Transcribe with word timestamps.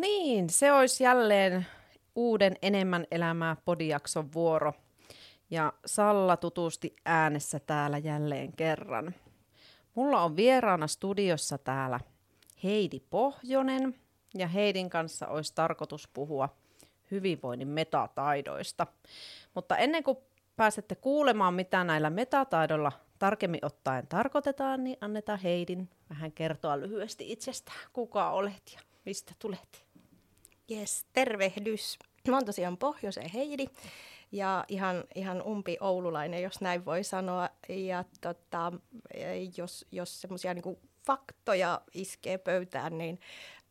niin, 0.00 0.50
se 0.50 0.72
olisi 0.72 1.04
jälleen 1.04 1.66
uuden 2.14 2.56
Enemmän 2.62 3.06
elämää 3.10 3.56
podiakson 3.64 4.32
vuoro. 4.34 4.72
Ja 5.50 5.72
Salla 5.86 6.36
tutusti 6.36 6.96
äänessä 7.04 7.60
täällä 7.60 7.98
jälleen 7.98 8.52
kerran. 8.52 9.14
Mulla 9.94 10.22
on 10.22 10.36
vieraana 10.36 10.86
studiossa 10.86 11.58
täällä 11.58 12.00
Heidi 12.64 13.00
Pohjonen, 13.10 13.94
ja 14.34 14.48
Heidin 14.48 14.90
kanssa 14.90 15.26
olisi 15.26 15.54
tarkoitus 15.54 16.08
puhua 16.08 16.48
hyvinvoinnin 17.10 17.68
metataidoista. 17.68 18.86
Mutta 19.54 19.76
ennen 19.76 20.04
kuin 20.04 20.18
pääsette 20.56 20.94
kuulemaan, 20.94 21.54
mitä 21.54 21.84
näillä 21.84 22.10
metataidoilla 22.10 22.92
tarkemmin 23.18 23.64
ottaen 23.64 24.06
tarkoitetaan, 24.06 24.84
niin 24.84 24.96
annetaan 25.00 25.38
Heidin 25.38 25.88
vähän 26.10 26.32
kertoa 26.32 26.80
lyhyesti 26.80 27.32
itsestään, 27.32 27.80
kuka 27.92 28.30
olet 28.30 28.62
ja 28.74 28.80
mistä 29.04 29.34
tulet. 29.38 29.89
Jes, 30.70 31.06
tervehdys. 31.12 31.98
Mä 32.28 32.36
oon 32.36 32.44
tosiaan 32.44 32.76
Pohjoisen 32.76 33.30
Heidi 33.30 33.66
ja 34.32 34.64
ihan, 34.68 35.04
ihan 35.14 35.42
umpi 35.42 35.76
oululainen, 35.80 36.42
jos 36.42 36.60
näin 36.60 36.84
voi 36.84 37.04
sanoa. 37.04 37.48
Ja 37.68 38.04
tota, 38.20 38.72
jos, 39.56 39.86
jos 39.92 40.20
semmoisia 40.20 40.54
niin 40.54 40.78
faktoja 41.06 41.80
iskee 41.94 42.38
pöytään, 42.38 42.98
niin 42.98 43.20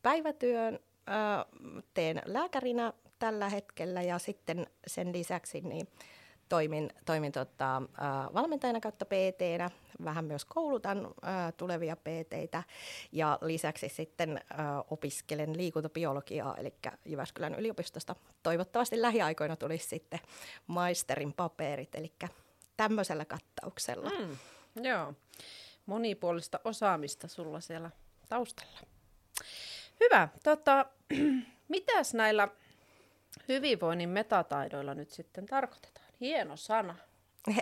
päivätyön 0.02 0.80
äh, 1.10 1.46
teen 1.94 2.22
lääkärinä 2.26 2.94
tällä 3.20 3.50
hetkellä 3.50 4.02
ja 4.02 4.20
sitten 4.20 4.68
sen 4.88 5.14
lisäksi 5.14 5.62
niin 5.62 5.88
toimin, 6.50 6.90
toimin 7.06 7.32
tota, 7.32 7.82
valmentajana 8.34 8.80
kautta 8.80 9.06
pt 9.06 9.42
vähän 10.04 10.26
myös 10.26 10.46
koulutan 10.46 11.06
äh, 11.06 11.54
tulevia 11.58 11.96
pt 11.96 12.66
ja 13.12 13.40
lisäksi 13.42 13.90
sitten 13.90 14.38
äh, 14.38 14.66
opiskelen 14.90 15.58
liikuntabiologiaa, 15.58 16.58
eli 16.58 16.74
Jyväskylän 17.06 17.56
yliopistosta 17.56 18.16
toivottavasti 18.44 19.02
lähiaikoina 19.02 19.56
tulisi 19.56 19.88
sitten 19.88 20.20
maisterin 20.68 21.34
paperit, 21.34 21.96
eli 21.96 22.14
tämmöisellä 22.78 23.26
kattauksella. 23.26 24.10
Mm, 24.10 24.38
joo, 24.84 25.14
monipuolista 25.86 26.60
osaamista 26.64 27.28
sulla 27.28 27.60
siellä 27.60 27.92
taustalla. 28.30 28.80
Hyvä. 30.00 30.28
Tota, 30.44 30.86
mitäs 31.68 32.14
näillä 32.14 32.48
hyvinvoinnin 33.48 34.10
metataidoilla 34.10 34.94
nyt 34.94 35.10
sitten 35.10 35.46
tarkoitetaan? 35.46 35.99
Hieno 36.22 36.56
sana. 36.56 36.96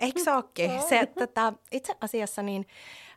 Eikö 0.01 0.23
se 0.23 0.31
olekin? 0.31 0.71
Se, 0.89 1.05
tota, 1.05 1.53
itse 1.71 1.95
asiassa 2.01 2.41
niin, 2.41 2.67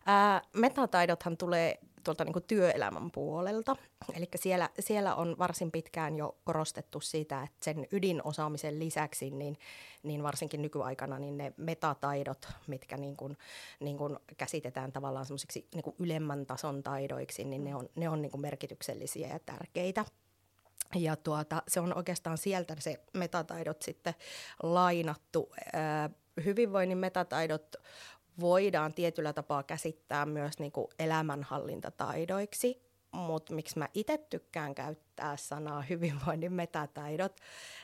ää, 0.07 0.43
metataidothan 0.53 1.37
tulee 1.37 1.79
tuolta 2.05 2.25
niin 2.25 2.43
työelämän 2.47 3.11
puolelta. 3.11 3.77
Eli 4.15 4.29
siellä, 4.35 4.69
siellä 4.81 5.15
on 5.15 5.37
varsin 5.39 5.71
pitkään 5.71 6.17
jo 6.17 6.37
korostettu 6.45 7.01
sitä, 7.01 7.43
että 7.43 7.65
sen 7.65 7.87
ydinosaamisen 7.93 8.79
lisäksi, 8.79 9.31
niin, 9.31 9.59
niin 10.03 10.23
varsinkin 10.23 10.63
nykyaikana, 10.63 11.19
niin 11.19 11.37
ne 11.37 11.53
metataidot, 11.57 12.49
mitkä 12.67 12.97
niin 12.97 13.17
kuin, 13.17 13.37
niin 13.81 13.99
kuin 13.99 14.17
käsitetään 14.37 14.93
tavallaan 14.93 15.27
semmoisiksi 15.27 15.69
niin 15.75 15.95
ylemmän 15.99 16.47
tason 16.47 16.83
taidoiksi, 16.83 17.45
niin 17.45 17.65
ne 17.65 17.75
on, 17.75 17.89
ne 17.95 18.09
on 18.09 18.23
niin 18.23 18.31
kuin 18.31 18.41
merkityksellisiä 18.41 19.29
ja 19.29 19.39
tärkeitä. 19.39 20.05
Ja 20.95 21.17
tuota, 21.17 21.63
se 21.69 21.81
on 21.81 21.97
oikeastaan 21.97 22.39
sieltä 22.39 22.77
se 22.79 23.01
metataidot 23.15 23.83
sitten 23.83 24.15
lainattu. 24.63 25.53
hyvinvoinnin 26.45 26.99
metataidot 26.99 27.77
voidaan 28.41 28.95
tietyllä 28.95 29.33
tapaa 29.33 29.63
käsittää 29.63 30.27
myös 30.27 30.59
niin 30.59 30.73
kuin 30.73 30.89
elämänhallintataidoiksi, 30.99 32.83
mutta 33.13 33.55
miksi 33.55 33.79
mä 33.79 33.89
itse 33.95 34.19
tykkään 34.19 34.75
käyttää 34.75 35.37
sanaa 35.37 35.83
hyvinvoinnin 35.83 36.53
metataidot, 36.53 37.41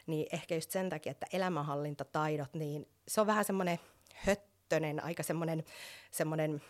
niin 0.06 0.26
ehkä 0.32 0.54
just 0.54 0.70
sen 0.70 0.88
takia, 0.88 1.10
että 1.10 1.26
elämänhallintataidot, 1.32 2.54
niin 2.54 2.88
se 3.08 3.20
on 3.20 3.26
vähän 3.26 3.44
semmoinen 3.44 3.78
höttönen, 4.14 5.04
aika 5.04 5.22
semmoinen, 5.22 5.64
semmoinen 6.10 6.62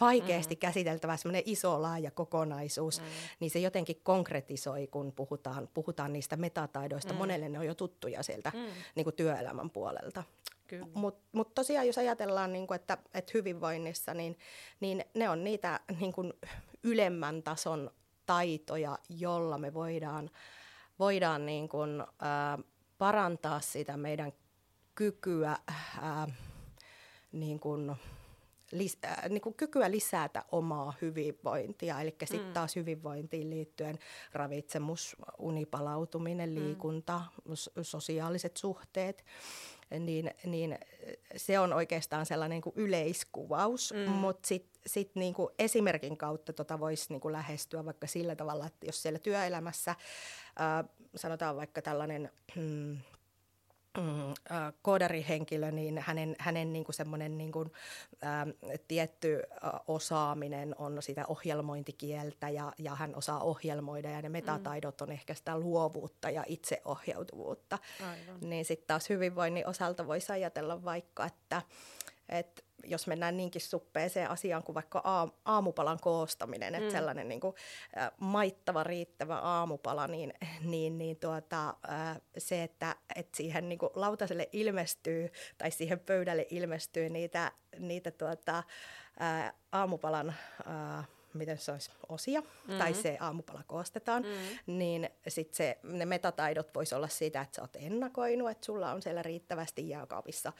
vaikeasti 0.00 0.54
mm. 0.54 0.58
käsiteltävä 0.58 1.16
semmoinen 1.16 1.42
iso 1.46 1.82
laaja 1.82 2.10
kokonaisuus, 2.10 3.00
mm. 3.00 3.06
niin 3.40 3.50
se 3.50 3.58
jotenkin 3.58 4.00
konkretisoi, 4.02 4.86
kun 4.86 5.12
puhutaan, 5.12 5.68
puhutaan 5.74 6.12
niistä 6.12 6.36
metataidoista. 6.36 7.12
Mm. 7.12 7.18
Monelle 7.18 7.48
ne 7.48 7.58
on 7.58 7.66
jo 7.66 7.74
tuttuja 7.74 8.22
sieltä 8.22 8.52
mm. 8.54 8.60
niin 8.94 9.04
kuin 9.04 9.16
työelämän 9.16 9.70
puolelta. 9.70 10.24
Mutta 10.94 11.28
mut 11.32 11.54
tosiaan, 11.54 11.86
jos 11.86 11.98
ajatellaan, 11.98 12.52
niin 12.52 12.66
kuin, 12.66 12.76
että, 12.76 12.98
että 13.14 13.30
hyvinvoinnissa, 13.34 14.14
niin, 14.14 14.38
niin 14.80 15.04
ne 15.14 15.28
on 15.28 15.44
niitä 15.44 15.80
niin 16.00 16.12
kuin 16.12 16.32
ylemmän 16.82 17.42
tason 17.42 17.90
taitoja, 18.26 18.98
jolla 19.08 19.58
me 19.58 19.74
voidaan, 19.74 20.30
voidaan 20.98 21.46
niin 21.46 21.68
kuin, 21.68 22.04
ää, 22.20 22.58
parantaa 22.98 23.60
sitä 23.60 23.96
meidän 23.96 24.32
kykyä 24.94 25.56
ää, 26.02 26.28
niin 27.32 27.60
kuin, 27.60 27.96
lis, 28.72 28.98
äh, 29.04 29.28
niin 29.28 29.40
kuin 29.40 29.54
kykyä 29.54 29.90
lisätä 29.90 30.44
omaa 30.52 30.94
hyvinvointia. 31.02 32.00
Eli 32.00 32.16
sitten 32.24 32.48
mm. 32.48 32.52
taas 32.52 32.76
hyvinvointiin 32.76 33.50
liittyen 33.50 33.98
ravitsemus, 34.32 35.16
unipalautuminen, 35.38 36.50
mm. 36.50 36.54
liikunta, 36.54 37.20
mm. 37.44 37.52
sosiaaliset 37.82 38.56
suhteet. 38.56 39.24
Niin, 39.98 40.30
niin 40.44 40.78
se 41.36 41.58
on 41.58 41.72
oikeastaan 41.72 42.26
sellainen 42.26 42.56
niin 42.56 42.62
kuin 42.62 42.76
yleiskuvaus, 42.76 43.92
mm. 43.92 44.10
mutta 44.10 44.48
sitten 44.48 44.82
sit 44.86 45.10
niin 45.14 45.34
kuin 45.34 45.48
esimerkin 45.58 46.16
kautta 46.16 46.52
tota 46.52 46.80
voisi 46.80 47.06
niin 47.08 47.20
kuin 47.20 47.32
lähestyä 47.32 47.84
vaikka 47.84 48.06
sillä 48.06 48.36
tavalla, 48.36 48.66
että 48.66 48.86
jos 48.86 49.02
siellä 49.02 49.18
työelämässä, 49.18 49.90
äh, 49.90 50.88
sanotaan 51.16 51.56
vaikka 51.56 51.82
tällainen... 51.82 52.32
Hmm, 52.54 52.98
mm, 53.96 54.30
äh, 54.30 54.72
koodarihenkilö, 54.82 55.70
niin 55.70 55.98
hänen, 55.98 56.36
hänen 56.38 56.72
niin 56.72 56.84
kuin 56.84 56.94
semmoinen 56.94 57.38
niin 57.38 57.52
kuin, 57.52 57.72
äh, 58.24 58.46
tietty 58.88 59.42
äh, 59.52 59.70
osaaminen 59.86 60.74
on 60.78 61.02
sitä 61.02 61.24
ohjelmointikieltä 61.26 62.48
ja, 62.48 62.72
ja 62.78 62.94
hän 62.94 63.16
osaa 63.16 63.40
ohjelmoida 63.40 64.10
ja 64.10 64.22
ne 64.22 64.28
metataidot 64.28 65.00
on 65.00 65.12
ehkä 65.12 65.34
sitä 65.34 65.58
luovuutta 65.58 66.30
ja 66.30 66.44
itseohjautuvuutta. 66.46 67.78
Aivan. 68.00 68.50
Niin 68.50 68.64
sitten 68.64 68.86
taas 68.86 69.08
hyvinvoinnin 69.08 69.66
osalta 69.66 70.06
voisi 70.06 70.32
ajatella 70.32 70.84
vaikka, 70.84 71.26
että, 71.26 71.62
että 72.28 72.62
jos 72.84 73.06
mennään 73.06 73.36
niinkin 73.36 73.60
suppeeseen 73.60 74.30
asiaan 74.30 74.62
kuin 74.62 74.74
vaikka 74.74 75.30
aamupalan 75.44 75.98
koostaminen, 76.00 76.74
että 76.74 76.88
mm. 76.88 76.92
sellainen 76.92 77.28
niin 77.28 77.40
kuin, 77.40 77.54
ä, 77.96 78.12
maittava, 78.20 78.84
riittävä 78.84 79.38
aamupala, 79.38 80.06
niin, 80.06 80.34
niin, 80.60 80.98
niin 80.98 81.16
tuota, 81.16 81.68
ä, 81.68 81.74
se, 82.38 82.62
että 82.62 82.96
et 83.16 83.28
siihen 83.34 83.68
niin 83.68 83.78
kuin 83.78 83.90
lautaselle 83.94 84.48
ilmestyy 84.52 85.32
tai 85.58 85.70
siihen 85.70 86.00
pöydälle 86.00 86.46
ilmestyy 86.50 87.08
niitä, 87.08 87.52
niitä 87.78 88.10
tuota, 88.10 88.62
ä, 89.20 89.52
aamupalan... 89.72 90.34
Ä, 90.66 91.04
miten 91.38 91.58
se 91.58 91.72
olisi 91.72 91.90
osia, 92.08 92.40
mm-hmm. 92.40 92.78
tai 92.78 92.94
se 92.94 93.16
aamupala 93.20 93.62
koostetaan, 93.66 94.22
mm-hmm. 94.22 94.78
niin 94.78 95.10
sitten 95.28 95.56
se, 95.56 95.78
ne 95.82 96.06
metataidot 96.06 96.74
voisi 96.74 96.94
olla 96.94 97.08
sitä, 97.08 97.40
että 97.40 97.56
sä 97.56 97.62
oot 97.62 97.76
ennakoinut, 97.76 98.50
että 98.50 98.66
sulla 98.66 98.92
on 98.92 99.02
siellä 99.02 99.22
riittävästi 99.22 99.88
jääkaapissa, 99.88 100.52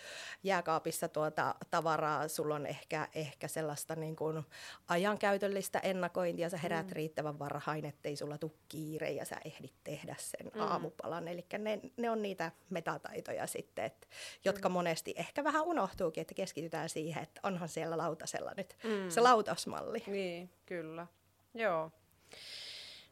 jääkaapissa 0.42 1.08
tuota 1.08 1.54
tavaraa, 1.70 2.28
sulla 2.28 2.54
on 2.54 2.66
ehkä, 2.66 3.08
ehkä 3.14 3.48
sellaista 3.48 3.96
niin 3.96 4.16
kuin 4.16 4.44
ajankäytöllistä 4.88 5.78
ennakointia, 5.78 6.48
sä 6.50 6.56
heräät 6.56 6.86
mm-hmm. 6.86 6.96
riittävän 6.96 7.38
varhain, 7.38 7.84
ettei 7.84 8.16
sulla 8.16 8.38
tule 8.38 8.52
kiire 8.68 9.10
ja 9.10 9.24
sä 9.24 9.36
ehdit 9.44 9.74
tehdä 9.84 10.16
sen 10.18 10.46
mm-hmm. 10.46 10.60
aamupalan. 10.60 11.28
Eli 11.28 11.46
ne, 11.58 11.80
ne 11.96 12.10
on 12.10 12.22
niitä 12.22 12.52
metataitoja 12.70 13.46
sitten, 13.46 13.84
että, 13.84 14.06
jotka 14.44 14.68
mm-hmm. 14.68 14.74
monesti 14.74 15.14
ehkä 15.16 15.44
vähän 15.44 15.62
unohtuukin, 15.62 16.20
että 16.20 16.34
keskitytään 16.34 16.88
siihen, 16.88 17.22
että 17.22 17.40
onhan 17.42 17.68
siellä 17.68 17.98
lautasella 17.98 18.52
nyt 18.56 18.76
mm-hmm. 18.84 19.10
se 19.10 19.20
lautasmalli. 19.20 20.02
Niin. 20.06 20.50
Kyllä, 20.68 21.06
joo. 21.54 21.90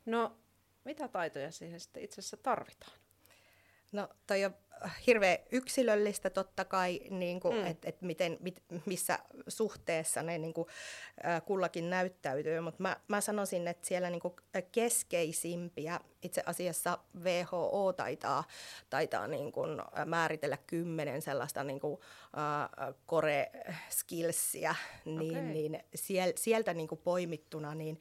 No, 0.07 0.37
mitä 0.85 1.09
taitoja 1.09 1.51
siihen 1.51 1.81
sitten 1.81 2.03
itse 2.03 2.21
asiassa 2.21 2.37
tarvitaan? 2.37 2.93
No, 3.93 4.09
toi 4.27 4.45
on 4.45 4.55
hirveän 5.07 5.39
yksilöllistä 5.53 6.31
totta 6.31 6.65
kai, 6.65 7.01
niin 7.11 7.41
kuin, 7.41 7.57
mm. 7.57 7.67
että 7.67 7.89
et 7.89 8.03
miten, 8.03 8.37
mit, 8.41 8.63
missä 8.87 9.19
suhteessa 9.49 10.23
ne 10.23 10.39
niin 10.39 10.55
kuin, 10.55 10.69
äh, 11.27 11.43
kullakin 11.45 11.91
näyttäytyy, 11.91 12.61
mutta 12.61 12.83
mä, 12.83 12.97
mä 13.09 13.21
sanoisin, 13.21 13.69
että 13.69 13.89
siellä 13.89 14.11
niin 14.11 14.21
kuin, 14.21 14.35
keskeisimpiä 14.73 16.01
itse 16.23 16.43
asiassa 16.47 16.99
WHO 17.25 17.93
taitaa, 17.97 18.45
taitaa 18.91 19.27
niin 19.27 19.53
kuin, 19.53 19.83
määritellä 20.07 20.59
kymmenen 20.67 21.23
sellaista 21.23 21.65
niin 21.65 21.81
kuin, 21.81 22.01
äh, 22.39 22.95
core 23.07 23.51
skillsia, 23.91 24.75
niin, 25.05 25.39
okay. 25.39 25.43
niin 25.43 25.85
siel, 25.95 26.33
sieltä 26.37 26.75
niin 26.75 26.89
kuin 26.89 27.01
poimittuna, 27.05 27.75
niin 27.75 27.99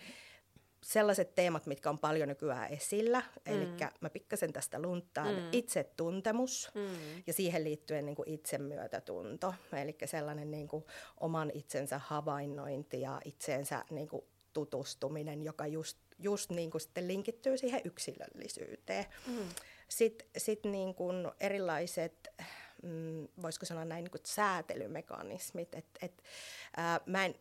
sellaiset 0.86 1.36
teemat, 1.36 1.66
mitkä 1.66 1.90
on 1.90 2.00
paljon 2.00 2.30
nykyään 2.30 2.72
esillä, 2.72 3.20
mm. 3.20 3.54
eli 3.54 3.68
mä 4.02 4.10
pikkasen 4.10 4.54
tästä 4.54 4.82
lunttaan, 4.82 5.36
mm. 5.36 5.50
itsetuntemus 5.52 6.72
mm. 6.76 7.24
ja 7.28 7.34
siihen 7.34 7.64
liittyen 7.64 8.06
niin 8.06 8.16
kuin 8.16 8.30
itsemyötätunto, 8.30 9.54
eli 9.74 9.98
sellainen 10.06 10.52
niin 10.52 10.68
kuin 10.68 10.86
oman 11.20 11.52
itsensä 11.54 11.98
havainnointi 11.98 13.02
ja 13.02 13.22
itseensä 13.26 13.86
niin 13.90 14.08
kuin 14.08 14.22
tutustuminen, 14.54 15.44
joka 15.44 15.68
just 15.68 15.98
just 16.20 16.50
niin 16.50 16.72
kuin 16.72 16.82
sitten 16.82 17.08
linkittyy 17.08 17.58
siihen 17.58 17.82
yksilöllisyyteen. 17.84 19.06
Mm. 19.28 19.48
Sitten 19.88 20.28
sit 20.38 20.64
niin 20.64 20.96
kuin 20.96 21.32
erilaiset, 21.40 22.28
mm, 22.84 23.28
voisiko 23.42 23.66
sanoa 23.66 23.86
näin, 23.86 24.04
niin 24.04 24.12
kuin 24.12 24.22
säätelymekanismit. 24.26 25.76
Et, 25.76 25.86
et, 26.02 26.24
ää, 26.78 27.00
mä 27.06 27.26
en 27.26 27.36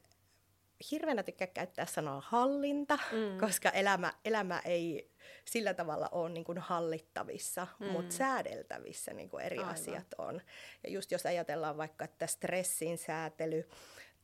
hirveänä 0.91 1.23
tykkää 1.23 1.47
käyttää 1.47 1.87
sanaa 1.87 2.23
hallinta, 2.27 2.99
mm. 3.13 3.41
koska 3.41 3.71
elämä, 3.71 4.13
elämä 4.25 4.63
ei 4.65 5.11
sillä 5.45 5.75
tavalla 5.75 6.09
ole 6.13 6.29
niin 6.29 6.45
kuin 6.45 6.59
hallittavissa, 6.59 7.67
mm. 7.79 7.87
mutta 7.87 8.15
säädeltävissä 8.15 9.13
niin 9.13 9.29
kuin 9.29 9.45
eri 9.45 9.59
Aivan. 9.59 9.73
asiat 9.73 10.07
on. 10.19 10.41
Ja 10.85 10.91
just 10.91 11.13
jos 11.13 11.27
ajatellaan 11.27 11.77
vaikka, 11.77 12.05
että 12.05 12.27
stressin 12.27 12.99
säätely, 12.99 13.69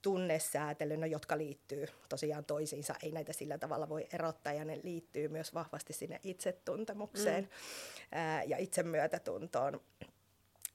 tunnesäätely, 0.02 0.96
no, 0.96 1.06
jotka 1.06 1.38
liittyy 1.38 1.86
tosiaan 2.08 2.44
toisiinsa, 2.44 2.94
ei 3.02 3.12
näitä 3.12 3.32
sillä 3.32 3.58
tavalla 3.58 3.88
voi 3.88 4.06
erottaa, 4.12 4.52
ja 4.52 4.64
ne 4.64 4.80
liittyy 4.82 5.28
myös 5.28 5.54
vahvasti 5.54 5.92
sinne 5.92 6.20
itsetuntemukseen 6.22 7.44
mm. 7.44 7.50
ää, 8.12 8.42
ja 8.42 8.58
itsemyötätuntoon 8.58 9.80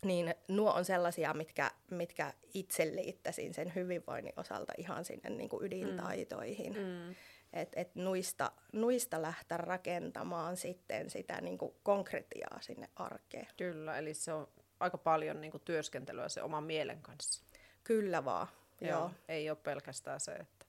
niin 0.06 0.36
nuo 0.48 0.72
on 0.74 0.86
sellaisia, 0.86 1.34
mitkä, 1.34 1.72
mitkä 1.92 2.34
itse 2.54 2.96
liittäisin 2.96 3.54
sen 3.54 3.76
hyvinvoinnin 3.76 4.34
osalta 4.38 4.74
ihan 4.78 5.06
sinne 5.06 5.30
niin 5.30 5.50
kuin 5.50 5.66
ydintaitoihin. 5.66 6.74
Mm. 6.74 6.80
mm. 6.80 7.16
Et, 7.54 7.70
et 7.76 7.96
nuista, 7.96 8.52
nuista 8.74 9.22
lähteä 9.22 9.58
rakentamaan 9.58 10.58
sitten 10.58 11.10
sitä 11.10 11.42
niin 11.42 11.58
kuin 11.58 11.76
konkretiaa 11.84 12.58
sinne 12.62 12.90
arkeen. 12.96 13.48
Kyllä, 13.58 13.98
eli 13.98 14.14
se 14.14 14.34
on 14.34 14.48
aika 14.80 14.98
paljon 14.98 15.42
niin 15.42 15.52
kuin 15.52 15.64
työskentelyä 15.66 16.30
se 16.30 16.42
oman 16.42 16.64
mielen 16.64 17.02
kanssa. 17.02 17.44
Kyllä 17.84 18.26
vaan, 18.26 18.48
joo. 18.82 18.92
joo. 18.92 19.12
Ei 19.28 19.50
ole 19.50 19.58
pelkästään 19.64 20.20
se, 20.20 20.32
että 20.32 20.66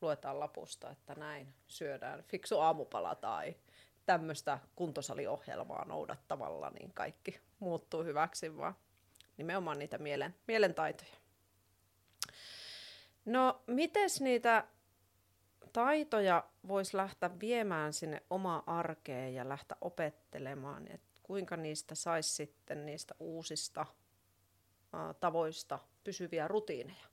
luetaan 0.00 0.40
lapusta, 0.40 0.90
että 0.90 1.14
näin 1.14 1.54
syödään 1.66 2.22
fiksu 2.22 2.58
aamupala 2.58 3.14
tai 3.14 3.56
tämmöistä 4.06 4.58
kuntosaliohjelmaa 4.76 5.84
noudattavalla, 5.84 6.70
niin 6.70 6.92
kaikki 6.92 7.40
muuttuu 7.58 8.04
hyväksi, 8.04 8.56
vaan 8.56 8.74
nimenomaan 9.36 9.78
niitä 9.78 9.98
mielen, 9.98 10.34
mielentaitoja. 10.46 11.16
No, 13.24 13.62
miten 13.66 14.10
niitä 14.20 14.64
taitoja 15.72 16.44
voisi 16.68 16.96
lähteä 16.96 17.30
viemään 17.40 17.92
sinne 17.92 18.22
omaa 18.30 18.62
arkeen 18.66 19.34
ja 19.34 19.48
lähteä 19.48 19.76
opettelemaan, 19.80 20.86
että 20.92 21.20
kuinka 21.22 21.56
niistä 21.56 21.94
saisi 21.94 22.34
sitten 22.34 22.86
niistä 22.86 23.14
uusista 23.18 23.86
ä, 24.94 25.14
tavoista 25.20 25.78
pysyviä 26.04 26.48
rutiineja? 26.48 27.06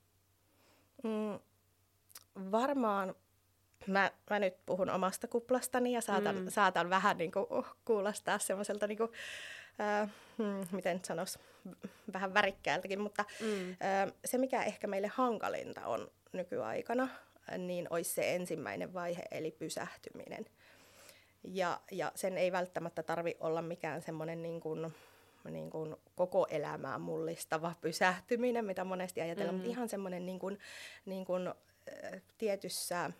Mm, 1.02 1.40
varmaan 2.50 3.14
mä, 3.86 4.10
mä 4.30 4.38
nyt 4.38 4.54
puhun 4.66 4.90
omasta 4.90 5.28
kuplastani 5.28 5.92
ja 5.92 6.00
saatan, 6.00 6.36
mm. 6.36 6.48
saatan 6.48 6.90
vähän 6.90 7.18
niin 7.18 7.32
kuin, 7.32 7.46
uh, 7.50 7.66
kuulostaa 7.84 8.38
semmoiselta, 8.38 8.86
niin 8.86 8.98
kuin, 8.98 9.10
äh, 9.80 10.10
hmm, 10.38 10.66
miten 10.72 11.00
sanoisi, 11.04 11.38
vähän 12.12 12.34
värikkäältäkin, 12.34 13.00
mutta 13.00 13.24
mm. 13.40 13.70
äh, 13.70 14.12
se 14.24 14.38
mikä 14.38 14.62
ehkä 14.62 14.86
meille 14.86 15.08
hankalinta 15.08 15.86
on 15.86 16.10
nykyaikana, 16.32 17.08
niin 17.58 17.86
olisi 17.90 18.14
se 18.14 18.34
ensimmäinen 18.34 18.94
vaihe, 18.94 19.22
eli 19.30 19.50
pysähtyminen. 19.50 20.46
Ja, 21.44 21.80
ja 21.90 22.12
sen 22.14 22.38
ei 22.38 22.52
välttämättä 22.52 23.02
tarvi 23.02 23.36
olla 23.40 23.62
mikään 23.62 24.02
semmoinen 24.02 24.42
niin 24.42 24.60
kuin, 24.60 24.94
niin 25.50 25.70
kuin 25.70 25.96
koko 26.16 26.46
elämää 26.50 26.98
mullistava 26.98 27.74
pysähtyminen, 27.80 28.64
mitä 28.64 28.84
monesti 28.84 29.20
ajatellaan, 29.20 29.54
mm. 29.54 29.58
mutta 29.58 29.70
ihan 29.70 29.88
semmoinen 29.88 30.26
niin 30.26 30.38
kuin, 30.38 30.58
niin 31.06 31.24
kuin, 31.24 31.48
äh, 31.48 32.22
tietyssä 32.38 33.10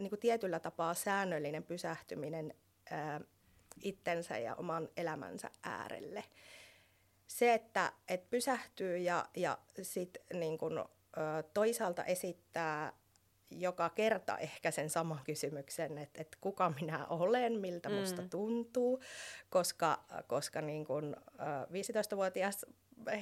niin 0.00 0.10
kuin 0.10 0.20
tietyllä 0.20 0.60
tapaa 0.60 0.94
säännöllinen 0.94 1.62
pysähtyminen 1.62 2.54
ää, 2.90 3.20
itsensä 3.82 4.38
ja 4.38 4.54
oman 4.54 4.88
elämänsä 4.96 5.50
äärelle. 5.62 6.24
Se, 7.26 7.54
että 7.54 7.92
et 8.08 8.30
pysähtyy 8.30 8.98
ja, 8.98 9.26
ja 9.36 9.58
sit 9.82 10.18
niin 10.32 10.58
kuin, 10.58 10.78
ä, 10.78 10.84
toisaalta 11.54 12.04
esittää 12.04 12.92
joka 13.50 13.88
kerta 13.90 14.38
ehkä 14.38 14.70
sen 14.70 14.90
saman 14.90 15.20
kysymyksen, 15.24 15.98
että, 15.98 16.20
että 16.20 16.38
kuka 16.40 16.72
minä 16.80 17.06
olen, 17.06 17.60
miltä 17.60 17.88
mm. 17.88 17.94
musta 17.94 18.22
tuntuu, 18.22 19.00
koska, 19.50 20.04
koska 20.26 20.60
niin 20.60 20.84
kuin, 20.84 21.16
ä, 21.38 21.64
15-vuotias 21.64 22.66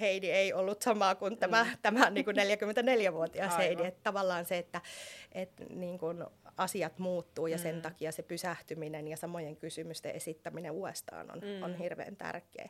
Heidi 0.00 0.30
ei 0.30 0.52
ollut 0.52 0.82
sama 0.82 1.14
kuin 1.14 1.38
tämä, 1.38 1.64
mm. 1.64 1.70
tämä 1.82 2.10
niin 2.10 2.25
kuin 2.25 2.36
44-vuotias 2.36 3.52
Aivan. 3.52 3.66
Heidi. 3.66 3.86
Että 3.86 4.00
tavallaan 4.02 4.44
se, 4.44 4.58
että, 4.58 4.80
että 5.32 5.64
niin 5.70 5.98
kuin 5.98 6.25
asiat 6.56 6.98
muuttuu 6.98 7.46
ja 7.46 7.58
sen 7.58 7.75
mm. 7.75 7.82
takia 7.82 8.12
se 8.12 8.22
pysähtyminen 8.22 9.08
ja 9.08 9.16
samojen 9.16 9.56
kysymysten 9.56 10.14
esittäminen 10.14 10.72
uudestaan 10.72 11.30
on, 11.30 11.38
mm. 11.38 11.62
on 11.62 11.75
hirveän 11.75 12.16
tärkeä. 12.16 12.69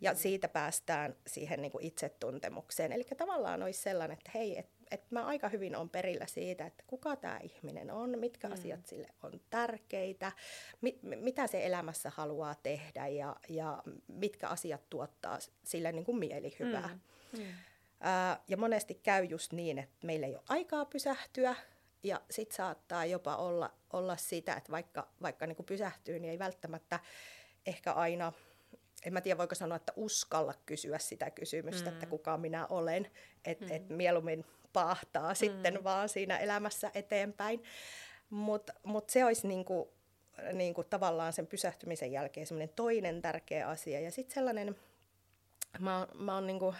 Ja 0.00 0.14
siitä 0.14 0.48
päästään 0.48 1.16
siihen 1.26 1.62
niin 1.62 1.72
kuin 1.72 1.84
itsetuntemukseen. 1.84 2.92
Eli 2.92 3.04
tavallaan 3.16 3.62
olisi 3.62 3.82
sellainen, 3.82 4.18
että 4.18 4.30
hei, 4.34 4.58
että 4.58 4.81
et 4.92 5.10
mä 5.10 5.26
aika 5.26 5.48
hyvin 5.48 5.76
on 5.76 5.90
perillä 5.90 6.26
siitä, 6.26 6.66
että 6.66 6.84
kuka 6.86 7.16
tämä 7.16 7.38
ihminen 7.42 7.90
on, 7.90 8.18
mitkä 8.18 8.48
mm. 8.48 8.54
asiat 8.54 8.86
sille 8.86 9.08
on 9.22 9.40
tärkeitä, 9.50 10.32
mit, 10.80 10.98
mitä 11.02 11.46
se 11.46 11.66
elämässä 11.66 12.10
haluaa 12.10 12.54
tehdä 12.54 13.06
ja, 13.06 13.36
ja 13.48 13.82
mitkä 14.08 14.48
asiat 14.48 14.90
tuottaa 14.90 15.38
sille 15.64 15.92
niin 15.92 16.04
kuin 16.04 16.18
mielihyvää. 16.18 16.98
Mm. 17.32 17.38
Mm. 17.38 17.46
Ää, 18.00 18.42
ja 18.48 18.56
monesti 18.56 18.94
käy 18.94 19.24
just 19.24 19.52
niin, 19.52 19.78
että 19.78 20.06
meillä 20.06 20.26
ei 20.26 20.34
ole 20.34 20.42
aikaa 20.48 20.84
pysähtyä, 20.84 21.54
ja 22.02 22.20
sitten 22.30 22.56
saattaa 22.56 23.04
jopa 23.04 23.36
olla, 23.36 23.72
olla 23.92 24.16
sitä, 24.16 24.54
että 24.54 24.72
vaikka, 24.72 25.08
vaikka 25.22 25.46
niin 25.46 25.56
kuin 25.56 25.66
pysähtyy, 25.66 26.18
niin 26.18 26.30
ei 26.30 26.38
välttämättä 26.38 27.00
ehkä 27.66 27.92
aina, 27.92 28.32
en 29.04 29.12
mä 29.12 29.20
tiedä 29.20 29.38
voiko 29.38 29.54
sanoa, 29.54 29.76
että 29.76 29.92
uskalla 29.96 30.54
kysyä 30.66 30.98
sitä 30.98 31.30
kysymystä, 31.30 31.90
mm. 31.90 31.94
että 31.94 32.06
kuka 32.06 32.38
minä 32.38 32.66
olen, 32.66 33.10
että 33.44 33.64
mm. 33.64 33.72
et 33.72 33.88
mieluummin 33.88 34.44
pahtaa 34.72 35.32
mm. 35.32 35.36
sitten 35.36 35.84
vaan 35.84 36.08
siinä 36.08 36.38
elämässä 36.38 36.90
eteenpäin. 36.94 37.62
Mutta 38.30 38.72
mut 38.82 39.10
se 39.10 39.24
olisi 39.24 39.48
niinku, 39.48 39.92
niinku 40.52 40.84
tavallaan 40.84 41.32
sen 41.32 41.46
pysähtymisen 41.46 42.12
jälkeen 42.12 42.46
semmoinen 42.46 42.74
toinen 42.76 43.22
tärkeä 43.22 43.68
asia. 43.68 44.00
Ja 44.00 44.10
sitten 44.10 44.34
sellainen, 44.34 44.76
mä, 45.78 46.06
mä 46.14 46.34
oon 46.34 46.46
niinku, 46.46 46.74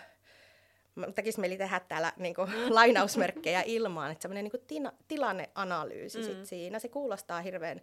tekisi 1.15 1.41
mieli 1.41 1.57
tehdä 1.57 1.81
täällä 1.81 2.13
niin 2.17 2.35
kuin, 2.35 2.51
lainausmerkkejä 2.75 3.63
ilmaan, 3.67 4.13
että 4.13 4.23
semmoinen 4.23 4.45
niin 4.45 4.67
tina, 4.67 4.93
tilanneanalyysi 5.09 6.19
mm. 6.19 6.25
sit 6.25 6.47
siinä. 6.47 6.79
Se 6.79 6.89
kuulostaa 6.89 7.43
hirveän 7.43 7.81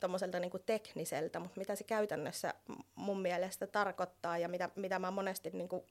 tommoselta 0.00 0.40
niin 0.40 0.50
kuin 0.50 0.62
tekniseltä, 0.66 1.40
mutta 1.40 1.60
mitä 1.60 1.74
se 1.74 1.84
käytännössä 1.84 2.54
mun 2.94 3.22
mielestä 3.22 3.66
tarkoittaa 3.66 4.38
ja 4.38 4.48
mitä, 4.48 4.70
mitä 4.76 4.98
mä 4.98 5.10
monesti 5.10 5.50
niin 5.50 5.68
kuin 5.68 5.82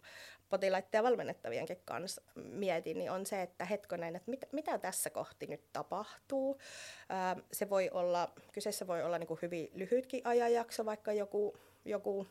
potilaiden 0.49 0.89
ja 0.93 1.03
valmennettavienkin 1.03 1.81
kanssa 1.85 2.21
mietin, 2.35 2.97
niin 2.97 3.11
on 3.11 3.25
se, 3.25 3.41
että 3.41 3.65
hetkonen, 3.65 4.15
että 4.15 4.31
mit, 4.31 4.45
mitä 4.51 4.77
tässä 4.77 5.09
kohti 5.09 5.47
nyt 5.47 5.63
tapahtuu. 5.73 6.59
Ää, 7.09 7.35
se 7.51 7.69
voi 7.69 7.89
olla, 7.93 8.33
kyseessä 8.53 8.87
voi 8.87 9.03
olla 9.03 9.17
niin 9.17 9.27
kuin 9.27 9.39
hyvin 9.41 9.69
lyhytkin 9.73 10.21
ajanjakso, 10.23 10.85
vaikka 10.85 11.13
joku, 11.13 11.57
joku 11.85 12.27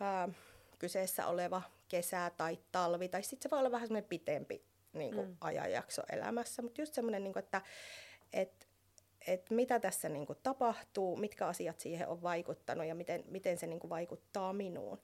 ää, 0.00 0.28
kyseessä 0.78 1.26
oleva 1.26 1.62
kesä 1.88 2.30
tai 2.36 2.58
talvi, 2.72 3.08
tai 3.08 3.22
sitten 3.22 3.42
se 3.42 3.50
voi 3.50 3.58
olla 3.58 3.70
vähän 3.70 3.88
semmoinen 3.88 4.08
pitempi 4.08 4.64
niin 4.92 5.14
kuin, 5.14 5.28
mm. 5.28 5.36
ajanjakso 5.40 6.02
elämässä, 6.12 6.62
mutta 6.62 6.80
just 6.80 6.94
semmoinen, 6.94 7.24
niin 7.24 7.32
kuin, 7.32 7.44
että 7.44 7.62
et, 8.32 8.68
et 9.26 9.50
mitä 9.50 9.80
tässä 9.80 10.08
niin 10.08 10.26
kuin, 10.26 10.38
tapahtuu, 10.42 11.16
mitkä 11.16 11.46
asiat 11.46 11.80
siihen 11.80 12.08
on 12.08 12.22
vaikuttanut 12.22 12.86
ja 12.86 12.94
miten, 12.94 13.24
miten 13.28 13.58
se 13.58 13.66
niin 13.66 13.80
kuin, 13.80 13.90
vaikuttaa 13.90 14.52
minuun. 14.52 14.98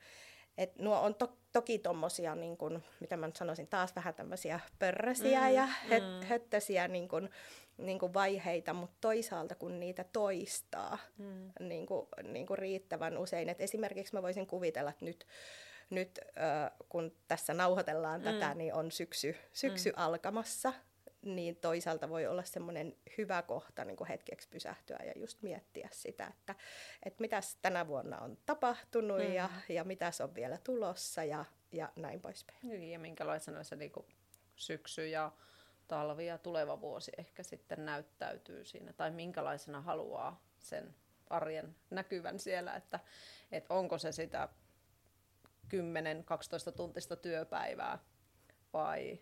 Et 0.58 0.78
nuo 0.78 1.00
on 1.00 1.14
to, 1.14 1.36
toki 1.52 1.78
tuommoisia, 1.78 2.34
niin 2.34 2.56
mitä 3.00 3.16
mä 3.16 3.26
nyt 3.26 3.36
sanoisin, 3.36 3.66
taas 3.66 3.96
vähän 3.96 4.14
tämmöisiä 4.14 4.60
pörrösiä 4.78 5.40
mm, 5.40 5.54
ja 5.54 5.66
höt, 5.66 6.02
mm. 6.02 6.26
höttösiä 6.26 6.88
niin 6.88 7.08
kuin, 7.08 7.30
niin 7.78 7.98
kuin 7.98 8.14
vaiheita, 8.14 8.74
mutta 8.74 8.96
toisaalta 9.00 9.54
kun 9.54 9.80
niitä 9.80 10.04
toistaa 10.04 10.98
mm. 11.18 11.52
niin 11.60 11.86
kuin, 11.86 12.06
niin 12.22 12.46
kuin 12.46 12.58
riittävän 12.58 13.18
usein. 13.18 13.48
Et 13.48 13.60
esimerkiksi 13.60 14.14
mä 14.14 14.22
voisin 14.22 14.46
kuvitella, 14.46 14.90
että 14.90 15.04
nyt 15.04 15.26
nyt 15.92 16.18
äh, 16.18 16.70
kun 16.88 17.16
tässä 17.28 17.54
nauhoitellaan 17.54 18.20
mm. 18.20 18.24
tätä, 18.24 18.54
niin 18.54 18.74
on 18.74 18.92
syksy, 18.92 19.36
syksy 19.52 19.90
mm. 19.90 19.94
alkamassa, 19.96 20.72
niin 21.22 21.56
toisaalta 21.56 22.08
voi 22.08 22.26
olla 22.26 22.42
semmoinen 22.42 22.96
hyvä 23.18 23.42
kohta 23.42 23.84
niin 23.84 23.96
kuin 23.96 24.08
hetkeksi 24.08 24.48
pysähtyä 24.48 24.98
ja 25.06 25.12
just 25.16 25.42
miettiä 25.42 25.88
sitä, 25.92 26.26
että, 26.26 26.54
että 27.02 27.20
mitäs 27.20 27.58
tänä 27.62 27.86
vuonna 27.86 28.18
on 28.18 28.38
tapahtunut 28.46 29.18
mm. 29.18 29.32
ja, 29.32 29.50
ja 29.68 29.84
mitäs 29.84 30.20
on 30.20 30.34
vielä 30.34 30.58
tulossa 30.64 31.24
ja, 31.24 31.44
ja 31.72 31.92
näin 31.96 32.20
poispäin. 32.20 32.58
Niin, 32.62 32.90
ja 32.90 32.98
minkälaisena 32.98 33.64
se 33.64 33.76
niin 33.76 33.92
kuin 33.92 34.06
syksy 34.56 35.08
ja 35.08 35.32
talvi 35.88 36.26
ja 36.26 36.38
tuleva 36.38 36.80
vuosi 36.80 37.12
ehkä 37.18 37.42
sitten 37.42 37.84
näyttäytyy 37.84 38.64
siinä, 38.64 38.92
tai 38.92 39.10
minkälaisena 39.10 39.80
haluaa 39.80 40.42
sen 40.58 40.94
arjen 41.30 41.76
näkyvän 41.90 42.38
siellä, 42.38 42.74
että, 42.74 43.00
että 43.52 43.74
onko 43.74 43.98
se 43.98 44.12
sitä 44.12 44.48
10-12 45.72 46.72
tuntista 46.76 47.16
työpäivää 47.16 47.98
vai 48.72 49.18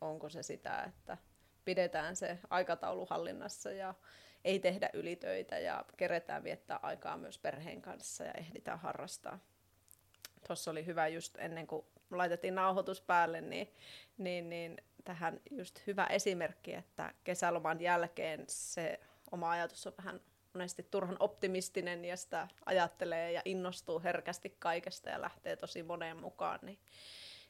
onko 0.00 0.28
se 0.28 0.42
sitä, 0.42 0.82
että 0.82 1.16
pidetään 1.64 2.16
se 2.16 2.38
aikataulu 2.50 3.06
hallinnassa 3.10 3.70
ja 3.70 3.94
ei 4.44 4.58
tehdä 4.58 4.90
ylitöitä 4.92 5.58
ja 5.58 5.84
keretään 5.96 6.44
viettää 6.44 6.80
aikaa 6.82 7.16
myös 7.16 7.38
perheen 7.38 7.82
kanssa 7.82 8.24
ja 8.24 8.32
ehditään 8.32 8.78
harrastaa. 8.78 9.38
Tuossa 10.46 10.70
oli 10.70 10.86
hyvä 10.86 11.08
just 11.08 11.36
ennen 11.38 11.66
kuin 11.66 11.86
laitettiin 12.10 12.54
nauhoitus 12.54 13.00
päälle, 13.00 13.40
niin, 13.40 13.74
niin, 14.18 14.50
niin 14.50 14.76
tähän 15.04 15.40
just 15.50 15.86
hyvä 15.86 16.06
esimerkki, 16.06 16.74
että 16.74 17.14
kesäloman 17.24 17.80
jälkeen 17.80 18.44
se 18.48 19.00
oma 19.30 19.50
ajatus 19.50 19.86
on 19.86 19.92
vähän 19.98 20.20
monesti 20.58 20.82
turhan 20.82 21.16
optimistinen 21.20 22.04
ja 22.04 22.16
sitä 22.16 22.48
ajattelee 22.66 23.32
ja 23.32 23.42
innostuu 23.44 24.00
herkästi 24.00 24.56
kaikesta 24.58 25.10
ja 25.10 25.20
lähtee 25.20 25.56
tosi 25.56 25.82
moneen 25.82 26.16
mukaan, 26.16 26.58
niin, 26.62 26.78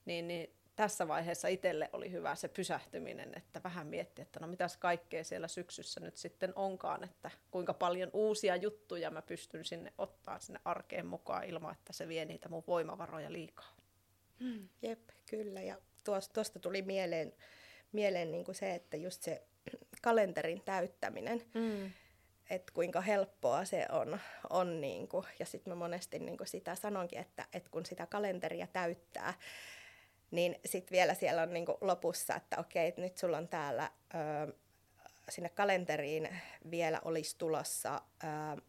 niin, 0.04 0.28
niin 0.28 0.54
tässä 0.76 1.08
vaiheessa 1.08 1.48
itselle 1.48 1.90
oli 1.92 2.10
hyvä 2.10 2.34
se 2.34 2.48
pysähtyminen, 2.48 3.32
että 3.36 3.60
vähän 3.64 3.86
mietti, 3.86 4.22
että 4.22 4.40
no 4.40 4.46
mitäs 4.46 4.76
kaikkea 4.76 5.24
siellä 5.24 5.48
syksyssä 5.48 6.00
nyt 6.00 6.16
sitten 6.16 6.52
onkaan, 6.56 7.04
että 7.04 7.30
kuinka 7.50 7.74
paljon 7.74 8.10
uusia 8.12 8.56
juttuja 8.56 9.10
mä 9.10 9.22
pystyn 9.22 9.64
sinne 9.64 9.92
ottaa 9.98 10.38
sinne 10.38 10.60
arkeen 10.64 11.06
mukaan 11.06 11.44
ilman, 11.44 11.72
että 11.72 11.92
se 11.92 12.08
vie 12.08 12.24
niitä 12.24 12.48
mun 12.48 12.64
voimavaroja 12.66 13.32
liikaa. 13.32 13.76
Mm. 14.40 14.68
Jep, 14.82 15.08
kyllä. 15.30 15.60
Ja 15.60 15.76
tuosta 16.04 16.58
tuli 16.60 16.82
mieleen, 16.82 17.32
mieleen 17.92 18.30
niin 18.30 18.44
kuin 18.44 18.54
se, 18.54 18.74
että 18.74 18.96
just 18.96 19.22
se 19.22 19.42
kalenterin 20.02 20.62
täyttäminen, 20.64 21.42
mm. 21.54 21.92
Että 22.50 22.72
kuinka 22.74 23.00
helppoa 23.00 23.64
se 23.64 23.86
on. 23.90 24.20
on 24.50 24.80
niin 24.80 25.08
kuin, 25.08 25.26
ja 25.38 25.46
sitten 25.46 25.70
mä 25.70 25.74
monesti 25.74 26.18
niin 26.18 26.36
kuin 26.36 26.48
sitä 26.48 26.74
sanonkin, 26.74 27.18
että, 27.18 27.46
että 27.52 27.70
kun 27.70 27.86
sitä 27.86 28.06
kalenteria 28.06 28.66
täyttää, 28.66 29.34
niin 30.30 30.60
sitten 30.64 30.96
vielä 30.96 31.14
siellä 31.14 31.42
on 31.42 31.52
niin 31.52 31.66
kuin 31.66 31.78
lopussa, 31.80 32.34
että 32.34 32.56
okei, 32.58 32.94
nyt 32.96 33.18
sulla 33.18 33.38
on 33.38 33.48
täällä 33.48 33.90
ö, 34.14 34.52
sinne 35.28 35.48
kalenteriin 35.48 36.28
vielä 36.70 37.00
olisi 37.04 37.38
tulossa 37.38 38.00
ö, 38.24 38.62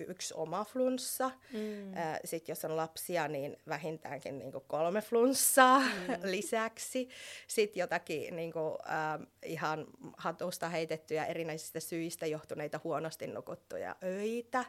yksi 0.00 0.34
oma 0.36 0.64
flunssa. 0.64 1.30
Mm. 1.52 1.92
Sitten 2.24 2.52
jos 2.52 2.64
on 2.64 2.76
lapsia, 2.76 3.28
niin 3.28 3.56
vähintäänkin 3.68 4.38
niin 4.38 4.52
kuin 4.52 4.64
kolme 4.66 5.00
flunssaa 5.00 5.78
mm. 5.80 5.86
lisäksi. 6.30 7.08
Sitten 7.46 7.80
jotakin 7.80 8.36
niin 8.36 8.52
kuin, 8.52 8.74
äh, 8.90 9.26
ihan 9.44 9.86
hatusta 10.16 10.68
heitettyjä 10.68 11.24
erinäisistä 11.24 11.80
syistä 11.80 12.26
johtuneita 12.26 12.80
huonosti 12.84 13.26
nukuttuja 13.26 13.96
öitä. 14.02 14.64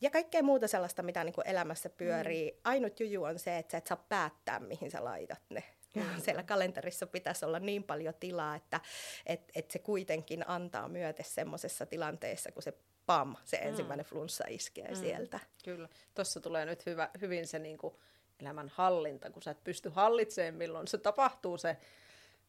Ja 0.00 0.10
kaikkea 0.10 0.42
muuta 0.42 0.68
sellaista, 0.68 1.02
mitä 1.02 1.24
niin 1.24 1.34
kuin 1.34 1.48
elämässä 1.48 1.90
pyörii. 1.90 2.50
Mm. 2.50 2.58
Ainut 2.64 3.00
juju 3.00 3.24
on 3.24 3.38
se, 3.38 3.58
että 3.58 3.70
sä 3.70 3.78
et 3.78 3.86
saa 3.86 4.04
päättää, 4.08 4.60
mihin 4.60 4.90
sä 4.90 5.04
laitat 5.04 5.42
ne. 5.48 5.64
Mm. 5.94 6.02
Siellä 6.24 6.42
kalenterissa 6.42 7.06
pitäisi 7.06 7.44
olla 7.44 7.58
niin 7.58 7.82
paljon 7.82 8.14
tilaa, 8.20 8.54
että 8.54 8.80
et, 9.26 9.50
et 9.54 9.70
se 9.70 9.78
kuitenkin 9.78 10.48
antaa 10.48 10.88
myöten 10.88 11.24
semmoisessa 11.24 11.86
tilanteessa, 11.86 12.52
kun 12.52 12.62
se 12.62 12.74
pam, 13.08 13.36
se 13.44 13.56
mm. 13.56 13.68
ensimmäinen 13.68 14.06
mm. 14.06 14.08
flunssa 14.08 14.44
iskee 14.48 14.88
mm. 14.88 14.96
sieltä. 14.96 15.40
Kyllä. 15.64 15.88
Tuossa 16.14 16.40
tulee 16.40 16.64
nyt 16.64 16.86
hyvä, 16.86 17.08
hyvin 17.20 17.46
se 17.46 17.58
niin 17.58 17.78
kuin 17.78 17.94
elämän 18.40 18.68
hallinta, 18.74 19.30
kun 19.30 19.42
sä 19.42 19.50
et 19.50 19.64
pysty 19.64 19.88
hallitsemaan, 19.88 20.54
milloin 20.54 20.88
se 20.88 20.98
tapahtuu 20.98 21.58
se 21.58 21.76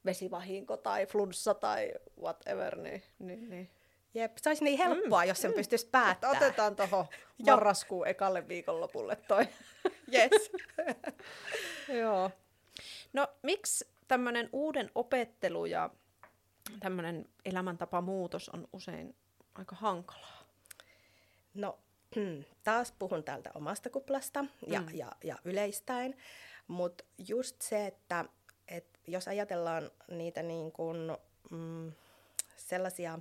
vesivahinko 0.06 0.78
tai 0.78 1.06
flunssa 1.06 1.54
tai 1.54 1.94
whatever. 2.22 2.75
Niin, 2.75 3.04
niin, 3.20 3.50
niin. 3.50 3.70
Jep, 4.13 4.32
se 4.42 4.50
olisi 4.50 4.63
niin 4.63 4.78
helppoa, 4.78 5.22
mm, 5.22 5.28
jos 5.28 5.42
sen 5.42 5.51
mm. 5.51 5.56
pystyisi 5.56 5.88
päättämään. 5.88 6.38
Otetaan 6.38 6.75
tuohon 6.75 7.06
marraskuun 7.48 8.08
ekalle 8.08 8.48
viikonlopulle 8.48 9.16
toi. 9.16 9.48
Yes. 10.13 10.51
Joo. 12.01 12.32
No 13.13 13.28
miksi 13.44 13.88
tämmöinen 14.08 14.50
uuden 14.54 14.92
opettelu 14.96 15.66
ja 15.66 15.89
tämmöinen 16.80 17.30
elämäntapamuutos 17.46 18.50
on 18.50 18.68
usein 18.74 19.16
aika 19.56 19.75
hankalaa? 19.75 20.38
No 21.53 21.79
taas 22.63 22.91
puhun 23.00 23.24
täältä 23.24 23.51
omasta 23.56 23.89
kuplasta 23.89 24.46
ja, 24.68 24.82
mm. 24.82 24.88
ja, 24.94 25.12
ja 25.24 25.38
yleistäen, 25.46 26.15
mutta 26.68 27.03
just 27.27 27.62
se, 27.62 27.88
että 27.88 28.25
et 28.68 29.00
jos 29.08 29.27
ajatellaan 29.27 29.91
niitä 30.12 30.44
niin 30.44 30.72
kuin, 30.72 30.98
mm, 31.51 31.91
sellaisia 32.58 33.20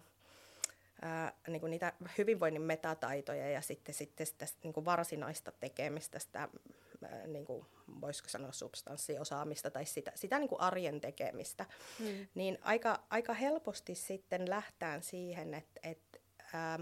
ää, 1.03 1.33
niin 1.49 1.61
kuin 1.61 1.71
niitä 1.71 1.93
hyvinvoinnin 2.19 2.63
metataitoja 2.63 3.51
ja 3.51 3.61
sitten, 3.61 3.95
sitten 3.95 4.27
sitä 4.27 4.47
niin 4.63 4.73
kuin 4.73 4.85
varsinaista 4.85 5.53
tekemistä, 5.53 6.19
sitä 6.19 6.49
ää, 7.03 7.27
niin 7.27 7.45
kuin, 7.45 7.67
voisiko 8.01 8.29
sanoa 8.29 8.53
substanssiosaamista 8.53 9.71
tai 9.71 9.87
sitä, 9.87 10.13
sitä 10.15 10.39
niin 10.39 10.49
kuin 10.49 10.61
arjen 10.61 11.01
tekemistä, 11.01 11.67
mm. 11.99 12.27
niin 12.35 12.59
aika, 12.63 13.03
aika 13.11 13.35
helposti 13.35 13.95
sitten 13.95 14.51
lähtään 14.51 15.03
siihen, 15.03 15.55
että, 15.55 15.81
ää, 16.53 16.79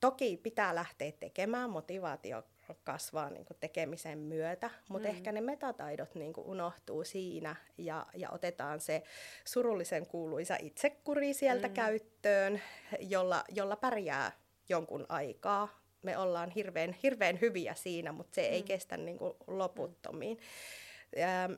Toki 0.00 0.36
pitää 0.36 0.74
lähteä 0.74 1.12
tekemään, 1.12 1.70
motivaatio 1.70 2.42
kasvaa 2.84 3.30
niin 3.30 3.44
kuin 3.44 3.56
tekemisen 3.60 4.18
myötä, 4.18 4.70
mutta 4.88 5.08
mm. 5.08 5.14
ehkä 5.14 5.32
ne 5.32 5.40
metataidot 5.40 6.14
niin 6.14 6.32
kuin 6.32 6.46
unohtuu 6.46 7.04
siinä 7.04 7.56
ja, 7.78 8.06
ja 8.14 8.30
otetaan 8.30 8.80
se 8.80 9.02
surullisen 9.44 10.06
kuuluisa 10.06 10.56
itsekuri 10.60 11.34
sieltä 11.34 11.68
mm. 11.68 11.74
käyttöön, 11.74 12.60
jolla, 13.00 13.44
jolla 13.48 13.76
pärjää 13.76 14.32
jonkun 14.68 15.06
aikaa. 15.08 15.68
Me 16.02 16.18
ollaan 16.18 16.50
hirveän, 16.50 16.96
hirveän 17.02 17.40
hyviä 17.40 17.74
siinä, 17.74 18.12
mutta 18.12 18.34
se 18.34 18.42
mm. 18.42 18.54
ei 18.54 18.62
kestä 18.62 18.96
niin 18.96 19.18
kuin 19.18 19.34
loputtomiin. 19.46 20.36
Mm. 20.36 21.20
Ja, 21.20 21.50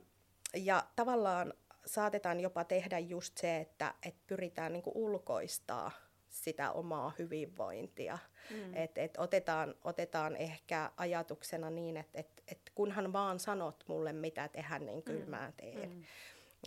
ja 0.55 0.83
tavallaan 0.95 1.53
saatetaan 1.85 2.39
jopa 2.39 2.63
tehdä 2.63 2.99
just 2.99 3.37
se, 3.37 3.57
että, 3.57 3.93
että 4.03 4.21
pyritään 4.27 4.73
niin 4.73 4.83
kuin 4.83 4.97
ulkoistaa 4.97 5.91
sitä 6.33 6.71
omaa 6.71 7.13
hyvinvointia. 7.19 8.17
Mm. 8.49 8.75
Et, 8.75 8.97
et 8.97 9.17
otetaan, 9.17 9.75
otetaan 9.83 10.35
ehkä 10.35 10.91
ajatuksena 10.97 11.69
niin, 11.69 11.97
että 11.97 12.19
et, 12.19 12.43
et 12.47 12.59
kunhan 12.75 13.13
vaan 13.13 13.39
sanot 13.39 13.83
mulle 13.87 14.13
mitä 14.13 14.47
tehdä, 14.47 14.79
niin 14.79 15.03
kyllä 15.03 15.25
mm. 15.25 15.29
mä 15.31 15.51
teen. 15.57 15.89
Mm. 15.89 16.03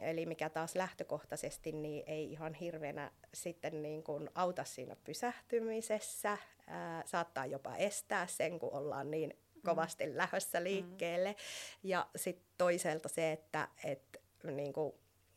Eli 0.03 0.27
mikä 0.27 0.49
taas 0.49 0.75
lähtökohtaisesti 0.75 1.73
niin 1.73 2.05
ei 2.07 2.33
ihan 2.33 2.55
hirveänä 2.55 3.11
sitten 3.35 3.83
niin 3.83 4.03
kuin 4.03 4.31
auta 4.35 4.65
siinä 4.65 4.97
pysähtymisessä, 5.05 6.39
ää, 6.67 7.03
saattaa 7.07 7.47
jopa 7.47 7.77
estää 7.77 8.27
sen, 8.27 8.59
kun 8.59 8.73
ollaan 8.73 9.11
niin 9.11 9.31
mm. 9.55 9.61
kovasti 9.65 10.07
mm. 10.07 10.17
lähdössä 10.17 10.65
liikkeelle. 10.65 11.33
Mm. 11.33 11.37
Ja 11.83 12.07
sitten 12.17 12.47
toiselta 12.59 13.09
se, 13.09 13.33
että 13.33 13.69
et, 13.85 14.23
niin 14.45 14.73
kuin, 14.73 14.95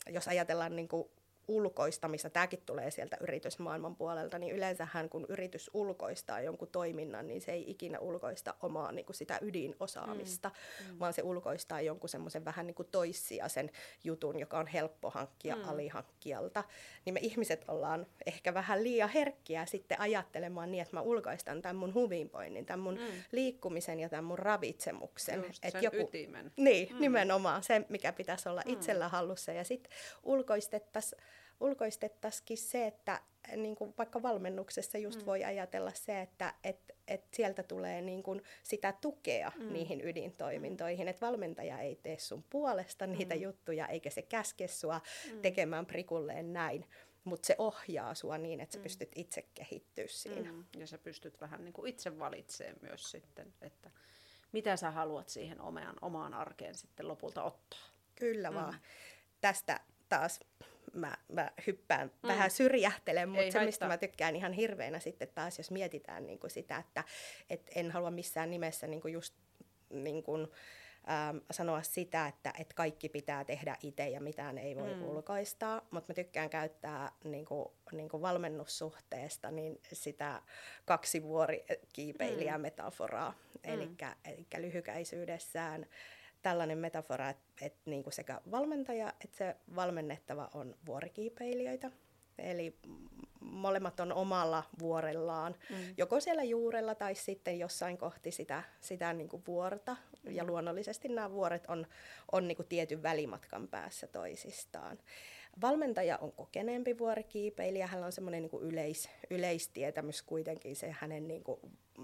jos 0.10 0.28
ajatellaan 0.28 0.76
niin 0.76 0.88
kuin 0.88 1.10
ulkoistamista, 1.50 2.30
tämäkin 2.30 2.62
tulee 2.66 2.92
sieltä 2.92 3.18
yritysmaailman 3.22 3.96
puolelta, 3.96 4.40
niin 4.40 4.56
yleensähän 4.56 5.10
kun 5.10 5.26
yritys 5.30 5.72
ulkoistaa 5.74 6.42
jonkun 6.42 6.68
toiminnan, 6.68 7.28
niin 7.28 7.42
se 7.42 7.52
ei 7.52 7.72
ikinä 7.72 8.00
ulkoista 8.00 8.56
omaa 8.62 8.92
niin 8.92 9.06
kuin 9.06 9.16
sitä 9.16 9.40
ydinosaamista, 9.42 10.50
mm. 10.50 10.92
mm. 10.92 11.00
vaan 11.00 11.14
se 11.14 11.24
ulkoistaa 11.24 11.82
jonkun 11.82 12.10
semmoisen 12.10 12.46
vähän 12.46 12.68
niin 12.68 12.76
kuin 12.76 12.88
toissijaisen 12.92 13.70
jutun, 14.04 14.40
joka 14.40 14.60
on 14.60 14.68
helppo 14.68 15.10
hankkia 15.10 15.56
mm. 15.56 15.70
alihankkijalta. 15.70 16.64
Niin 17.06 17.14
me 17.14 17.20
ihmiset 17.24 17.66
ollaan 17.68 18.08
ehkä 18.26 18.54
vähän 18.54 18.84
liian 18.84 19.10
herkkiä 19.10 19.66
sitten 19.66 20.00
ajattelemaan 20.00 20.72
niin, 20.72 20.82
että 20.82 20.96
mä 20.96 21.02
ulkoistan 21.02 21.62
tämän 21.62 21.76
mun 21.76 21.96
hyvinvoinnin, 21.96 22.66
tämän 22.66 22.80
mun 22.80 22.96
mm. 22.96 23.24
liikkumisen 23.32 24.00
ja 24.00 24.10
tämän 24.10 24.26
mun 24.26 24.40
ravitsemuksen. 24.40 25.44
Just 25.48 25.66
Et 25.66 25.72
sen 25.72 25.84
joku, 25.84 25.98
ytimen. 25.98 26.52
Niin, 26.58 26.94
mm. 26.94 27.00
nimenomaan 27.00 27.64
se, 27.64 27.86
mikä 27.90 28.12
pitäisi 28.12 28.50
olla 28.50 28.62
mm. 28.66 28.74
itsellä 28.74 29.10
hallussa. 29.10 29.52
Ja 29.52 29.64
sitten 29.64 29.92
ulkoistettaisiin 30.24 31.22
ulkoistettaisiin 31.60 32.58
se, 32.58 32.88
että 32.88 33.22
niin 33.56 33.76
kuin 33.76 33.94
vaikka 33.98 34.22
valmennuksessa 34.22 34.98
just 34.98 35.20
mm. 35.20 35.26
voi 35.26 35.44
ajatella 35.44 35.92
se, 35.94 36.22
että 36.22 36.54
et, 36.64 36.96
et 37.08 37.24
sieltä 37.34 37.64
tulee 37.64 38.02
niin 38.02 38.24
kuin 38.24 38.42
sitä 38.64 38.94
tukea 39.02 39.52
mm. 39.56 39.74
niihin 39.74 40.02
ydintoimintoihin, 40.02 41.08
että 41.08 41.26
valmentaja 41.26 41.80
ei 41.80 41.96
tee 41.96 42.20
sun 42.20 42.44
puolesta 42.50 43.08
niitä 43.08 43.36
mm. 43.36 43.42
juttuja, 43.42 43.88
eikä 43.88 44.10
se 44.10 44.22
käske 44.22 44.68
sua 44.68 45.02
mm. 45.32 45.42
tekemään 45.42 45.86
prikulleen 45.86 46.54
näin, 46.54 46.86
mutta 47.24 47.48
se 47.48 47.56
ohjaa 47.58 48.16
sua 48.16 48.38
niin, 48.38 48.60
että 48.60 48.74
sä 48.74 48.80
mm. 48.80 48.84
pystyt 48.84 49.12
itse 49.16 49.46
kehittyä 49.54 50.06
siinä. 50.08 50.52
Mm. 50.52 50.66
Ja 50.78 50.88
sä 50.88 50.98
pystyt 50.98 51.42
vähän 51.42 51.66
niin 51.66 51.74
kuin 51.74 51.90
itse 51.90 52.20
valitsemaan 52.20 52.78
myös 52.82 53.12
sitten, 53.12 53.54
että 53.62 53.92
mitä 54.52 54.78
sä 54.78 54.92
haluat 54.92 55.30
siihen 55.30 55.62
omaan, 55.62 55.96
omaan 56.02 56.34
arkeen 56.34 56.76
sitten 56.76 57.08
lopulta 57.08 57.44
ottaa. 57.44 57.80
Kyllä 58.16 58.54
vaan. 58.54 58.74
Mm. 58.74 58.80
Tästä 59.42 59.80
taas 60.10 60.40
mä, 60.94 61.18
mä 61.28 61.52
hyppään 61.68 62.12
mm. 62.24 62.28
vähän 62.28 62.52
syrjähtelen, 62.52 63.30
mutta 63.30 63.52
se, 63.52 63.66
mistä 63.66 63.88
mä 63.88 63.98
tykkään 63.98 64.36
ihan 64.36 64.54
hirveänä 64.54 65.00
sitten 65.00 65.28
taas, 65.36 65.58
jos 65.58 65.72
mietitään 65.72 66.28
niin 66.28 66.40
kuin 66.40 66.52
sitä, 66.52 66.78
että 66.78 67.04
et 67.50 67.72
en 67.76 67.92
halua 67.92 68.12
missään 68.12 68.50
nimessä 68.50 68.88
niin 68.88 69.02
kuin 69.02 69.14
just 69.14 69.36
niin 69.90 70.24
kuin, 70.24 70.48
ähm, 71.10 71.38
sanoa 71.52 71.82
sitä, 71.82 72.28
että, 72.28 72.54
että 72.60 72.76
kaikki 72.76 73.10
pitää 73.10 73.44
tehdä 73.46 73.76
itse 73.84 74.10
ja 74.10 74.22
mitään 74.22 74.58
ei 74.58 74.76
voi 74.76 74.96
mm. 74.96 75.04
ulkoistaa, 75.04 75.88
mutta 75.92 76.12
mä 76.12 76.16
tykkään 76.16 76.50
käyttää 76.50 77.12
niin 77.24 77.46
kuin, 77.46 77.66
niin 77.92 78.10
kuin 78.10 78.22
valmennussuhteesta 78.22 79.52
niin 79.52 79.82
sitä 79.94 80.42
kaksivuorikiipeilijä 80.86 82.58
mm. 82.58 82.62
metaforaa, 82.62 83.32
mm. 83.32 83.74
eli 83.74 83.90
lyhykäisyydessään 84.58 85.86
tällainen 86.42 86.78
metafora, 86.78 87.30
että, 87.30 87.66
että 87.66 87.80
niin 87.86 88.04
kuin 88.04 88.14
sekä 88.14 88.42
valmentaja 88.52 89.14
että 89.24 89.38
se 89.38 89.56
valmennettava 89.76 90.50
on 90.54 90.76
vuorikiipeilijöitä. 90.86 91.92
Eli 92.38 92.78
molemmat 93.42 94.00
on 94.00 94.14
omalla 94.14 94.64
vuorellaan, 94.80 95.56
mm. 95.70 95.76
joko 95.98 96.20
siellä 96.20 96.44
juurella 96.44 96.96
tai 96.96 97.16
sitten 97.16 97.60
jossain 97.60 97.98
kohti 97.98 98.32
sitä, 98.32 98.64
sitä 98.82 99.14
niin 99.14 99.30
kuin 99.30 99.44
vuorta. 99.48 99.98
Mm. 100.24 100.32
Ja 100.32 100.44
luonnollisesti 100.44 101.08
nämä 101.08 101.32
vuoret 101.32 101.66
on, 101.68 101.88
on 102.32 102.48
niin 102.48 102.56
kuin 102.56 102.68
tietyn 102.68 103.04
välimatkan 103.04 103.68
päässä 103.68 104.08
toisistaan. 104.08 105.00
Valmentaja 105.62 106.18
on 106.18 106.32
kokeneempi 106.32 106.98
vuorikiipeilijä, 106.98 107.88
hänellä 107.88 108.06
on 108.06 108.12
semmoinen 108.12 108.42
niin 108.42 108.62
yleis, 108.62 109.10
yleistietämys 109.30 110.22
kuitenkin 110.22 110.76
se 110.76 110.96
hänen 111.00 111.28
niin 111.28 111.44
kuin, 111.44 111.60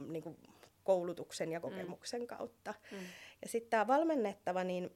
niin 0.08 0.24
kuin 0.24 0.38
koulutuksen 0.86 1.52
ja 1.52 1.60
mm. 1.60 1.62
kokemuksen 1.62 2.22
mm. 2.22 2.28
kautta. 2.28 2.74
Mm. 2.92 2.98
Ja 3.42 3.50
sitten 3.50 3.70
tämä 3.70 3.88
valmennettava, 3.88 4.64
niin 4.64 4.92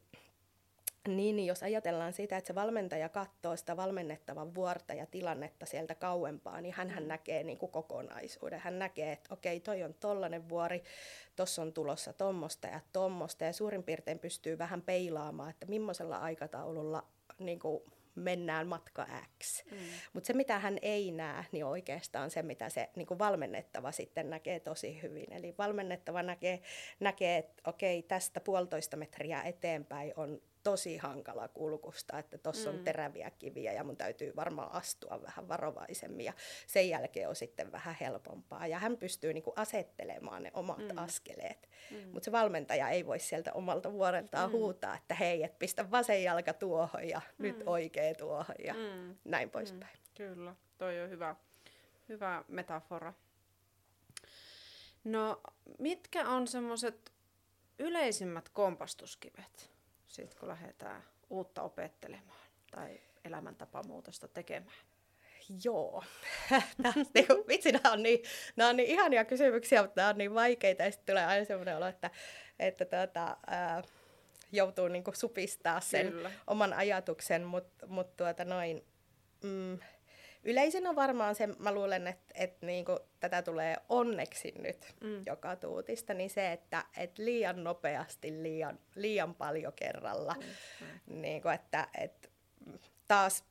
niin, 1.08 1.36
niin 1.36 1.48
jos 1.48 1.63
ajatellaan 1.63 2.13
sitä, 2.13 2.38
että 2.38 2.48
se 2.48 2.55
valmentaja 2.55 3.10
katsoo 3.10 3.55
sitä 3.55 3.77
valmennettavan 3.77 4.55
vuorta 4.55 4.93
ja 4.93 5.05
tilannetta 5.05 5.65
sieltä 5.65 5.96
kauempaa, 5.96 6.62
niin 6.62 6.74
hän 6.74 6.93
mm. 7.00 7.08
näkee 7.08 7.43
niin 7.43 7.58
kuin 7.58 7.72
kokonaisuuden. 7.72 8.60
Hän 8.60 8.79
näkee, 8.79 9.12
että 9.12 9.34
okei, 9.34 9.60
toi 9.60 9.84
on 9.84 9.93
tollainen 9.93 10.50
vuori, 10.50 10.84
tuossa 11.36 11.62
on 11.62 11.74
tulossa 11.74 12.13
tuommoista 12.13 12.67
ja 12.67 12.79
tuommoista, 12.93 13.43
ja 13.43 13.53
suurin 13.53 13.84
piirtein 13.84 14.19
pystyy 14.19 14.58
vähän 14.58 14.81
peilaamaan, 14.81 15.50
että 15.50 15.65
millaisella 15.65 16.17
aikataululla 16.17 17.03
niin 17.39 17.60
kuin 17.60 17.84
mennään 18.15 18.67
matka 18.67 19.07
X. 19.39 19.63
Mm. 19.71 19.77
Mutta 20.13 20.27
se, 20.27 20.33
mitä 20.33 20.59
hän 20.59 20.77
ei 20.81 21.11
näe, 21.11 21.45
niin 21.51 21.65
on 21.65 21.71
oikeastaan 21.71 22.31
se, 22.31 22.41
mitä 22.41 22.69
se 22.69 22.89
niin 22.95 23.07
kuin 23.07 23.19
valmennettava 23.19 23.91
sitten 23.91 24.29
näkee 24.29 24.59
tosi 24.59 25.01
hyvin. 25.01 25.33
Eli 25.33 25.55
valmennettava 25.57 26.23
näkee, 26.23 26.61
näkee 26.99 27.37
että 27.37 27.61
okei, 27.65 28.03
tästä 28.03 28.39
puolitoista 28.39 28.97
metriä 28.97 29.41
eteenpäin 29.41 30.13
on 30.15 30.41
tosi 30.69 30.97
hankala 30.97 31.47
kulkusta, 31.47 32.19
että 32.19 32.38
tuossa 32.38 32.71
mm. 32.71 32.77
on 32.77 32.83
teräviä 32.83 33.31
kiviä 33.31 33.73
ja 33.73 33.83
mun 33.83 33.97
täytyy 33.97 34.35
varmaan 34.35 34.71
astua 34.71 35.21
vähän 35.21 35.47
varovaisemmin 35.47 36.25
ja 36.25 36.33
sen 36.67 36.89
jälkeen 36.89 37.29
on 37.29 37.35
sitten 37.35 37.71
vähän 37.71 37.95
helpompaa. 37.99 38.67
Ja 38.67 38.79
hän 38.79 38.97
pystyy 38.97 39.33
niinku 39.33 39.53
asettelemaan 39.55 40.43
ne 40.43 40.51
omat 40.53 40.77
mm. 40.77 40.97
askeleet, 40.97 41.69
mm. 41.91 41.97
mutta 42.11 42.25
se 42.25 42.31
valmentaja 42.31 42.89
ei 42.89 43.05
voi 43.05 43.19
sieltä 43.19 43.53
omalta 43.53 43.93
vuoreltaan 43.93 44.49
mm. 44.49 44.51
huutaa, 44.51 44.95
että 44.95 45.15
hei, 45.15 45.43
et 45.43 45.59
pistä 45.59 45.91
vasen 45.91 46.23
jalka 46.23 46.53
tuohon 46.53 47.09
ja 47.09 47.21
mm. 47.38 47.43
nyt 47.43 47.63
oikea 47.65 48.15
tuohon 48.15 48.55
ja 48.65 48.73
mm. 48.73 49.15
näin 49.25 49.49
poispäin. 49.49 49.97
Mm. 49.97 50.13
Kyllä, 50.15 50.55
toi 50.77 51.01
on 51.01 51.09
hyvä, 51.09 51.35
hyvä 52.09 52.43
metafora. 52.47 53.13
No, 55.03 55.41
mitkä 55.79 56.29
on 56.29 56.47
semmoiset 56.47 57.11
yleisimmät 57.79 58.49
kompastuskivet? 58.49 59.78
Sitten 60.21 60.39
kun 60.39 60.49
lähdetään 60.49 61.03
uutta 61.29 61.61
opettelemaan 61.61 62.39
tai 62.71 62.99
elämäntapamuutosta 63.25 64.27
tekemään? 64.27 64.75
Joo. 65.63 66.03
niinku, 67.13 67.45
vitsi, 67.47 67.71
nämä 67.71 67.93
on, 67.93 68.03
niin, 68.03 68.23
nämä 68.55 68.69
on 68.69 68.77
niin 68.77 68.89
ihania 68.89 69.25
kysymyksiä, 69.25 69.81
mutta 69.81 70.01
nämä 70.01 70.09
on 70.09 70.17
niin 70.17 70.33
vaikeita. 70.33 70.83
Ja 70.83 70.91
sitten 70.91 71.13
tulee 71.13 71.25
aina 71.25 71.45
sellainen 71.45 71.77
olo, 71.77 71.88
että, 71.88 72.09
että 72.59 72.85
tuota, 72.85 73.38
ää, 73.47 73.83
joutuu 74.51 74.88
niin 74.88 75.03
supistaa 75.13 75.81
sen 75.81 76.11
Kyllä. 76.11 76.31
oman 76.47 76.73
ajatuksen, 76.73 77.43
mutta 77.43 77.88
mut 77.88 78.17
tuota 78.17 78.45
noin... 78.45 78.85
Mm, 79.43 79.79
yleisin 80.43 80.88
on 80.88 80.95
varmaan 80.95 81.35
se, 81.35 81.47
mä 81.47 81.71
luulen, 81.71 82.07
että, 82.07 82.33
että 82.35 82.65
niinku, 82.65 82.99
tätä 83.19 83.41
tulee 83.41 83.75
onneksi 83.89 84.53
nyt 84.61 84.95
mm. 85.01 85.21
joka 85.25 85.55
tuutista, 85.55 86.13
niin 86.13 86.29
se, 86.29 86.51
että, 86.51 86.85
että 86.97 87.25
liian 87.25 87.63
nopeasti, 87.63 88.43
liian, 88.43 88.79
liian 88.95 89.35
paljon 89.35 89.73
kerralla. 89.73 90.33
Mm. 90.33 90.85
Mm. 90.85 91.21
Niinku, 91.21 91.49
että, 91.49 91.88
että 91.97 92.29
taas 93.07 93.43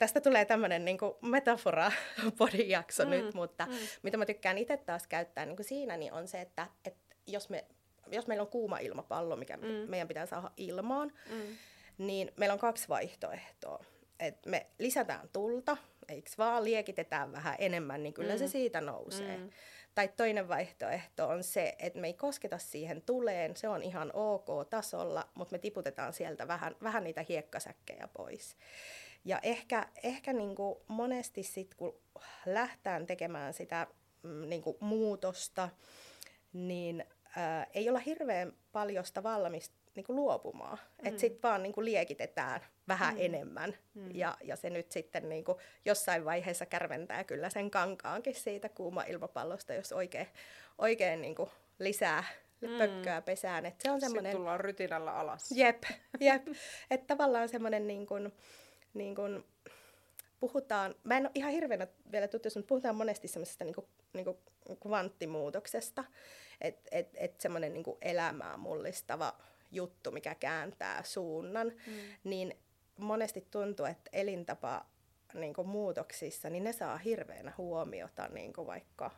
tästä 0.00 0.20
tulee 0.20 0.44
tämmöinen 0.44 0.84
niin 0.84 0.98
metafora-podijakso 1.22 3.04
mm, 3.04 3.10
nyt, 3.10 3.34
mutta 3.34 3.66
mm. 3.66 3.72
mitä 4.02 4.16
mä 4.16 4.26
tykkään 4.26 4.58
itse 4.58 4.76
taas 4.76 5.06
käyttää 5.06 5.46
niin 5.46 5.64
siinä, 5.64 5.96
niin 5.96 6.12
on 6.12 6.28
se, 6.28 6.40
että, 6.40 6.66
että 6.84 7.16
jos, 7.26 7.50
me, 7.50 7.64
jos 8.10 8.26
meillä 8.26 8.42
on 8.42 8.48
kuuma 8.48 8.78
ilmapallo, 8.78 9.36
mikä 9.36 9.56
mm. 9.56 9.66
meidän 9.66 10.08
pitää 10.08 10.26
saada 10.26 10.50
ilmaan, 10.56 11.12
mm. 11.30 11.56
niin 11.98 12.32
meillä 12.36 12.52
on 12.52 12.58
kaksi 12.58 12.88
vaihtoehtoa. 12.88 13.84
Et 14.20 14.46
me 14.46 14.66
lisätään 14.78 15.28
tulta, 15.32 15.76
eikö 16.10 16.30
vaan 16.38 16.64
liekitetään 16.64 17.32
vähän 17.32 17.54
enemmän, 17.58 18.02
niin 18.02 18.14
kyllä 18.14 18.32
mm. 18.32 18.38
se 18.38 18.48
siitä 18.48 18.80
nousee. 18.80 19.36
Mm. 19.36 19.50
Tai 19.94 20.08
toinen 20.08 20.48
vaihtoehto 20.48 21.28
on 21.28 21.44
se, 21.44 21.76
että 21.78 21.98
me 22.00 22.06
ei 22.06 22.14
kosketa 22.14 22.58
siihen 22.58 23.02
tuleen, 23.02 23.56
se 23.56 23.68
on 23.68 23.82
ihan 23.82 24.10
ok 24.14 24.68
tasolla, 24.70 25.28
mutta 25.34 25.54
me 25.54 25.58
tiputetaan 25.58 26.12
sieltä 26.12 26.48
vähän, 26.48 26.76
vähän 26.82 27.04
niitä 27.04 27.24
hiekkasäkkejä 27.28 28.08
pois. 28.16 28.56
Ja 29.24 29.38
ehkä, 29.42 29.88
ehkä 30.02 30.32
niin 30.32 30.54
kuin 30.54 30.78
monesti 30.88 31.42
sitten, 31.42 31.78
kun 31.78 32.00
lähtään 32.46 33.06
tekemään 33.06 33.54
sitä 33.54 33.86
mm, 34.22 34.48
niin 34.48 34.62
kuin 34.62 34.76
muutosta, 34.80 35.68
niin 36.52 37.04
ää, 37.36 37.66
ei 37.74 37.88
olla 37.88 37.98
hirveän 37.98 38.52
paljosta 38.72 39.22
valmista 39.22 39.79
niin 39.94 40.04
kuin 40.04 40.16
luopumaan. 40.16 40.78
Mm. 40.78 41.08
Että 41.08 41.20
sitten 41.20 41.42
vaan 41.42 41.62
niin 41.62 41.72
kuin 41.72 41.84
liekitetään 41.84 42.60
vähän 42.88 43.14
mm. 43.14 43.20
enemmän. 43.20 43.74
Mm. 43.94 44.10
Ja, 44.14 44.36
ja 44.44 44.56
se 44.56 44.70
nyt 44.70 44.92
sitten 44.92 45.28
niin 45.28 45.44
kuin 45.44 45.58
jossain 45.84 46.24
vaiheessa 46.24 46.66
kärventää 46.66 47.24
kyllä 47.24 47.50
sen 47.50 47.70
kankaankin 47.70 48.34
siitä 48.34 48.68
kuuma 48.68 49.02
ilmapallosta, 49.02 49.74
jos 49.74 49.92
oikein, 49.92 50.26
oikein 50.78 51.20
niin 51.20 51.34
kuin 51.34 51.50
lisää 51.78 52.24
mm. 52.60 52.78
pökköä 52.78 53.22
pesään. 53.22 53.66
Et 53.66 53.80
se 53.80 53.90
on 53.90 54.00
semmoinen... 54.00 54.30
Sitten 54.30 54.40
tullaan 54.40 54.60
rytinällä 54.60 55.12
alas. 55.14 55.52
Jep, 55.52 55.82
jep. 56.20 56.46
että 56.90 57.06
tavallaan 57.06 57.48
semmoinen 57.48 57.86
niin 57.86 58.06
kuin, 58.06 58.32
niin 58.94 59.14
kuin, 59.14 59.44
puhutaan, 60.40 60.94
mä 61.04 61.16
en 61.16 61.26
ole 61.26 61.32
ihan 61.34 61.52
hirveänä 61.52 61.86
vielä 62.12 62.28
tuttu, 62.28 62.48
mutta 62.54 62.68
puhutaan 62.68 62.96
monesti 62.96 63.28
semmoisesta 63.28 63.64
niin 63.64 63.74
kuin, 63.74 63.86
niin 64.12 64.24
kuin 64.24 64.38
kvanttimuutoksesta, 64.82 66.04
että 66.60 66.88
et, 66.92 67.08
et 67.14 67.40
semmoinen 67.40 67.72
niin 67.72 67.84
elämää 68.02 68.56
mullistava 68.56 69.34
juttu, 69.70 70.10
mikä 70.10 70.34
kääntää 70.34 71.02
suunnan, 71.02 71.66
mm. 71.68 71.92
niin 72.24 72.54
monesti 72.96 73.46
tuntuu, 73.50 73.86
että 73.86 74.10
elintapa 74.12 74.86
niin 75.34 75.54
kuin 75.54 75.68
muutoksissa, 75.68 76.50
niin 76.50 76.64
ne 76.64 76.72
saa 76.72 76.96
hirveänä 76.96 77.52
huomiota 77.58 78.28
niin 78.28 78.52
kuin 78.52 78.66
vaikka 78.66 79.10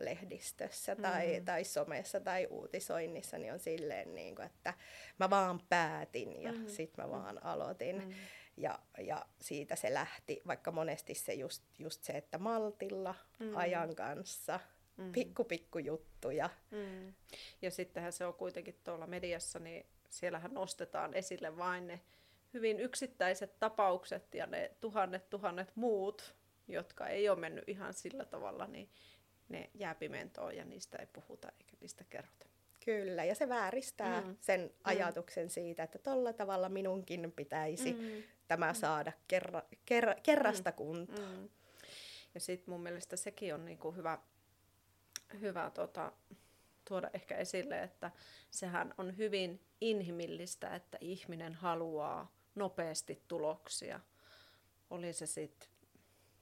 lehdistössä 0.00 0.96
tai, 0.96 1.38
mm. 1.38 1.44
tai 1.44 1.64
somessa 1.64 2.20
tai 2.20 2.46
uutisoinnissa, 2.50 3.38
niin 3.38 3.52
on 3.52 3.58
silleen, 3.58 4.14
niin 4.14 4.34
kuin, 4.34 4.46
että 4.46 4.74
mä 5.18 5.30
vaan 5.30 5.60
päätin 5.68 6.42
ja 6.42 6.52
mm. 6.52 6.66
sitten 6.66 7.04
mä 7.04 7.10
vaan 7.10 7.44
aloitin. 7.44 8.04
Mm. 8.04 8.14
Ja, 8.56 8.78
ja 8.98 9.26
siitä 9.40 9.76
se 9.76 9.94
lähti, 9.94 10.40
vaikka 10.46 10.70
monesti 10.70 11.14
se 11.14 11.34
just, 11.34 11.62
just 11.78 12.04
se, 12.04 12.12
että 12.12 12.38
maltilla, 12.38 13.14
mm. 13.38 13.56
ajan 13.56 13.94
kanssa, 13.94 14.60
mm. 15.00 15.12
pikku 15.12 15.44
pikku 15.44 15.78
juttuja. 15.78 16.50
Mm. 16.70 17.14
Ja 17.62 17.70
sittenhän 17.70 18.12
se 18.12 18.26
on 18.26 18.34
kuitenkin 18.34 18.80
tuolla 18.84 19.06
mediassa, 19.06 19.58
niin 19.58 19.86
siellähän 20.10 20.54
nostetaan 20.54 21.14
esille 21.14 21.56
vain 21.56 21.86
ne 21.86 22.00
hyvin 22.54 22.80
yksittäiset 22.80 23.58
tapaukset 23.58 24.34
ja 24.34 24.46
ne 24.46 24.70
tuhannet 24.80 25.30
tuhannet 25.30 25.72
muut, 25.74 26.34
jotka 26.68 27.08
ei 27.08 27.28
ole 27.28 27.38
mennyt 27.38 27.68
ihan 27.68 27.94
sillä 27.94 28.24
tavalla, 28.24 28.66
niin 28.66 28.90
ne 29.48 29.70
jää 29.74 29.94
pimentoon 29.94 30.56
ja 30.56 30.64
niistä 30.64 30.98
ei 30.98 31.06
puhuta 31.06 31.48
eikä 31.60 31.76
niistä 31.80 32.04
kerrota. 32.10 32.46
Kyllä, 32.84 33.24
ja 33.24 33.34
se 33.34 33.48
vääristää 33.48 34.20
mm. 34.20 34.36
sen 34.40 34.60
mm. 34.60 34.70
ajatuksen 34.84 35.50
siitä, 35.50 35.82
että 35.82 35.98
tolla 35.98 36.32
tavalla 36.32 36.68
minunkin 36.68 37.32
pitäisi 37.36 37.92
mm. 37.92 38.22
tämä 38.48 38.74
saada 38.74 39.12
kerra, 39.28 39.62
kerra, 39.86 40.14
kerrasta 40.22 40.70
mm. 40.70 40.76
kuntoon. 40.76 41.38
Mm. 41.38 41.48
Ja 42.34 42.40
sitten 42.40 42.74
mun 42.74 42.82
mielestä 42.82 43.16
sekin 43.16 43.54
on 43.54 43.64
niinku 43.64 43.92
hyvä, 43.92 44.18
hyvä 45.40 45.70
tota, 45.70 46.12
tuoda 46.88 47.10
ehkä 47.12 47.36
esille, 47.36 47.82
että 47.82 48.10
sehän 48.50 48.94
on 48.98 49.16
hyvin 49.16 49.60
inhimillistä, 49.80 50.74
että 50.74 50.98
ihminen 51.00 51.54
haluaa 51.54 52.32
nopeasti 52.54 53.22
tuloksia. 53.28 54.00
Oli 54.90 55.12
se 55.12 55.26
sitten 55.26 55.68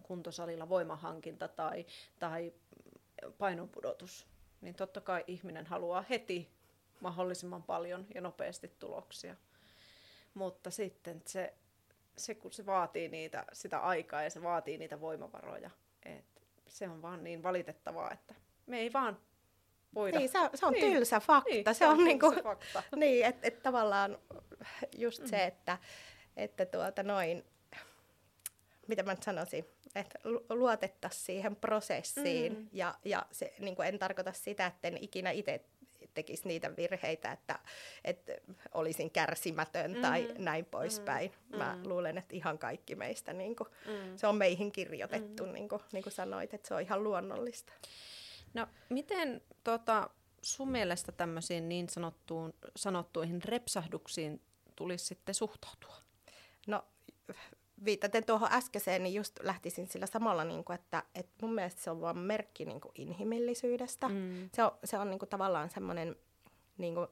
kuntosalilla 0.03 0.69
voimahankinta 0.69 1.49
tai, 1.49 1.87
tai 2.19 2.53
painonpudotus. 3.39 4.27
Niin 4.61 4.75
totta 4.75 5.01
kai 5.01 5.25
ihminen 5.27 5.67
haluaa 5.67 6.05
heti 6.11 6.51
mahdollisimman 7.01 7.63
paljon 7.63 8.07
ja 8.15 8.21
nopeasti 8.21 8.73
tuloksia. 8.79 9.37
Mutta 10.35 10.71
sitten 10.71 11.23
se, 11.27 11.55
se 12.17 12.35
kun 12.35 12.53
se 12.53 12.67
vaatii 12.67 13.09
niitä, 13.09 13.45
sitä 13.53 13.79
aikaa 13.79 14.23
ja 14.23 14.31
se 14.31 14.43
vaatii 14.43 14.79
niitä 14.79 15.01
voimavaroja, 15.01 15.71
et 16.03 16.25
se 16.67 16.89
on 16.89 17.03
vaan 17.03 17.25
niin 17.25 17.43
valitettavaa, 17.43 18.11
että 18.11 18.35
me 18.69 18.79
ei 18.79 18.93
vaan 18.93 19.19
voida. 19.95 20.19
Niin, 20.19 20.29
se, 20.29 20.39
se 20.55 20.67
on 20.67 20.73
niin. 20.73 20.93
tylsä 20.93 21.21
fakta. 21.21 21.51
Niin, 21.51 21.65
se, 21.65 21.75
se 21.75 21.87
on, 21.87 21.99
on 21.99 22.05
niinku, 22.05 22.33
fakta. 22.43 22.83
Niin, 22.97 23.27
että 23.27 23.49
et 23.49 23.63
tavallaan 23.63 24.19
just 24.97 25.23
mm. 25.23 25.29
se, 25.29 25.45
että, 25.45 25.79
että 26.37 26.67
tuota 26.67 27.03
noin, 27.03 27.45
mitä 28.87 29.03
mä 29.03 29.13
nyt 29.13 29.23
sanoisin, 29.23 29.65
että 29.95 30.19
luotettaisiin 30.51 31.25
siihen 31.25 31.57
prosessiin. 31.57 32.53
Mm. 32.53 32.69
Ja, 32.73 32.95
ja 33.05 33.27
se, 33.33 33.55
niin 33.59 33.77
kuin 33.77 33.89
en 33.89 33.99
tarkoita 33.99 34.33
sitä, 34.33 34.67
että 34.67 34.89
en 34.89 34.99
ikinä 35.01 35.31
itse 35.31 35.65
tekisi 36.15 36.49
niitä 36.49 36.77
virheitä, 36.77 37.33
että, 37.33 37.59
että 38.05 38.33
olisin 38.75 39.11
kärsimätön 39.11 39.91
mm-hmm. 39.91 40.03
tai 40.03 40.35
näin 40.39 40.65
poispäin. 40.65 41.31
Mm-hmm. 41.31 41.59
Mä 41.59 41.79
luulen, 41.85 42.19
että 42.19 42.37
ihan 42.37 42.59
kaikki 42.59 42.95
meistä, 42.95 43.33
niin 43.33 43.57
kuin, 43.57 43.69
mm-hmm. 43.87 44.17
se 44.17 44.27
on 44.27 44.37
meihin 44.37 44.73
kirjoitettu, 44.73 45.43
mm-hmm. 45.43 45.55
niin, 45.55 45.69
kuin, 45.69 45.83
niin 45.93 46.03
kuin 46.03 46.13
sanoit, 46.13 46.55
että 46.55 46.69
se 46.69 46.75
on 46.75 46.81
ihan 46.81 47.05
luonnollista. 47.05 47.73
No 48.55 48.67
miten 48.89 49.41
tota, 49.65 50.11
sun 50.43 50.71
mielestä 50.71 51.13
tämmöisiin 51.13 51.69
niin 51.69 51.89
sanottuun, 51.89 52.55
sanottuihin 52.77 53.43
repsahduksiin 53.43 54.41
tulisi 54.77 55.05
sitten 55.05 55.35
suhtautua? 55.35 55.97
No 56.67 56.85
viitaten 57.85 58.25
tuohon 58.25 58.53
äskeiseen, 58.53 59.03
niin 59.03 59.15
just 59.15 59.39
lähtisin 59.43 59.87
sillä 59.87 60.07
samalla, 60.07 60.45
niin 60.45 60.65
kuin, 60.65 60.75
että, 60.75 61.03
että 61.15 61.35
mun 61.43 61.55
mielestä 61.55 61.83
se 61.83 61.91
on 61.91 62.01
vaan 62.01 62.19
merkki 62.19 62.65
niin 62.65 62.81
kuin 62.81 62.93
inhimillisyydestä. 62.95 64.09
Mm. 64.09 64.51
Se 64.55 64.65
on, 64.65 64.71
se 64.85 64.99
on 64.99 65.11
niin 65.11 65.19
kuin, 65.19 65.29
tavallaan 65.29 65.71
semmoinen, 65.71 66.17
niin 66.79 66.95
kuin, 66.95 67.07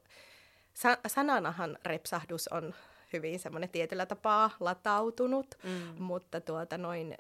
sa- 0.75 0.99
sananahan 1.07 1.79
repsahdus 1.85 2.49
on 2.49 2.75
hyvin 3.13 3.39
semmoinen 3.39 3.71
tietyllä 3.71 4.07
tapaa 4.07 4.51
latautunut, 4.61 5.55
mm. 5.65 6.03
mutta 6.03 6.41
tuota 6.41 6.79
noin, 6.79 7.17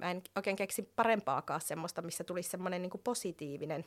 mä 0.00 0.10
en 0.10 0.22
oikein 0.36 0.56
keksi 0.56 0.82
parempaakaan 0.96 1.60
semmoista, 1.60 2.02
missä 2.02 2.24
tulisi 2.24 2.50
semmoinen 2.50 2.82
niin 2.82 2.90
kuin 2.90 3.02
positiivinen, 3.04 3.84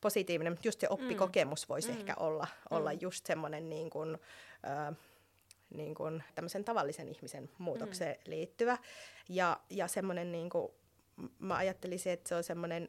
positiivinen, 0.00 0.58
just 0.64 0.80
se 0.80 0.86
oppikokemus 0.90 1.68
voisi 1.68 1.92
mm. 1.92 1.98
ehkä 1.98 2.14
olla, 2.16 2.46
olla 2.70 2.92
mm. 2.92 2.98
just 3.00 3.26
semmoinen 3.26 3.68
niin 3.68 3.90
kuin, 3.90 4.18
äh, 4.66 4.96
niin 5.74 5.94
kuin 5.94 6.22
tämmöisen 6.34 6.64
tavallisen 6.64 7.08
ihmisen 7.08 7.50
muutokseen 7.58 8.16
mm. 8.16 8.30
liittyvä. 8.30 8.78
Ja, 9.28 9.60
ja 9.70 9.88
semmoinen, 9.88 10.32
niin 10.32 10.50
kuin, 10.50 10.72
mä 11.38 11.56
ajattelisin, 11.56 12.12
että 12.12 12.28
se 12.28 12.34
on 12.34 12.44
semmoinen 12.44 12.88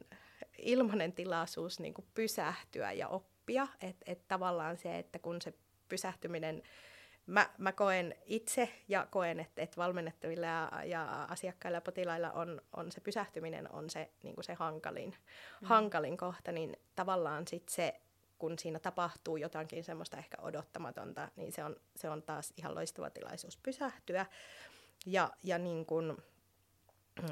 ilmainen 0.58 1.12
tilaisuus 1.12 1.80
niin 1.80 1.94
kuin 1.94 2.06
pysähtyä 2.14 2.92
ja 2.92 3.08
oppia. 3.08 3.68
Että 3.80 4.12
et 4.12 4.28
tavallaan 4.28 4.76
se, 4.76 4.98
että 4.98 5.18
kun 5.18 5.42
se 5.42 5.54
pysähtyminen, 5.88 6.62
mä, 7.28 7.50
mä 7.58 7.72
koen 7.72 8.14
itse 8.24 8.68
ja 8.88 9.06
koen, 9.10 9.40
että 9.40 9.62
et 9.62 9.76
valmennettavilla 9.76 10.46
ja, 10.46 10.70
ja 10.84 11.22
asiakkailla 11.22 11.76
ja 11.76 11.80
potilailla 11.80 12.30
on, 12.30 12.62
on 12.76 12.92
se 12.92 13.00
pysähtyminen 13.00 13.72
on 13.72 13.90
se, 13.90 14.10
niin 14.22 14.34
se 14.40 14.54
hankalin, 14.54 15.10
mm. 15.10 15.66
hankalin 15.66 16.16
kohta, 16.16 16.52
niin 16.52 16.76
tavallaan 16.96 17.48
sit 17.48 17.68
se 17.68 18.00
kun 18.38 18.58
siinä 18.58 18.78
tapahtuu 18.78 19.36
jotakin 19.36 19.84
semmoista 19.84 20.16
ehkä 20.16 20.36
odottamatonta, 20.42 21.28
niin 21.36 21.52
se 21.52 21.64
on, 21.64 21.76
se 21.96 22.10
on 22.10 22.22
taas 22.22 22.52
ihan 22.56 22.74
loistava 22.74 23.10
tilaisuus 23.10 23.56
pysähtyä. 23.56 24.26
Ja, 25.06 25.30
ja 25.42 25.58
niin 25.58 25.86
kun, 25.86 26.22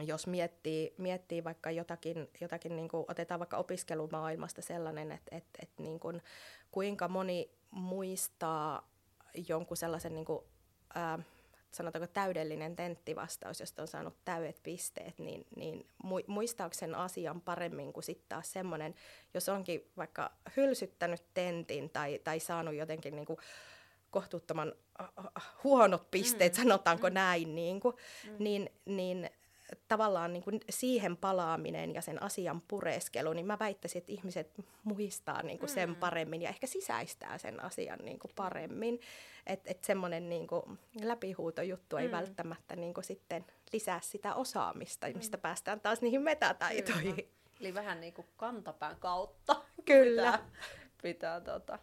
jos 0.02 0.26
miettii, 0.26 0.94
miettii 0.98 1.44
vaikka 1.44 1.70
jotakin, 1.70 2.30
jotakin 2.40 2.76
niin 2.76 2.88
kuin 2.88 3.04
otetaan 3.08 3.40
vaikka 3.40 3.56
opiskelumaailmasta 3.56 4.62
sellainen, 4.62 5.12
että, 5.12 5.36
että, 5.36 5.58
että 5.62 5.82
niin 5.82 6.00
kuin, 6.00 6.22
kuinka 6.70 7.08
moni 7.08 7.50
muistaa 7.70 8.88
jonkun 9.48 9.76
sellaisen 9.76 10.14
niin 10.14 10.24
kuin, 10.24 10.44
ää, 10.94 11.18
sanotaanko 11.70 12.06
täydellinen 12.06 12.76
tenttivastaus, 12.76 13.60
josta 13.60 13.82
on 13.82 13.88
saanut 13.88 14.14
täydet 14.24 14.62
pisteet, 14.62 15.18
niin, 15.18 15.46
niin 15.56 15.86
muistaako 16.26 16.74
sen 16.74 16.94
asian 16.94 17.40
paremmin 17.40 17.92
kuin 17.92 18.04
sitten 18.04 18.28
taas 18.28 18.52
semmoinen, 18.52 18.94
jos 19.34 19.48
onkin 19.48 19.90
vaikka 19.96 20.32
hylsyttänyt 20.56 21.22
tentin 21.34 21.90
tai, 21.90 22.20
tai 22.24 22.40
saanut 22.40 22.74
jotenkin 22.74 23.16
niin 23.16 23.26
kuin 23.26 23.38
kohtuuttoman 24.10 24.72
huonot 25.64 26.10
pisteet, 26.10 26.52
mm. 26.52 26.62
sanotaanko 26.62 27.08
mm. 27.08 27.14
näin, 27.14 27.54
niin, 27.54 27.80
kuin, 27.80 27.96
mm. 28.24 28.36
niin, 28.38 28.70
niin 28.84 29.30
tavallaan 29.88 30.32
niin 30.32 30.42
kuin 30.42 30.60
siihen 30.70 31.16
palaaminen 31.16 31.94
ja 31.94 32.00
sen 32.00 32.22
asian 32.22 32.60
pureskelu, 32.60 33.32
niin 33.32 33.46
mä 33.46 33.58
väittäisin, 33.58 33.98
että 33.98 34.12
ihmiset 34.12 34.50
muistaa 34.84 35.42
niin 35.42 35.58
kuin 35.58 35.68
sen 35.68 35.88
mm. 35.88 35.96
paremmin 35.96 36.42
ja 36.42 36.48
ehkä 36.48 36.66
sisäistää 36.66 37.38
sen 37.38 37.64
asian 37.64 37.98
niin 38.02 38.18
kuin 38.18 38.32
paremmin. 38.36 39.00
Että 39.46 39.70
et 39.70 39.84
semmoinen 39.84 40.28
niin 40.28 40.46
kuin 40.46 40.78
läpihuutojuttu 41.02 41.96
ei 41.96 42.08
mm. 42.08 42.12
välttämättä 42.12 42.76
niin 42.76 42.94
kuin 42.94 43.04
sitten 43.04 43.44
lisää 43.72 44.00
sitä 44.02 44.34
osaamista, 44.34 45.06
mm. 45.06 45.16
mistä 45.16 45.38
päästään 45.38 45.80
taas 45.80 46.00
niihin 46.00 46.22
metataitoihin. 46.22 47.14
Kyllä. 47.14 47.28
Eli 47.60 47.74
vähän 47.74 48.00
niin 48.00 48.12
kuin 48.12 48.26
kantapään 48.36 48.96
kautta 49.00 49.54
Kyllä. 49.84 50.32
pitää, 50.32 50.50
pitää 51.02 51.40
tota, 51.40 51.78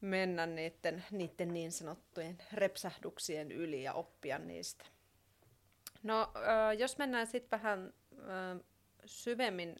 mennä 0.00 0.46
niiden, 0.46 1.04
niiden 1.10 1.54
niin 1.54 1.72
sanottujen 1.72 2.38
repsahduksien 2.52 3.52
yli 3.52 3.82
ja 3.82 3.92
oppia 3.92 4.38
niistä. 4.38 4.84
No, 6.02 6.32
äh, 6.36 6.78
jos 6.78 6.98
mennään 6.98 7.26
sitten 7.26 7.58
vähän 7.58 7.92
äh, 8.12 8.60
syvemmin 9.04 9.76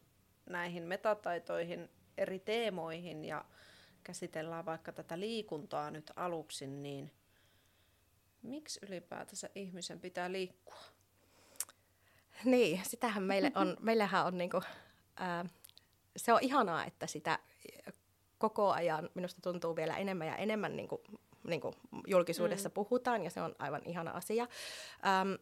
näihin 0.47 0.83
metataitoihin, 0.83 1.91
eri 2.19 2.39
teemoihin 2.39 3.25
ja 3.25 3.45
käsitellään 4.05 4.67
vaikka 4.67 4.93
tätä 4.93 5.21
liikuntaa 5.21 5.91
nyt 5.91 6.11
aluksi, 6.17 6.67
niin 6.67 7.13
miksi 8.43 8.81
ylipäätänsä 8.89 9.51
ihmisen 9.55 10.01
pitää 10.01 10.33
liikkua? 10.33 10.81
Niin, 12.45 12.81
sitähän 12.85 13.23
meille 13.23 13.53
on, 13.55 13.77
meillähän 13.81 14.27
on 14.27 14.39
niinku, 14.39 14.63
ää, 15.17 15.45
se 16.17 16.33
on 16.33 16.39
ihanaa, 16.43 16.85
että 16.85 17.07
sitä 17.07 17.39
koko 18.39 18.71
ajan 18.71 19.11
minusta 19.15 19.41
tuntuu 19.41 19.77
vielä 19.77 19.97
enemmän 19.97 20.27
ja 20.27 20.37
enemmän 20.37 20.77
niinku, 20.77 21.03
niinku 21.45 21.75
julkisuudessa 22.07 22.69
mm. 22.69 22.73
puhutaan 22.73 23.25
ja 23.25 23.31
se 23.31 23.43
on 23.43 23.55
aivan 23.59 23.83
ihana 23.85 24.11
asia. 24.11 24.47
Ähm, 25.07 25.33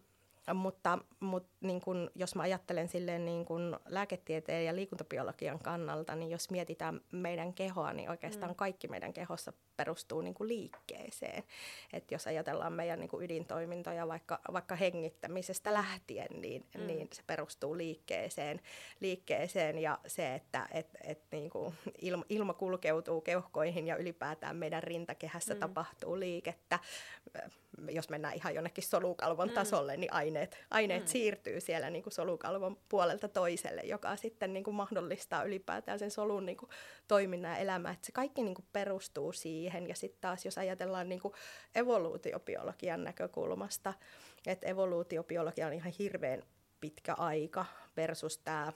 mutta, 0.55 0.99
mutta 1.21 1.51
niin 1.61 1.81
kun, 1.81 2.11
jos 2.15 2.35
mä 2.35 2.43
ajattelen 2.43 2.89
silleen 2.89 3.25
niin 3.25 3.45
kun 3.45 3.81
lääketieteen 3.89 4.65
ja 4.65 4.77
liikuntabiologian 4.77 5.59
kannalta, 5.59 6.15
niin 6.15 6.31
jos 6.31 6.51
mietitään 6.51 7.01
meidän 7.13 7.55
kehoa, 7.55 7.93
niin 7.93 8.11
oikeastaan 8.11 8.53
mm. 8.53 8.57
kaikki 8.57 8.89
meidän 8.89 9.13
kehossa 9.13 9.53
perustuu 9.79 10.21
niin 10.21 10.35
kuin 10.35 10.49
liikkeeseen. 10.49 11.43
Et 11.93 12.11
jos 12.11 12.27
ajatellaan 12.27 12.73
meidän 12.73 13.01
niin 13.01 13.09
kuin 13.09 13.25
ydintoimintoja 13.25 14.09
vaikka, 14.09 14.41
vaikka 14.53 14.77
hengittämisestä 14.77 15.73
lähtien, 15.73 16.41
niin, 16.41 16.67
mm. 16.79 16.87
niin 16.87 17.09
se 17.13 17.23
perustuu 17.27 17.77
liikkeeseen, 17.77 18.61
liikkeeseen 19.01 19.79
ja 19.79 19.99
se, 20.07 20.35
että 20.35 20.69
et, 20.73 20.89
et 21.05 21.23
niin 21.33 21.51
kuin 21.51 21.75
ilma, 21.99 22.25
ilma 22.29 22.55
kulkeutuu 22.55 23.21
keuhkoihin 23.21 23.87
ja 23.87 23.97
ylipäätään 23.97 24.57
meidän 24.57 24.83
rintakehässä 24.83 25.55
mm. 25.55 25.61
tapahtuu 25.61 26.19
liikettä. 26.21 26.79
Jos 27.91 28.09
mennään 28.09 28.35
ihan 28.35 28.55
jonnekin 28.55 28.85
solukalvon 28.85 29.49
mm. 29.49 29.55
tasolle, 29.55 29.97
niin 29.97 30.13
aineet, 30.13 30.59
aineet 30.71 31.03
mm. 31.03 31.07
siirtyy 31.07 31.61
siellä 31.61 31.91
niin 31.91 32.03
kuin 32.03 32.13
solukalvon 32.13 32.79
puolelta 32.89 33.29
toiselle, 33.29 33.81
joka 33.81 34.17
sitten 34.17 34.53
niin 34.53 34.65
kuin 34.65 34.75
mahdollistaa 34.75 35.43
ylipäätään 35.43 35.99
sen 35.99 36.11
solun 36.11 36.47
niin 36.47 36.57
kuin 36.57 36.71
toiminnan 37.09 37.53
ja 37.53 37.59
elämää. 37.59 37.93
Et 37.93 38.05
se 38.05 38.13
kaikki 38.13 38.43
niin 38.43 38.55
kuin 38.55 38.67
perustuu 38.73 39.33
siihen 39.33 39.68
siihen. 39.69 39.89
Ja 39.89 39.95
sitten 39.95 40.21
taas, 40.21 40.45
jos 40.45 40.59
ajatellaan 40.59 41.09
niin 41.09 41.21
kuin 41.21 41.35
evoluutiobiologian 41.75 43.05
näkökulmasta, 43.05 43.95
että 44.47 44.67
evoluutiobiologia 44.67 45.67
on 45.67 45.73
ihan 45.73 45.93
hirveän 45.99 46.43
pitkä 46.81 47.15
aika 47.15 47.65
versus 47.97 48.39
tämä, 48.39 48.73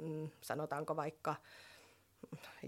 mm, 0.00 0.30
sanotaanko 0.40 0.96
vaikka, 0.96 1.34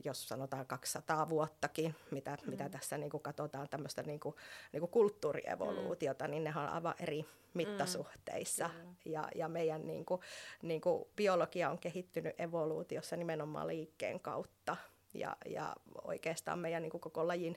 jos 0.05 0.29
sanotaan 0.29 0.67
200 0.67 1.29
vuottakin, 1.29 1.95
mitä, 2.11 2.39
mm. 2.43 2.51
mitä 2.51 2.69
tässä 2.69 2.99
niin 2.99 3.11
kuin 3.11 3.23
katsotaan 3.23 3.69
tämmöistä 3.69 4.03
niin 4.03 4.21
kuin, 4.21 4.35
niin 4.73 4.81
kuin 4.81 4.91
kulttuurievoluutiota, 4.91 6.25
mm. 6.25 6.31
niin 6.31 6.45
ne 6.45 6.53
on 6.57 6.69
aivan 6.69 6.95
eri 7.01 7.27
mittasuhteissa. 7.55 8.69
Mm. 8.69 8.97
Ja, 9.05 9.29
ja 9.35 9.49
meidän 9.49 9.87
niin 9.87 10.05
kuin, 10.05 10.21
niin 10.63 10.81
kuin 10.81 11.05
biologia 11.17 11.71
on 11.71 11.79
kehittynyt 11.79 12.41
evoluutiossa 12.41 13.17
nimenomaan 13.17 13.67
liikkeen 13.67 14.21
kautta 14.21 14.77
ja, 15.15 15.37
ja 15.47 15.77
oikeastaan 16.05 16.59
meidän 16.59 16.83
niin 16.83 16.91
kuin 16.91 17.01
koko 17.01 17.27
lajin, 17.27 17.57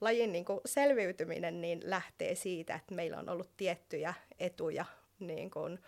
lajin 0.00 0.32
niin 0.32 0.44
kuin 0.44 0.60
selviytyminen 0.64 1.60
niin 1.60 1.80
lähtee 1.84 2.34
siitä, 2.34 2.74
että 2.74 2.94
meillä 2.94 3.18
on 3.18 3.28
ollut 3.28 3.56
tiettyjä 3.56 4.14
etuja 4.38 4.84
niin 5.20 5.50
kuin, 5.50 5.78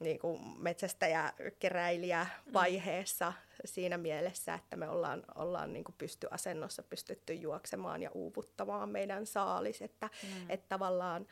niin 0.00 0.18
kuin 0.18 0.40
metsästäjä-keräilijä 0.58 2.26
vaiheessa 2.52 3.32
siinä 3.64 3.98
mielessä, 3.98 4.54
että 4.54 4.76
me 4.76 4.88
ollaan, 4.88 5.22
ollaan 5.34 5.72
niin 5.72 5.84
kuin 5.84 5.94
pystyasennossa 5.98 6.82
pystytty 6.82 7.34
juoksemaan 7.34 8.02
ja 8.02 8.10
uuvuttamaan 8.14 8.88
meidän 8.88 9.26
saalis, 9.26 9.82
että, 9.82 10.10
mm. 10.22 10.50
että 10.50 10.66
tavallaan 10.68 11.26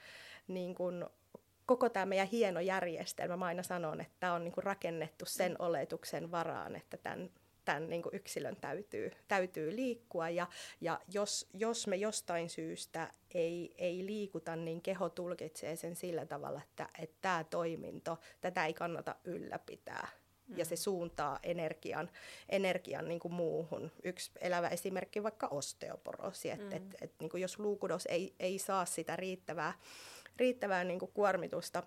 niin 0.49 0.75
kuin, 0.75 1.05
koko 1.67 1.89
tämä 1.89 2.07
meidän 2.07 2.29
hieno 2.29 2.61
järjestelmä, 2.61 3.37
mä 3.37 3.45
aina 3.45 3.63
sanon, 3.63 4.01
että 4.01 4.15
tämä 4.21 4.35
on 4.35 4.45
niin 4.45 4.53
kuin 4.53 4.65
rakennettu 4.65 5.25
sen 5.25 5.57
oletuksen 5.59 6.31
varaan, 6.31 6.77
että 6.77 6.97
tämän 6.97 7.31
tämän 7.69 7.91
niin 7.91 8.03
kuin 8.03 8.15
yksilön 8.15 8.57
täytyy, 8.57 9.11
täytyy 9.29 9.77
liikkua 9.77 10.29
ja, 10.29 10.47
ja 10.81 11.01
jos, 11.13 11.49
jos 11.53 11.87
me 11.87 11.97
jostain 11.97 12.51
syystä 12.51 13.11
ei, 13.35 13.75
ei 13.79 14.07
liikuta, 14.07 14.57
niin 14.57 14.83
keho 14.83 15.09
tulkitsee 15.09 15.77
sen 15.77 15.97
sillä 15.97 16.27
tavalla, 16.27 16.63
että, 16.63 16.89
että 16.99 17.17
tämä 17.21 17.45
toiminto, 17.45 18.19
tätä 18.41 18.67
ei 18.67 18.75
kannata 18.75 19.17
ylläpitää 19.25 20.09
ja 20.57 20.65
se 20.65 20.75
mm. 20.75 20.79
suuntaa 20.79 21.39
energian, 21.43 22.11
energian 22.49 23.09
niin 23.09 23.21
kuin 23.21 23.35
muuhun. 23.35 23.93
Yksi 24.05 24.31
elävä 24.41 24.69
esimerkki 24.69 25.23
vaikka 25.23 25.47
osteoporoosi, 25.47 26.51
että 26.51 26.65
mm. 26.65 26.77
et, 26.77 26.97
et, 27.01 27.13
niin 27.21 27.31
kuin 27.31 27.41
jos 27.41 27.59
luukudos 27.59 28.07
ei, 28.07 28.35
ei 28.41 28.59
saa 28.59 28.85
sitä 28.85 29.17
riittävää, 29.17 29.73
riittävää 30.37 30.85
niin 30.85 30.99
kuin 30.99 31.13
kuormitusta 31.13 31.83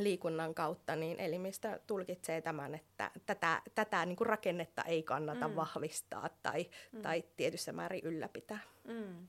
liikunnan 0.00 0.54
kautta, 0.54 0.96
niin 0.96 1.20
elimistö 1.20 1.80
tulkitsee 1.86 2.40
tämän, 2.40 2.74
että 2.74 3.10
tätä, 3.26 3.62
tätä 3.74 4.06
niin 4.06 4.16
kuin 4.16 4.26
rakennetta 4.26 4.82
ei 4.82 5.02
kannata 5.02 5.48
mm. 5.48 5.56
vahvistaa 5.56 6.28
tai, 6.42 6.70
mm. 6.92 7.02
tai 7.02 7.24
tietyssä 7.36 7.72
määrin 7.72 8.04
ylläpitää. 8.04 8.58
Mm. 8.84 9.28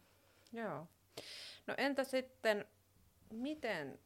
Joo. 0.53 0.87
No 1.67 1.73
entä 1.77 2.03
sitten, 2.03 2.65
miten 3.33 3.99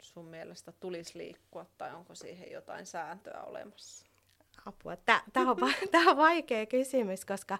sun 0.00 0.24
mielestä 0.24 0.72
tulisi 0.72 1.18
liikkua 1.18 1.66
tai 1.78 1.94
onko 1.94 2.14
siihen 2.14 2.52
jotain 2.52 2.86
sääntöä 2.86 3.42
olemassa? 3.42 4.06
Apua. 4.66 4.96
Tämä 4.96 5.50
on, 5.50 5.56
on 6.10 6.16
vaikea 6.16 6.66
kysymys, 6.66 7.24
koska, 7.24 7.58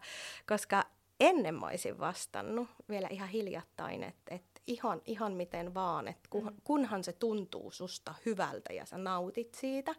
koska 0.49 0.85
ennen 1.21 1.55
mä 1.55 1.67
olisin 1.67 1.99
vastannut 1.99 2.69
vielä 2.89 3.09
ihan 3.11 3.29
hiljattain, 3.29 4.03
että, 4.03 4.35
että 4.35 4.50
ihan, 4.67 5.03
ihan 5.05 5.33
miten 5.33 5.75
vaan, 5.75 6.09
että 6.09 6.29
kun, 6.31 6.45
mm. 6.45 6.57
kunhan 6.65 7.05
se 7.05 7.13
tuntuu 7.13 7.71
susta 7.71 8.15
hyvältä 8.27 8.73
ja 8.73 8.87
sä 8.87 8.99
nautit 8.99 9.55
siitä. 9.55 9.95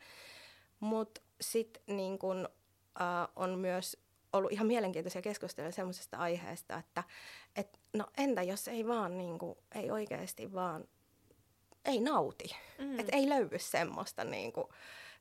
Mutta 0.79 1.21
sitten 1.41 1.83
niin 1.87 2.19
kun, 2.19 2.49
äh, 3.01 3.27
on 3.35 3.59
myös 3.59 3.97
ollut 4.33 4.51
ihan 4.51 4.67
mielenkiintoisia 4.67 5.21
keskusteluja 5.21 5.71
semmoisesta 5.71 6.17
aiheesta, 6.17 6.77
että 6.77 7.03
et, 7.55 7.79
no 7.93 8.05
entä 8.17 8.43
jos 8.43 8.67
ei 8.67 8.87
vaan 8.87 9.17
niin 9.17 9.39
kuin, 9.39 9.57
ei 9.75 9.91
oikeasti 9.91 10.53
vaan, 10.53 10.87
ei 11.85 11.99
nauti. 11.99 12.55
Mm. 12.77 12.99
Että 12.99 13.15
ei 13.15 13.29
löydy 13.29 13.59
semmoista 13.59 14.23
niin 14.23 14.53
kuin, 14.53 14.67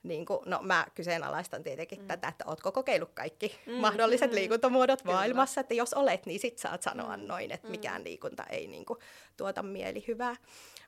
niin 0.03 0.27
kuin, 0.27 0.41
no 0.47 0.61
mä 0.63 0.87
kyseenalaistan 0.95 1.63
tietenkin 1.63 2.01
mm. 2.01 2.07
tätä, 2.07 2.29
että 2.29 2.45
ootko 2.47 2.73
kokeillut 2.73 3.13
kaikki 3.15 3.61
mm. 3.67 3.73
mahdolliset 3.73 4.31
mm. 4.31 4.35
liikuntamuodot 4.35 5.03
Kyllä. 5.03 5.15
maailmassa, 5.15 5.61
että 5.61 5.75
jos 5.75 5.95
olet, 5.95 6.27
niin 6.27 6.41
sit 6.41 6.59
saat 6.59 6.83
sanoa 6.83 7.17
mm. 7.17 7.27
noin, 7.27 7.51
että 7.51 7.67
mm. 7.67 7.71
mikään 7.71 8.05
liikunta 8.05 8.45
ei 8.45 8.67
niin 8.67 8.85
kuin, 8.85 8.99
tuota 9.37 9.63
mielihyvää. 9.63 10.37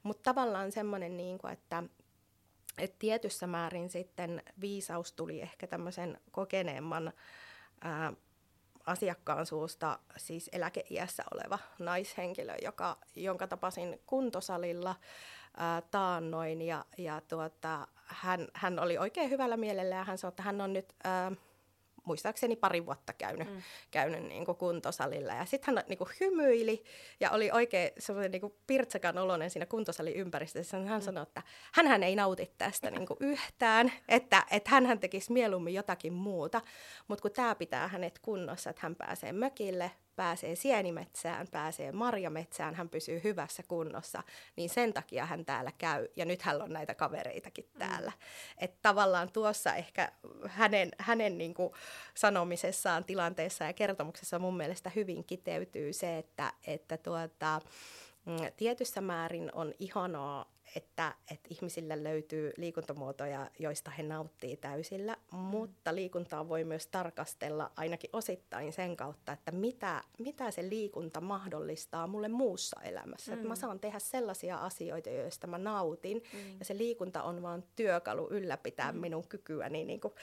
Mutta 0.03 0.23
tavallaan 0.33 0.73
semmoinen, 0.73 1.17
niin 1.17 1.39
kuin, 1.39 1.53
että 1.53 1.83
et 2.79 2.99
tietyssä 2.99 3.47
määrin 3.47 3.91
sitten 3.91 4.43
viisaus 4.61 5.13
tuli 5.13 5.41
ehkä 5.41 5.67
tämmöisen 5.67 6.21
kokeneemman 6.31 7.13
ää, 7.81 8.13
asiakkaan 8.87 9.47
suusta, 9.47 9.99
siis 10.17 10.51
eläkeiässä 10.53 11.25
oleva 11.35 11.59
naishenkilö, 11.79 12.55
joka, 12.63 12.99
jonka 13.17 13.47
tapasin 13.47 14.01
kuntosalilla 14.07 14.95
taannoin 15.91 16.63
ja, 16.63 16.85
ja 16.99 17.21
tuota, 17.29 17.89
hän, 18.05 18.49
hän 18.55 18.79
oli 18.79 18.99
oikein 18.99 19.31
hyvällä 19.31 19.57
mielellä 19.57 19.95
ja 19.95 20.05
hän 20.05 20.19
sanoi, 20.19 20.31
että 20.31 20.43
hän 20.43 20.61
on 20.61 20.73
nyt... 20.73 20.95
Ää, 21.05 21.33
muistaakseni 22.05 22.57
pari 22.57 22.87
vuotta 22.87 23.13
käynyt, 23.13 23.51
mm. 23.51 23.63
käynyt 23.91 24.23
niin 24.23 24.45
kuin 24.45 24.57
kuntosalilla. 24.57 25.33
Ja 25.33 25.45
sitten 25.45 25.75
hän 25.75 25.85
niin 25.89 25.99
kuin 25.99 26.11
hymyili 26.21 26.85
ja 27.21 27.31
oli 27.31 27.51
oikein 27.51 27.91
semmoinen 27.99 28.31
niin 28.31 28.41
kuin 28.41 28.55
pirtsakan 28.67 29.19
oloinen 29.19 29.51
siinä 29.51 29.67
kuntosalin 29.67 30.17
ympäristössä. 30.17 30.77
Hän 30.77 31.01
mm. 31.01 31.05
sanoi, 31.05 31.23
että 31.23 31.43
hän 31.73 32.03
ei 32.03 32.17
nauti 32.17 32.55
tästä 32.59 32.91
niin 32.91 33.07
kuin 33.07 33.17
yhtään, 33.21 33.93
että, 34.09 34.47
että 34.51 34.71
hän 34.71 35.01
tekisi 35.01 35.33
mieluummin 35.33 35.75
jotakin 35.75 36.13
muuta. 36.13 36.61
Mutta 37.09 37.23
kun 37.23 37.31
tämä 37.31 37.55
pitää 37.55 37.89
hänet 37.89 38.19
kunnossa, 38.19 38.71
että 38.71 38.83
hän 38.83 38.97
pääsee 38.97 39.33
mökille, 39.33 39.91
pääsee 40.17 40.55
sienimetsään, 40.55 41.49
pääsee 41.49 41.93
marjametsään, 41.93 42.75
hän 42.75 42.89
pysyy 42.89 43.21
hyvässä 43.25 43.63
kunnossa, 43.69 44.23
niin 44.57 44.71
sen 44.71 44.93
takia 44.93 45.27
hän 45.27 45.45
täällä 45.45 45.73
käy. 45.79 46.09
Ja 46.17 46.25
nyt 46.25 46.43
hän 46.43 46.63
on 46.63 46.73
näitä 46.73 46.95
kavereitakin 46.95 47.65
mm. 47.73 47.79
täällä. 47.79 48.11
Mm. 48.11 48.65
Että 48.65 48.79
tavallaan 48.83 49.33
tuossa 49.33 49.75
ehkä 49.75 50.13
hänen, 50.47 50.91
hänen 50.99 51.39
niin 51.39 51.55
kuin 51.55 51.73
sanomisessaan, 52.15 53.05
tilanteessa 53.05 53.65
ja 53.65 53.73
kertomuksessa 53.73 54.39
mun 54.39 54.57
mielestä 54.57 54.91
hyvin 54.97 55.25
kiteytyy 55.25 55.93
se, 55.93 56.19
että, 56.19 56.53
että 56.67 56.97
tuota, 56.97 57.61
mm, 58.25 58.37
tietyssä 58.57 59.01
määrin 59.01 59.51
on 59.55 59.75
ihanaa 59.79 60.52
että, 60.77 61.15
että 61.31 61.49
ihmisille 61.51 62.03
löytyy 62.05 62.53
liikuntamuotoja, 62.57 63.51
joista 63.59 63.91
he 63.91 64.03
nauttii 64.03 64.57
täysillä, 64.57 65.17
mm. 65.33 65.39
mutta 65.39 65.95
liikuntaa 65.95 66.49
voi 66.49 66.65
myös 66.65 66.87
tarkastella 66.87 67.73
ainakin 67.77 68.11
osittain 68.13 68.73
sen 68.73 68.97
kautta, 68.97 69.33
että 69.33 69.53
mitä, 69.53 70.03
mitä 70.19 70.51
se 70.51 70.69
liikunta 70.69 71.21
mahdollistaa 71.21 72.07
mulle 72.07 72.29
muussa 72.29 72.81
elämässä. 72.83 73.33
Mm. 73.33 73.35
Että 73.35 73.49
mä 73.49 73.57
saan 73.57 73.81
tehdä 73.81 73.99
sellaisia 73.99 74.57
asioita, 74.57 75.11
joista 75.11 75.47
mä 75.47 75.59
nautin, 75.59 76.23
mm. 76.33 76.59
ja 76.59 76.65
se 76.65 76.79
liikunta 76.79 77.23
on 77.23 77.43
vain 77.43 77.65
työkalu 77.77 78.29
ylläpitää 78.31 78.93
mm. 78.93 78.99
minun 78.99 79.29
kykyäni 79.29 79.85
niin 79.85 80.01
kuin 80.01 80.15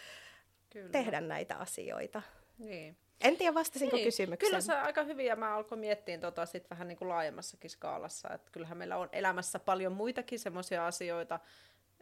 tehdä 0.92 1.22
näitä 1.22 1.56
asioita. 1.56 2.22
Niin. 2.58 2.98
En 3.22 3.38
tiedä, 3.38 3.54
vastasinko 3.54 3.96
niin, 3.96 4.06
kysymykseen. 4.06 4.50
Kyllä 4.50 4.62
se 4.62 4.74
aika 4.74 5.04
hyvin, 5.04 5.26
ja 5.26 5.36
mä 5.36 5.56
alkoin 5.56 5.80
miettiä 5.80 6.18
tota 6.18 6.46
sit 6.46 6.70
vähän 6.70 6.88
niin 6.88 6.98
kuin 6.98 7.10
laajemmassakin 7.10 7.70
skaalassa, 7.70 8.30
että 8.34 8.52
kyllähän 8.52 8.78
meillä 8.78 8.98
on 8.98 9.10
elämässä 9.12 9.60
paljon 9.60 9.94
muitakin 9.94 10.40
semmoisia 10.40 10.88
asioita, 10.88 11.40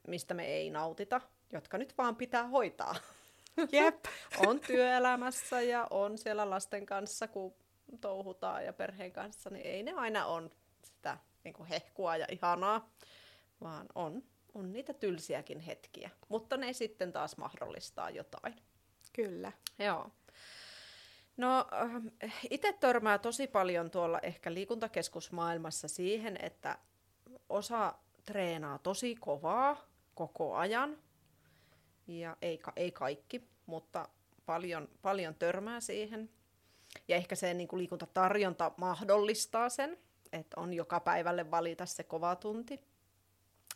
mistä 0.08 0.34
me 0.34 0.45
ei 0.45 0.69
nautita, 0.69 1.21
jotka 1.53 1.77
nyt 1.77 1.97
vaan 1.97 2.15
pitää 2.15 2.47
hoitaa. 2.47 2.95
Jep. 3.71 4.06
on 4.47 4.60
työelämässä 4.60 5.62
ja 5.62 5.88
on 5.89 6.17
siellä 6.17 6.49
lasten 6.49 6.86
kanssa, 6.86 7.27
kun 7.27 7.53
touhutaan 8.01 8.65
ja 8.65 8.73
perheen 8.73 9.12
kanssa, 9.12 9.49
niin 9.49 9.65
ei 9.65 9.84
ne 9.84 9.93
aina 9.93 10.25
on 10.25 10.51
sitä 10.84 11.17
niin 11.43 11.53
kuin 11.53 11.67
hehkua 11.67 12.17
ja 12.17 12.25
ihanaa, 12.32 12.89
vaan 13.62 13.86
on, 13.95 14.23
on 14.53 14.73
niitä 14.73 14.93
tylsiäkin 14.93 15.60
hetkiä. 15.60 16.10
Mutta 16.30 16.58
ne 16.58 16.73
sitten 16.73 17.12
taas 17.12 17.38
mahdollistaa 17.38 18.10
jotain. 18.10 18.56
Kyllä. 19.13 19.51
Joo. 19.80 20.12
No 21.38 21.65
äh, 22.23 22.34
itse 22.50 22.73
törmää 22.73 23.17
tosi 23.17 23.47
paljon 23.47 23.91
tuolla 23.91 24.19
ehkä 24.19 24.54
liikuntakeskusmaailmassa 24.54 25.88
siihen, 25.88 26.38
että 26.41 26.78
osa 27.50 27.93
treenaa 28.26 28.78
tosi 28.78 29.15
kovaa 29.15 29.88
koko 30.15 30.56
ajan. 30.56 30.97
Ja 32.08 32.38
ei, 32.41 32.60
ei 32.76 32.91
kaikki, 32.91 33.50
mutta 33.65 34.10
paljon, 34.45 34.89
paljon 35.02 35.36
törmää 35.36 35.80
siihen. 35.80 36.30
Ja 37.08 37.15
ehkä 37.15 37.36
se 37.36 37.54
niin 37.54 37.67
kuin 37.67 37.78
liikuntatarjonta 37.78 38.71
mahdollistaa 38.78 39.69
sen, 39.69 39.97
että 40.32 40.60
on 40.60 40.73
joka 40.73 41.00
päivälle 41.00 41.52
valita 41.52 41.86
se 41.86 42.04
kova 42.04 42.36
tunti. 42.36 42.80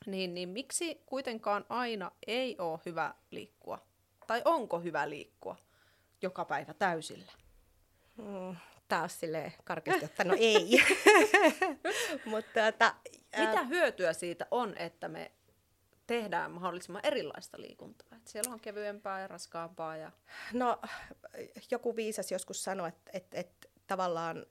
Niin, 0.05 0.33
niin 0.33 0.49
miksi 0.49 1.03
kuitenkaan 1.05 1.65
aina 1.69 2.11
ei 2.27 2.55
ole 2.59 2.79
hyvä 2.85 3.13
liikkua? 3.31 3.79
Tai 4.27 4.41
onko 4.45 4.79
hyvä 4.79 5.09
liikkua 5.09 5.57
joka 6.21 6.45
päivä 6.45 6.73
täysillä? 6.73 7.31
Mm, 8.21 8.55
taas 8.87 9.19
sille 9.19 9.53
karkeasti 9.63 10.05
että 10.11 10.23
no 10.23 10.35
ei. 10.39 10.83
Mutta 12.25 12.51
tuota, 12.61 12.95
Mitä 13.37 13.63
hyötyä 13.63 14.13
siitä 14.13 14.47
on, 14.51 14.77
että 14.77 15.07
me 15.07 15.31
tehdään 16.07 16.51
mahdollisimman 16.51 17.05
erilaista 17.05 17.61
liikuntaa? 17.61 18.07
Et 18.17 18.27
siellä 18.27 18.53
on 18.53 18.59
kevyempää 18.59 19.21
ja 19.21 19.27
raskaampaa. 19.27 19.97
Ja... 19.97 20.11
No, 20.53 20.81
joku 21.71 21.95
viisas 21.95 22.31
joskus 22.31 22.63
sanoi, 22.63 22.87
että, 22.87 23.11
että, 23.13 23.39
että 23.39 23.67
tavallaan 23.87 24.45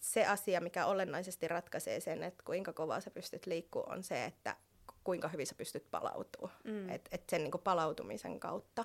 se 0.00 0.26
asia, 0.26 0.60
mikä 0.60 0.86
olennaisesti 0.86 1.48
ratkaisee 1.48 2.00
sen, 2.00 2.22
että 2.22 2.42
kuinka 2.44 2.72
kovaa 2.72 3.00
sä 3.00 3.10
pystyt 3.10 3.46
liikkumaan, 3.46 3.96
on 3.96 4.02
se, 4.02 4.24
että 4.24 4.56
kuinka 5.04 5.28
hyvin 5.28 5.46
sä 5.46 5.54
pystyt 5.54 5.90
palautumaan. 5.90 6.56
Mm. 6.64 6.90
Et, 6.90 7.08
et 7.12 7.22
sen 7.28 7.42
niin 7.42 7.50
kuin 7.50 7.62
palautumisen 7.62 8.40
kautta. 8.40 8.84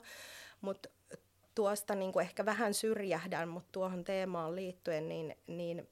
Mutta 0.62 0.90
tuosta 1.56 1.96
niin 1.96 2.12
kuin 2.12 2.26
ehkä 2.26 2.46
vähän 2.46 2.74
syrjähdän, 2.74 3.50
mutta 3.50 3.70
tuohon 3.72 4.04
teemaan 4.04 4.56
liittyen, 4.56 5.10
niin, 5.10 5.36
niin 5.48 5.88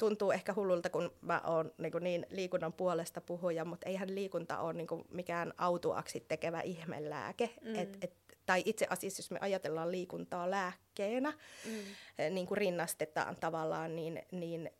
tuntuu 0.00 0.30
ehkä 0.30 0.54
hullulta, 0.54 0.90
kun 0.90 1.12
mä 1.20 1.40
oon 1.44 1.72
niin, 1.78 1.92
niin 2.00 2.26
liikunnan 2.30 2.72
puolesta 2.72 3.20
puhuja, 3.20 3.64
mutta 3.64 3.88
eihän 3.88 4.14
liikunta 4.14 4.58
ole 4.58 4.72
niin 4.72 4.86
kuin 4.86 5.04
mikään 5.10 5.54
autuaksi 5.58 6.20
tekevä 6.20 6.60
ihmelääke. 6.60 7.50
Mm. 7.60 7.74
Et, 7.74 8.04
et, 8.04 8.14
tai 8.46 8.62
itse 8.64 8.86
asiassa, 8.90 9.20
jos 9.20 9.30
me 9.30 9.38
ajatellaan 9.40 9.92
liikuntaa 9.92 10.50
lääkkeenä, 10.50 11.32
mm. 11.66 12.34
niin 12.34 12.46
kuin 12.46 12.58
rinnastetaan 12.58 13.36
tavallaan, 13.40 13.96
niin, 13.96 14.22
niin 14.32 14.70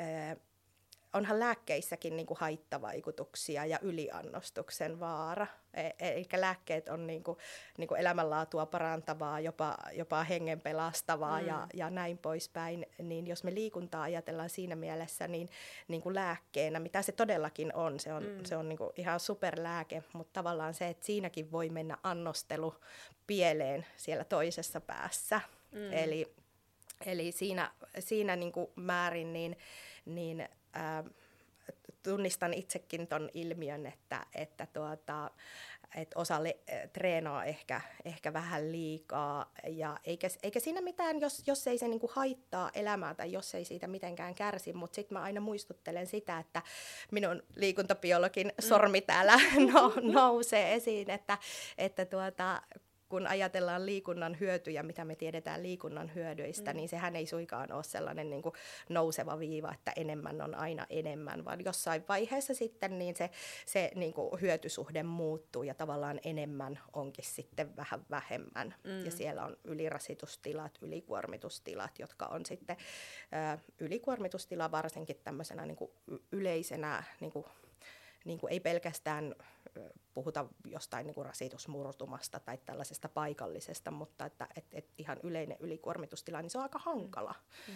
äh, 0.00 0.36
onhan 1.12 1.40
lääkkeissäkin 1.40 2.16
niin 2.16 2.26
kuin 2.26 2.38
haittavaikutuksia 2.40 3.66
ja 3.66 3.78
yliannostuksen 3.82 5.00
vaara. 5.00 5.46
E- 5.74 5.90
eli 5.98 6.28
lääkkeet 6.36 6.88
on 6.88 7.06
niin 7.06 7.24
kuin, 7.24 7.38
niin 7.78 7.88
kuin 7.88 8.00
elämänlaatua 8.00 8.66
parantavaa, 8.66 9.40
jopa, 9.40 9.76
jopa 9.92 10.24
hengen 10.24 10.60
pelastavaa 10.60 11.40
mm. 11.40 11.46
ja, 11.46 11.66
ja 11.74 11.90
näin 11.90 12.18
poispäin. 12.18 12.86
Niin 13.02 13.26
jos 13.26 13.44
me 13.44 13.54
liikuntaa 13.54 14.02
ajatellaan 14.02 14.50
siinä 14.50 14.76
mielessä 14.76 15.28
niin, 15.28 15.48
niin 15.88 16.02
kuin 16.02 16.14
lääkkeenä, 16.14 16.80
mitä 16.80 17.02
se 17.02 17.12
todellakin 17.12 17.74
on, 17.74 18.00
se 18.00 18.12
on, 18.12 18.22
mm. 18.22 18.44
se 18.44 18.56
on 18.56 18.68
niin 18.68 18.78
kuin 18.78 18.90
ihan 18.96 19.20
superlääke, 19.20 20.02
mutta 20.12 20.32
tavallaan 20.32 20.74
se, 20.74 20.88
että 20.88 21.06
siinäkin 21.06 21.52
voi 21.52 21.68
mennä 21.68 21.98
annostelu 22.02 22.74
pieleen 23.26 23.86
siellä 23.96 24.24
toisessa 24.24 24.80
päässä. 24.80 25.40
Mm. 25.72 25.92
Eli, 25.92 26.34
eli 27.06 27.32
siinä, 27.32 27.70
siinä 27.98 28.36
niin 28.36 28.52
kuin 28.52 28.70
määrin 28.76 29.32
niin, 29.32 29.56
niin 30.06 30.48
ää, 30.72 31.04
tunnistan 32.02 32.54
itsekin 32.54 33.06
ton 33.06 33.30
ilmiön, 33.34 33.86
että, 33.86 34.26
että 34.34 34.66
tuota, 34.66 35.30
että 35.94 36.18
osa 36.18 36.42
le- 36.42 36.58
treenaa 36.92 37.44
ehkä, 37.44 37.80
ehkä 38.04 38.32
vähän 38.32 38.72
liikaa, 38.72 39.52
ja 39.68 39.98
eikä, 40.04 40.28
eikä 40.42 40.60
siinä 40.60 40.80
mitään, 40.80 41.20
jos, 41.20 41.42
jos 41.46 41.66
ei 41.66 41.78
se 41.78 41.88
niinku 41.88 42.10
haittaa 42.14 42.70
elämää 42.74 43.14
tai 43.14 43.32
jos 43.32 43.54
ei 43.54 43.64
siitä 43.64 43.86
mitenkään 43.86 44.34
kärsi, 44.34 44.72
mutta 44.72 44.94
sitten 44.94 45.18
mä 45.18 45.24
aina 45.24 45.40
muistuttelen 45.40 46.06
sitä, 46.06 46.38
että 46.38 46.62
minun 47.10 47.42
liikuntabiologin 47.56 48.46
mm. 48.46 48.68
sormi 48.68 49.00
täällä 49.00 49.40
no, 49.72 49.92
nousee 50.00 50.74
esiin, 50.74 51.10
että, 51.10 51.38
että 51.78 52.04
tuota, 52.04 52.62
kun 53.10 53.26
ajatellaan 53.26 53.86
liikunnan 53.86 54.40
hyötyjä, 54.40 54.82
mitä 54.82 55.04
me 55.04 55.14
tiedetään 55.14 55.62
liikunnan 55.62 56.14
hyödyistä, 56.14 56.72
mm. 56.72 56.76
niin 56.76 56.88
sehän 56.88 57.16
ei 57.16 57.26
suikaan 57.26 57.72
ole 57.72 57.84
sellainen 57.84 58.30
niin 58.30 58.42
kuin 58.42 58.54
nouseva 58.88 59.38
viiva, 59.38 59.72
että 59.72 59.92
enemmän 59.96 60.40
on 60.40 60.54
aina 60.54 60.86
enemmän, 60.90 61.44
vaan 61.44 61.64
jossain 61.64 62.04
vaiheessa 62.08 62.54
sitten 62.54 62.98
niin 62.98 63.16
se, 63.16 63.30
se 63.66 63.90
niin 63.94 64.12
kuin 64.12 64.40
hyötysuhde 64.40 65.02
muuttuu 65.02 65.62
ja 65.62 65.74
tavallaan 65.74 66.20
enemmän 66.24 66.78
onkin 66.92 67.24
sitten 67.24 67.76
vähän 67.76 68.04
vähemmän. 68.10 68.74
Mm. 68.84 69.04
Ja 69.04 69.10
siellä 69.10 69.44
on 69.44 69.56
ylirasitustilat, 69.64 70.78
ylikuormitustilat, 70.82 71.98
jotka 71.98 72.26
on 72.26 72.46
sitten 72.46 72.76
ö, 73.56 73.58
ylikuormitustila 73.78 74.70
varsinkin 74.70 75.20
tämmöisenä 75.24 75.66
niin 75.66 75.76
kuin 75.76 75.90
yleisenä 76.32 77.04
niin 77.20 77.32
kuin 77.32 77.44
niin 78.24 78.38
kuin 78.38 78.52
ei 78.52 78.60
pelkästään 78.60 79.34
puhuta 80.14 80.46
jostain 80.64 81.06
niin 81.06 81.14
kuin 81.14 81.26
rasitusmurtumasta 81.26 82.40
tai 82.40 82.58
tällaisesta 82.58 83.08
paikallisesta, 83.08 83.90
mutta 83.90 84.26
että 84.26 84.48
et, 84.56 84.64
et 84.72 84.86
ihan 84.98 85.18
yleinen 85.22 85.56
ylikuormitustila, 85.60 86.42
niin 86.42 86.50
se 86.50 86.58
on 86.58 86.62
aika 86.62 86.78
hankala. 86.78 87.34
Mm. 87.68 87.74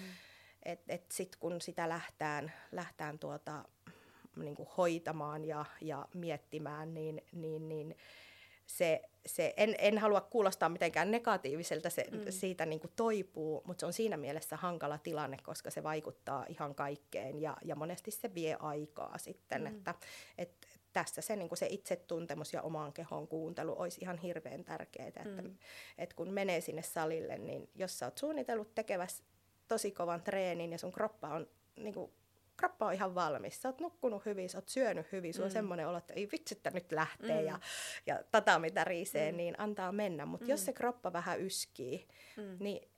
Et, 0.63 0.81
et 0.89 1.11
sit 1.11 1.37
kun 1.37 1.61
sitä 1.61 1.89
lähtään, 1.89 2.53
lähtään 2.73 3.19
tuota, 3.19 3.65
niin 4.37 4.55
kuin 4.55 4.69
hoitamaan 4.77 5.45
ja, 5.45 5.65
ja 5.81 6.09
miettimään, 6.15 6.95
niin, 6.95 7.23
niin, 7.33 7.69
niin 7.69 7.97
se, 8.67 9.03
se 9.27 9.55
en, 9.57 9.75
en 9.79 9.99
halua 9.99 10.21
kuulostaa 10.21 10.69
mitenkään 10.69 11.11
negatiiviselta, 11.11 11.91
se 11.91 12.07
mm. 12.11 12.21
siitä 12.31 12.67
niin 12.67 12.81
kuin 12.81 12.93
toipuu, 12.97 13.63
mutta 13.65 13.81
se 13.81 13.87
on 13.87 13.93
siinä 13.93 14.17
mielessä 14.17 14.57
hankala 14.57 14.99
tilanne, 14.99 15.37
koska 15.43 15.71
se 15.71 15.83
vaikuttaa 15.83 16.47
ihan 16.49 16.75
kaikkeen 16.75 17.41
ja, 17.41 17.57
ja 17.65 17.77
monesti 17.77 18.11
se 18.11 18.35
vie 18.35 18.57
aikaa 18.61 19.19
sitten, 19.19 19.63
mm. 19.63 19.67
että 19.67 19.95
et, 20.39 20.67
tässä 20.95 21.21
se, 21.21 21.37
niin 21.37 21.49
kuin 21.49 21.59
se 21.59 21.67
itsetuntemus 21.71 22.53
ja 22.53 22.63
omaan 22.63 22.93
kehon 22.93 23.29
kuuntelu 23.29 23.75
olisi 23.79 24.01
ihan 24.01 24.19
hirveän 24.19 24.65
tärkeää, 24.65 25.09
että, 25.09 25.43
mm. 25.43 25.57
että 25.99 26.17
kun 26.17 26.31
menee 26.31 26.61
sinne 26.61 26.83
salille, 26.83 27.39
niin 27.39 27.71
jos 27.75 27.99
sä 27.99 28.07
oot 28.07 28.19
suunnitellut 28.19 28.75
tekevässä 28.75 29.25
tosi 29.69 29.91
kovan 29.91 30.23
treenin 30.23 30.73
ja 30.73 30.79
sun 30.79 30.93
kroppa 30.93 31.29
on 31.29 31.49
niin 31.77 31.95
kuin, 31.95 32.13
kroppa 32.57 32.87
on 32.87 32.93
ihan 32.95 33.15
valmis. 33.15 33.63
Sä 33.63 33.69
oot 33.69 33.81
nukkunut 33.81 34.25
hyvin, 34.27 34.51
sä 34.51 34.59
oot 34.59 34.69
syönyt 34.69 35.13
hyvin, 35.13 35.35
sulla 35.35 35.47
mm. 35.47 35.51
on 35.51 35.53
semmoinen 35.53 35.89
olo, 35.89 35.99
että 35.99 36.15
ei 36.15 36.29
vitsi, 36.33 36.55
että 36.55 36.71
nyt 36.71 36.93
lähtee 36.93 37.41
mm. 37.41 37.47
ja, 37.47 37.61
ja 38.07 38.23
tatami 38.31 38.71
tärisee, 38.71 39.33
mm. 39.33 39.37
niin 39.37 39.61
antaa 39.61 39.93
mennä. 39.93 40.27
Mutta 40.27 40.45
mm. 40.45 40.51
jos 40.51 40.65
se 40.65 40.73
kroppa 40.73 41.13
vähän 41.13 41.41
yskii, 41.41 42.09
mm. 42.37 42.57
niin 42.61 42.91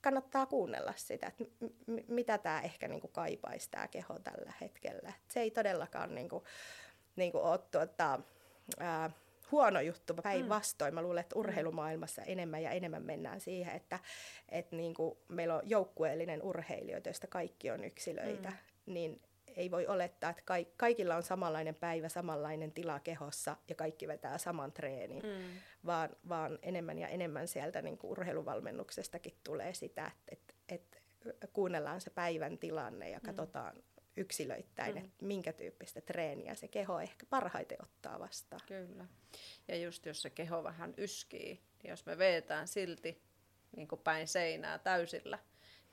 kannattaa 0.00 0.46
kuunnella 0.46 0.92
sitä, 0.96 1.26
että 1.26 1.44
m- 1.44 1.92
m- 1.92 2.14
mitä 2.14 2.38
tämä 2.38 2.60
ehkä 2.60 2.88
niinku 2.88 3.08
kaipaisi 3.08 3.70
tämä 3.70 3.88
keho 3.88 4.18
tällä 4.18 4.52
hetkellä. 4.60 5.12
Se 5.28 5.40
ei 5.40 5.50
todellakaan 5.50 6.14
niinku, 6.14 6.44
niinku 7.18 7.38
ole 7.38 7.58
tuota, 7.58 8.20
ää, 8.78 9.10
huono 9.52 9.80
juttu. 9.80 10.14
Päinvastoin 10.14 10.94
mä 10.94 11.02
luulen, 11.02 11.20
että 11.20 11.34
mm. 11.34 11.40
urheilumaailmassa 11.40 12.22
enemmän 12.22 12.62
ja 12.62 12.70
enemmän 12.70 13.02
mennään 13.02 13.40
siihen, 13.40 13.76
että 13.76 13.98
et 14.48 14.72
niinku 14.72 15.18
meillä 15.28 15.54
on 15.54 15.62
joukkueellinen 15.64 16.42
urheilijoita, 16.42 17.08
joista 17.08 17.26
kaikki 17.26 17.70
on 17.70 17.84
yksilöitä. 17.84 18.48
Mm 18.48 18.56
niin 18.88 19.20
ei 19.56 19.70
voi 19.70 19.86
olettaa, 19.86 20.30
että 20.30 20.42
kaikilla 20.76 21.16
on 21.16 21.22
samanlainen 21.22 21.74
päivä, 21.74 22.08
samanlainen 22.08 22.72
tila 22.72 23.00
kehossa 23.00 23.56
ja 23.68 23.74
kaikki 23.74 24.08
vetää 24.08 24.38
saman 24.38 24.72
treenin, 24.72 25.22
mm. 25.22 25.60
vaan, 25.86 26.08
vaan 26.28 26.58
enemmän 26.62 26.98
ja 26.98 27.08
enemmän 27.08 27.48
sieltä 27.48 27.82
niin 27.82 27.98
kuin 27.98 28.10
urheiluvalmennuksestakin 28.10 29.34
tulee 29.44 29.74
sitä, 29.74 30.10
että, 30.28 30.54
että, 30.68 30.98
että 31.26 31.46
kuunnellaan 31.52 32.00
se 32.00 32.10
päivän 32.10 32.58
tilanne 32.58 33.10
ja 33.10 33.18
mm. 33.18 33.24
Yksilöittäin, 34.18 34.94
mm. 34.94 34.98
että 34.98 35.24
minkä 35.24 35.52
tyyppistä 35.52 36.00
treeniä 36.00 36.54
se 36.54 36.68
keho 36.68 37.00
ehkä 37.00 37.26
parhaiten 37.30 37.82
ottaa 37.82 38.18
vastaan. 38.18 38.60
Kyllä. 38.66 39.06
Ja 39.68 39.76
just 39.76 40.06
jos 40.06 40.22
se 40.22 40.30
keho 40.30 40.64
vähän 40.64 40.94
yskii, 40.98 41.60
niin 41.82 41.90
jos 41.90 42.06
me 42.06 42.18
veetään 42.18 42.68
silti 42.68 43.22
niin 43.76 43.88
kuin 43.88 44.00
päin 44.00 44.28
seinää 44.28 44.78
täysillä, 44.78 45.38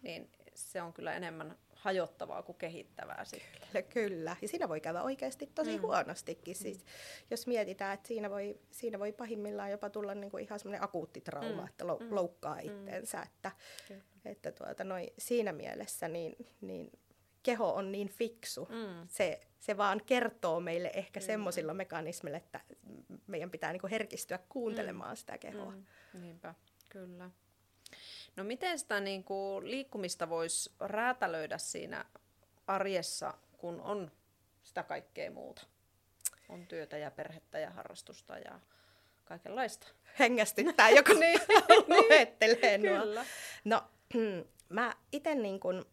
niin 0.01 0.31
se 0.53 0.81
on 0.81 0.93
kyllä 0.93 1.13
enemmän 1.13 1.57
hajottavaa 1.85 2.43
kuin 2.43 2.57
kehittävää 2.57 3.25
sitten. 3.25 3.83
Kyllä, 3.83 4.35
ja 4.41 4.47
siinä 4.47 4.69
voi 4.69 4.81
käydä 4.81 5.01
oikeasti 5.01 5.51
tosi 5.55 5.75
mm. 5.77 5.81
huonostikin. 5.81 6.55
Siis, 6.55 6.77
mm. 6.77 6.85
Jos 7.31 7.47
mietitään, 7.47 7.93
että 7.93 8.07
siinä 8.07 8.29
voi, 8.29 8.59
siinä 8.71 8.99
voi 8.99 9.11
pahimmillaan 9.11 9.71
jopa 9.71 9.89
tulla 9.89 10.15
niinku 10.15 10.37
ihan 10.37 10.59
semmoinen 10.59 10.83
akuutti 10.83 11.21
trauma, 11.21 11.61
mm. 11.61 11.67
että 11.67 11.87
lou, 11.87 11.99
mm. 11.99 12.15
loukkaa 12.15 12.55
mm. 12.55 12.61
itsensä. 12.65 13.21
Että, 13.21 13.51
että 14.25 14.51
tuota, 14.51 14.83
noi, 14.83 15.13
siinä 15.17 15.51
mielessä 15.51 16.07
niin, 16.07 16.35
niin 16.61 16.91
keho 17.45 17.75
on 17.75 17.91
niin 17.91 18.09
fiksu. 18.09 18.67
Mm. 18.71 19.07
Se, 19.07 19.39
se 19.59 19.77
vaan 19.77 20.01
kertoo 20.05 20.59
meille 20.59 20.91
ehkä 20.93 21.19
mm. 21.19 21.25
semmoisilla 21.25 21.73
mekanismeilla, 21.73 22.37
että 22.37 22.59
meidän 23.27 23.51
pitää 23.51 23.71
niinku 23.71 23.87
herkistyä 23.91 24.39
kuuntelemaan 24.49 25.11
mm. 25.11 25.17
sitä 25.17 25.37
kehoa. 25.37 25.71
Mm. 25.71 25.85
Niinpä, 26.21 26.53
kyllä. 26.89 27.29
No 28.35 28.43
miten 28.43 28.79
sitä 28.79 28.99
niin 28.99 29.23
kuin, 29.23 29.69
liikkumista 29.69 30.29
voisi 30.29 30.71
räätälöidä 30.79 31.57
siinä 31.57 32.05
arjessa, 32.67 33.33
kun 33.57 33.81
on 33.81 34.11
sitä 34.63 34.83
kaikkea 34.83 35.31
muuta? 35.31 35.65
On 36.49 36.67
työtä 36.67 36.97
ja 36.97 37.11
perhettä 37.11 37.59
ja 37.59 37.69
harrastusta 37.69 38.37
ja 38.37 38.59
kaikenlaista. 39.25 39.87
Hengästyttää 40.19 40.89
joku 40.99 41.13
niin, 41.13 41.39
luettelee 41.87 42.77
nuo. 42.77 43.01
Kyllä. 43.01 43.25
No, 43.63 43.83
mä 44.69 44.93
itse 45.11 45.35
niin 45.35 45.59
kun 45.59 45.85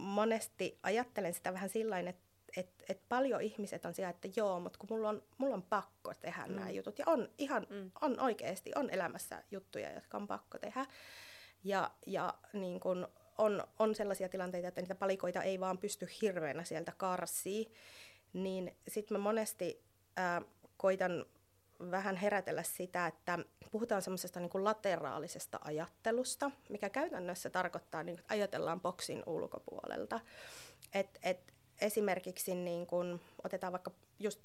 monesti 0.00 0.78
ajattelen 0.82 1.34
sitä 1.34 1.52
vähän 1.52 1.68
sillä 1.68 1.98
että 1.98 2.30
et, 2.56 2.84
et 2.88 3.00
paljon 3.08 3.40
ihmiset 3.40 3.84
on 3.84 3.94
siellä, 3.94 4.10
että 4.10 4.28
joo, 4.36 4.60
mutta 4.60 4.78
kun 4.78 4.88
mulla 4.90 5.08
on, 5.08 5.22
mulla 5.38 5.54
on 5.54 5.62
pakko 5.62 6.14
tehdä 6.14 6.46
mm. 6.46 6.54
nämä 6.54 6.70
jutut. 6.70 6.98
Ja 6.98 7.04
on 7.08 7.28
ihan, 7.38 7.66
mm. 7.70 7.90
on 8.00 8.20
oikeasti, 8.20 8.72
on 8.74 8.90
elämässä 8.90 9.42
juttuja, 9.50 9.92
jotka 9.92 10.16
on 10.16 10.26
pakko 10.26 10.58
tehdä. 10.58 10.86
Ja, 11.64 11.90
ja 12.06 12.34
niin 12.52 12.80
kun 12.80 13.08
on, 13.38 13.64
on 13.78 13.94
sellaisia 13.94 14.28
tilanteita, 14.28 14.68
että 14.68 14.80
niitä 14.80 14.94
palikoita 14.94 15.42
ei 15.42 15.60
vaan 15.60 15.78
pysty 15.78 16.08
hirveänä 16.22 16.64
sieltä 16.64 16.92
karsii, 16.96 17.72
niin 18.32 18.76
sitten 18.88 19.18
mä 19.18 19.22
monesti 19.22 19.84
ää, 20.16 20.42
koitan 20.76 21.26
vähän 21.90 22.16
herätellä 22.16 22.62
sitä, 22.62 23.06
että 23.06 23.38
puhutaan 23.70 24.02
semmoisesta 24.02 24.40
niin 24.40 24.64
lateraalisesta 24.64 25.58
ajattelusta, 25.64 26.50
mikä 26.68 26.90
käytännössä 26.90 27.50
tarkoittaa, 27.50 28.02
niin, 28.02 28.18
että 28.18 28.34
ajatellaan 28.34 28.80
boksin 28.80 29.22
ulkopuolelta. 29.26 30.20
Et, 30.94 31.18
et 31.22 31.54
esimerkiksi 31.80 32.54
niin 32.54 32.86
kun, 32.86 33.20
otetaan 33.44 33.72
vaikka 33.72 33.90
just 34.18 34.40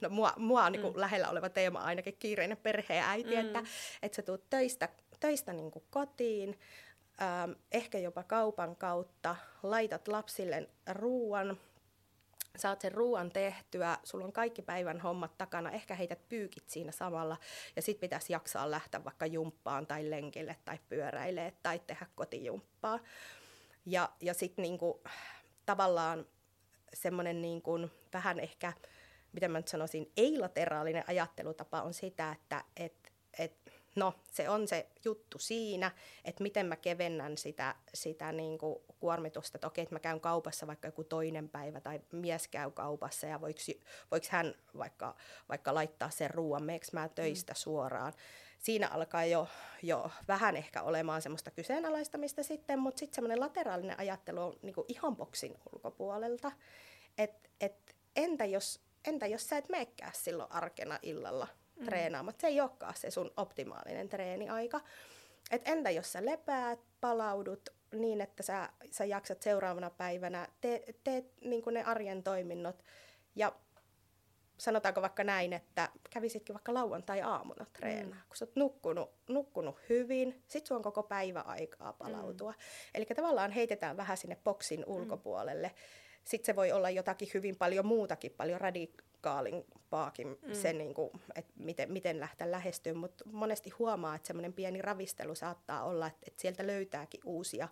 no, 0.00 0.08
mua, 0.08 0.32
mua 0.36 0.70
niin 0.70 0.82
mm. 0.86 0.92
lähellä 0.94 1.30
oleva 1.30 1.48
teema 1.48 1.78
ainakin 1.78 2.16
kiireinen 2.18 2.56
perheäiti, 2.56 3.34
mm. 3.34 3.40
että, 3.40 3.62
että 4.02 4.16
sä 4.16 4.22
tuut 4.22 4.50
töistä 4.50 4.88
töistä 5.20 5.52
niin 5.52 5.70
kuin 5.70 5.84
kotiin, 5.90 6.58
ähm, 7.22 7.50
ehkä 7.72 7.98
jopa 7.98 8.22
kaupan 8.22 8.76
kautta, 8.76 9.36
laitat 9.62 10.08
lapsille 10.08 10.68
ruuan, 10.92 11.58
saat 12.58 12.80
sen 12.80 12.92
ruoan 12.92 13.30
tehtyä, 13.30 13.98
sulla 14.04 14.24
on 14.24 14.32
kaikki 14.32 14.62
päivän 14.62 15.00
hommat 15.00 15.38
takana, 15.38 15.70
ehkä 15.70 15.94
heität 15.94 16.28
pyykit 16.28 16.68
siinä 16.68 16.92
samalla 16.92 17.36
ja 17.76 17.82
sit 17.82 18.00
pitäisi 18.00 18.32
jaksaa 18.32 18.70
lähteä 18.70 19.04
vaikka 19.04 19.26
jumppaan 19.26 19.86
tai 19.86 20.10
lenkille 20.10 20.56
tai 20.64 20.78
pyöräilee 20.88 21.52
tai 21.62 21.78
tehdä 21.86 22.06
kotijumppaa. 22.14 22.98
Ja, 23.86 24.12
ja 24.20 24.34
sitten 24.34 24.62
niinku, 24.62 25.02
tavallaan 25.66 26.26
semmoinen 26.94 27.42
niinku, 27.42 27.90
vähän 28.12 28.40
ehkä, 28.40 28.72
miten 29.32 29.50
mä 29.50 29.58
nyt 29.58 29.68
sanoisin, 29.68 30.12
ei-lateraalinen 30.16 31.04
ajattelutapa 31.06 31.82
on 31.82 31.94
sitä, 31.94 32.32
että 32.32 32.64
et, 32.76 33.12
et 33.38 33.72
no 33.96 34.14
se 34.30 34.50
on 34.50 34.68
se 34.68 34.86
juttu 35.04 35.38
siinä, 35.38 35.90
että 36.24 36.42
miten 36.42 36.66
mä 36.66 36.76
kevennän 36.76 37.38
sitä, 37.38 37.74
sitä 37.94 38.32
niin 38.32 38.58
kuin 38.58 38.78
kuormitusta, 39.00 39.56
että 39.56 39.66
okei, 39.66 39.82
että 39.82 39.94
mä 39.94 40.00
käyn 40.00 40.20
kaupassa 40.20 40.66
vaikka 40.66 40.88
joku 40.88 41.04
toinen 41.04 41.48
päivä 41.48 41.80
tai 41.80 42.00
mies 42.12 42.48
käy 42.48 42.70
kaupassa 42.70 43.26
ja 43.26 43.40
voiko, 43.40 43.60
voiko 44.10 44.26
hän 44.30 44.54
vaikka, 44.78 45.16
vaikka 45.48 45.74
laittaa 45.74 46.10
sen 46.10 46.30
ruoan, 46.30 46.62
meekö 46.62 46.86
mä 46.92 47.08
töistä 47.08 47.52
mm. 47.52 47.56
suoraan. 47.56 48.12
Siinä 48.58 48.88
alkaa 48.88 49.24
jo, 49.24 49.48
jo 49.82 50.10
vähän 50.28 50.56
ehkä 50.56 50.82
olemaan 50.82 51.22
semmoista 51.22 51.50
kyseenalaistamista 51.50 52.42
sitten, 52.42 52.78
mutta 52.78 52.98
sitten 52.98 53.14
semmoinen 53.14 53.40
lateraalinen 53.40 54.00
ajattelu 54.00 54.40
on 54.40 54.58
niin 54.62 54.74
kuin 54.74 54.84
ihan 54.88 55.16
boksin 55.16 55.54
ulkopuolelta, 55.72 56.52
että 57.18 57.48
et, 57.60 57.96
entä, 58.16 58.44
jos, 58.44 58.80
entä 59.04 59.26
jos 59.26 59.48
sä 59.48 59.56
et 59.56 59.68
meekään 59.68 60.12
silloin 60.14 60.52
arkena 60.52 60.98
illalla 61.02 61.48
mm. 61.76 61.84
treenaamaan. 61.84 62.34
Se 62.38 62.46
ei 62.46 62.60
olekaan 62.60 62.94
se 62.96 63.10
sun 63.10 63.30
optimaalinen 63.36 64.08
treeniaika. 64.08 64.80
Et 65.50 65.62
entä 65.64 65.90
jos 65.90 66.12
sä 66.12 66.24
lepäät, 66.24 66.80
palaudut, 67.00 67.68
niin, 67.92 68.20
että 68.20 68.42
sä, 68.42 68.68
sä 68.90 69.04
jaksat 69.04 69.42
seuraavana 69.42 69.90
päivänä, 69.90 70.48
teet 70.60 71.00
te, 71.04 71.24
niin 71.40 71.62
ne 71.72 71.84
arjen 71.84 72.22
toiminnot 72.22 72.84
ja 73.36 73.52
sanotaanko 74.58 75.02
vaikka 75.02 75.24
näin, 75.24 75.52
että 75.52 75.88
kävisitkin 76.10 76.54
vaikka 76.54 76.74
lauantai-aamuna 76.74 77.66
treenaa, 77.72 78.18
mm. 78.18 78.28
kun 78.28 78.36
sä 78.36 78.44
oot 78.44 78.56
nukkunut, 78.56 79.10
nukkunut 79.28 79.76
hyvin, 79.88 80.42
sit 80.48 80.66
sulla 80.66 80.78
on 80.78 80.82
koko 80.82 81.02
päivä 81.02 81.40
aikaa 81.40 81.92
palautua. 81.92 82.50
Mm. 82.50 82.56
Eli 82.94 83.04
tavallaan 83.04 83.50
heitetään 83.50 83.96
vähän 83.96 84.16
sinne 84.16 84.36
boksin 84.44 84.80
mm. 84.80 84.92
ulkopuolelle. 84.92 85.74
Sitten 86.24 86.46
se 86.46 86.56
voi 86.56 86.72
olla 86.72 86.90
jotakin 86.90 87.28
hyvin 87.34 87.56
paljon 87.56 87.86
muutakin, 87.86 88.32
paljon 88.36 88.60
radikaalimpaakin 89.26 90.38
mm. 90.46 90.54
se, 90.54 90.72
niin 90.72 90.94
kuin, 90.94 91.10
että 91.34 91.52
miten, 91.56 91.92
miten 91.92 92.20
lähteä 92.20 92.50
lähestyyn, 92.50 92.96
mutta 92.96 93.24
monesti 93.32 93.70
huomaa, 93.70 94.14
että 94.14 94.26
semmoinen 94.26 94.52
pieni 94.52 94.82
ravistelu 94.82 95.34
saattaa 95.34 95.84
olla, 95.84 96.06
että, 96.06 96.24
että 96.26 96.42
sieltä 96.42 96.66
löytääkin 96.66 97.20
uusia 97.24 97.68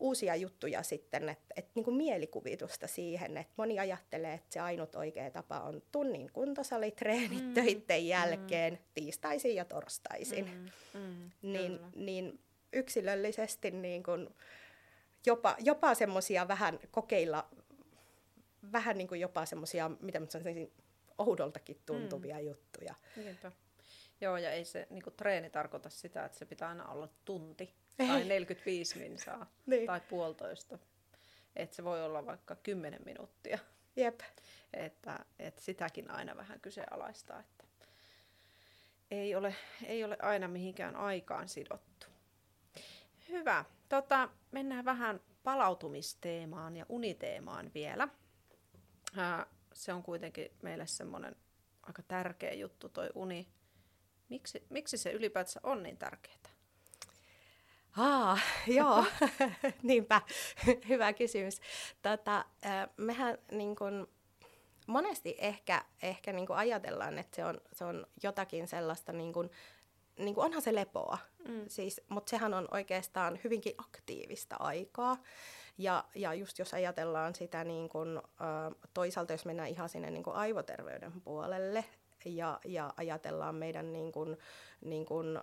uusia 0.00 0.36
juttuja 0.36 0.82
sitten, 0.82 1.28
että 1.28 1.54
et 1.56 1.68
niin 1.74 1.84
kuin 1.84 1.96
mielikuvitusta 1.96 2.86
siihen, 2.86 3.36
että 3.36 3.52
moni 3.56 3.78
ajattelee, 3.78 4.34
että 4.34 4.46
se 4.50 4.60
ainut 4.60 4.94
oikea 4.94 5.30
tapa 5.30 5.60
on 5.60 5.82
tunnin 5.92 6.32
kuntosalitreenit 6.32 7.44
mm. 7.44 7.54
töitten 7.54 8.06
jälkeen 8.06 8.72
mm. 8.72 8.78
tiistaisin 8.94 9.54
ja 9.54 9.64
torstaisin. 9.64 10.44
Mm. 10.94 11.00
Mm. 11.00 11.30
Niin, 11.52 11.80
niin 11.94 12.40
yksilöllisesti 12.72 13.70
niin 13.70 14.02
kuin 14.02 14.28
jopa, 15.26 15.56
jopa 15.58 15.94
semmoisia 15.94 16.48
vähän 16.48 16.78
kokeilla, 16.90 17.48
vähän 18.72 18.98
niin 18.98 19.08
kuin 19.08 19.20
jopa 19.20 19.46
semmoisia, 19.46 19.90
mitä 20.00 20.20
mä 20.20 20.26
sanoisin, 20.26 20.72
oudoltakin 21.18 21.82
tuntuvia 21.86 22.38
mm. 22.38 22.46
juttuja. 22.46 22.94
Niinpä. 23.16 23.52
Joo, 24.20 24.36
ja 24.36 24.50
ei 24.50 24.64
se 24.64 24.86
niin 24.90 25.02
kuin, 25.02 25.14
treeni 25.14 25.50
tarkoita 25.50 25.90
sitä, 25.90 26.24
että 26.24 26.38
se 26.38 26.44
pitää 26.44 26.68
aina 26.68 26.88
olla 26.88 27.08
tunti 27.24 27.74
tai 27.96 28.24
45 28.24 28.98
minsaa 28.98 29.46
niin. 29.66 29.86
tai 29.86 30.00
puolitoista. 30.00 30.78
Että 31.56 31.76
se 31.76 31.84
voi 31.84 32.04
olla 32.04 32.26
vaikka 32.26 32.56
10 32.56 33.00
minuuttia. 33.04 33.58
Jep. 33.96 34.20
Että, 34.72 35.24
että 35.38 35.60
sitäkin 35.60 36.10
aina 36.10 36.36
vähän 36.36 36.60
kyseenalaistaa, 36.60 37.40
että 37.40 37.64
ei 39.10 39.34
ole, 39.34 39.54
ei 39.84 40.04
ole 40.04 40.16
aina 40.22 40.48
mihinkään 40.48 40.96
aikaan 40.96 41.48
sidottu. 41.48 42.06
Hyvä. 43.28 43.64
Tota, 43.88 44.28
mennään 44.52 44.84
vähän 44.84 45.20
palautumisteemaan 45.44 46.76
ja 46.76 46.86
uniteemaan 46.88 47.70
vielä. 47.74 48.08
Ää, 49.16 49.46
se 49.74 49.92
on 49.92 50.02
kuitenkin 50.02 50.50
meille 50.62 50.86
semmoinen 50.86 51.36
aika 51.82 52.02
tärkeä 52.02 52.52
juttu, 52.52 52.88
toi 52.88 53.10
uni. 53.14 53.48
Miksi, 54.28 54.66
miksi 54.70 54.96
se 54.96 55.12
ylipäätänsä 55.12 55.60
on 55.62 55.82
niin 55.82 55.96
tärkeää? 55.96 56.36
Aa, 57.96 58.38
joo, 58.78 59.04
niinpä, 59.82 60.22
hyvä 60.88 61.12
kysymys. 61.12 61.60
Tota, 62.02 62.44
mehän 62.96 63.38
niin 63.50 63.76
kun, 63.76 64.08
monesti 64.86 65.34
ehkä, 65.38 65.84
ehkä 66.02 66.32
niin 66.32 66.46
ajatellaan, 66.50 67.18
että 67.18 67.36
se 67.36 67.44
on, 67.44 67.60
se 67.72 67.84
on 67.84 68.06
jotakin 68.22 68.68
sellaista, 68.68 69.12
niin 69.12 69.32
kun, 69.32 69.50
niin 70.18 70.34
kun 70.34 70.44
onhan 70.44 70.62
se 70.62 70.74
lepoa, 70.74 71.18
mm. 71.48 71.64
siis, 71.68 72.00
mutta 72.08 72.30
sehän 72.30 72.54
on 72.54 72.68
oikeastaan 72.70 73.40
hyvinkin 73.44 73.74
aktiivista 73.78 74.56
aikaa. 74.58 75.16
Ja, 75.78 76.04
ja 76.14 76.34
just 76.34 76.58
jos 76.58 76.74
ajatellaan 76.74 77.34
sitä 77.34 77.64
niin 77.64 77.88
kun, 77.88 78.22
toisaalta, 78.94 79.32
jos 79.32 79.44
mennään 79.44 79.68
ihan 79.68 79.88
sinne 79.88 80.10
niin 80.10 80.24
aivoterveyden 80.26 81.20
puolelle 81.20 81.84
ja, 82.24 82.60
ja 82.64 82.92
ajatellaan 82.96 83.54
meidän 83.54 83.92
niin 83.92 84.12
kun, 84.12 84.36
niin 84.80 85.06
kun, 85.06 85.42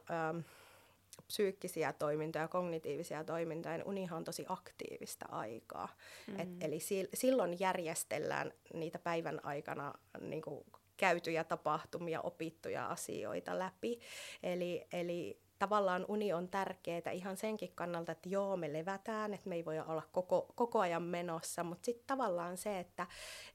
psyykkisiä 1.28 1.94
toimintoja, 1.94 2.48
kognitiivisia 2.48 3.24
toimintoja, 3.24 3.78
niin 3.78 3.88
unihan 3.88 4.18
on 4.18 4.24
tosi 4.24 4.46
aktiivista 4.50 5.26
aikaa. 5.30 5.90
Mm-hmm. 6.28 6.40
Et, 6.40 6.64
eli 6.64 6.80
si- 6.80 7.10
silloin 7.14 7.60
järjestellään 7.60 8.54
niitä 8.74 9.00
päivän 9.00 9.46
aikana 9.46 9.94
niin 10.20 10.42
kuin, 10.42 10.66
käytyjä 10.98 11.44
tapahtumia, 11.44 12.22
opittuja 12.22 12.88
asioita 12.88 13.60
läpi. 13.60 14.00
Eli, 14.44 14.88
eli 14.94 15.40
tavallaan 15.60 16.06
uni 16.08 16.34
on 16.34 16.50
tärkeää 16.50 17.12
ihan 17.14 17.38
senkin 17.38 17.72
kannalta, 17.76 18.12
että 18.12 18.30
joo, 18.30 18.58
me 18.58 18.74
levätään, 18.74 19.34
että 19.34 19.50
me 19.50 19.56
ei 19.56 19.66
voi 19.66 19.80
olla 19.80 20.04
koko, 20.12 20.54
koko 20.56 20.80
ajan 20.80 21.04
menossa, 21.04 21.64
mutta 21.64 21.86
sitten 21.86 22.08
tavallaan 22.08 22.58
se, 22.58 22.80
että 22.80 23.08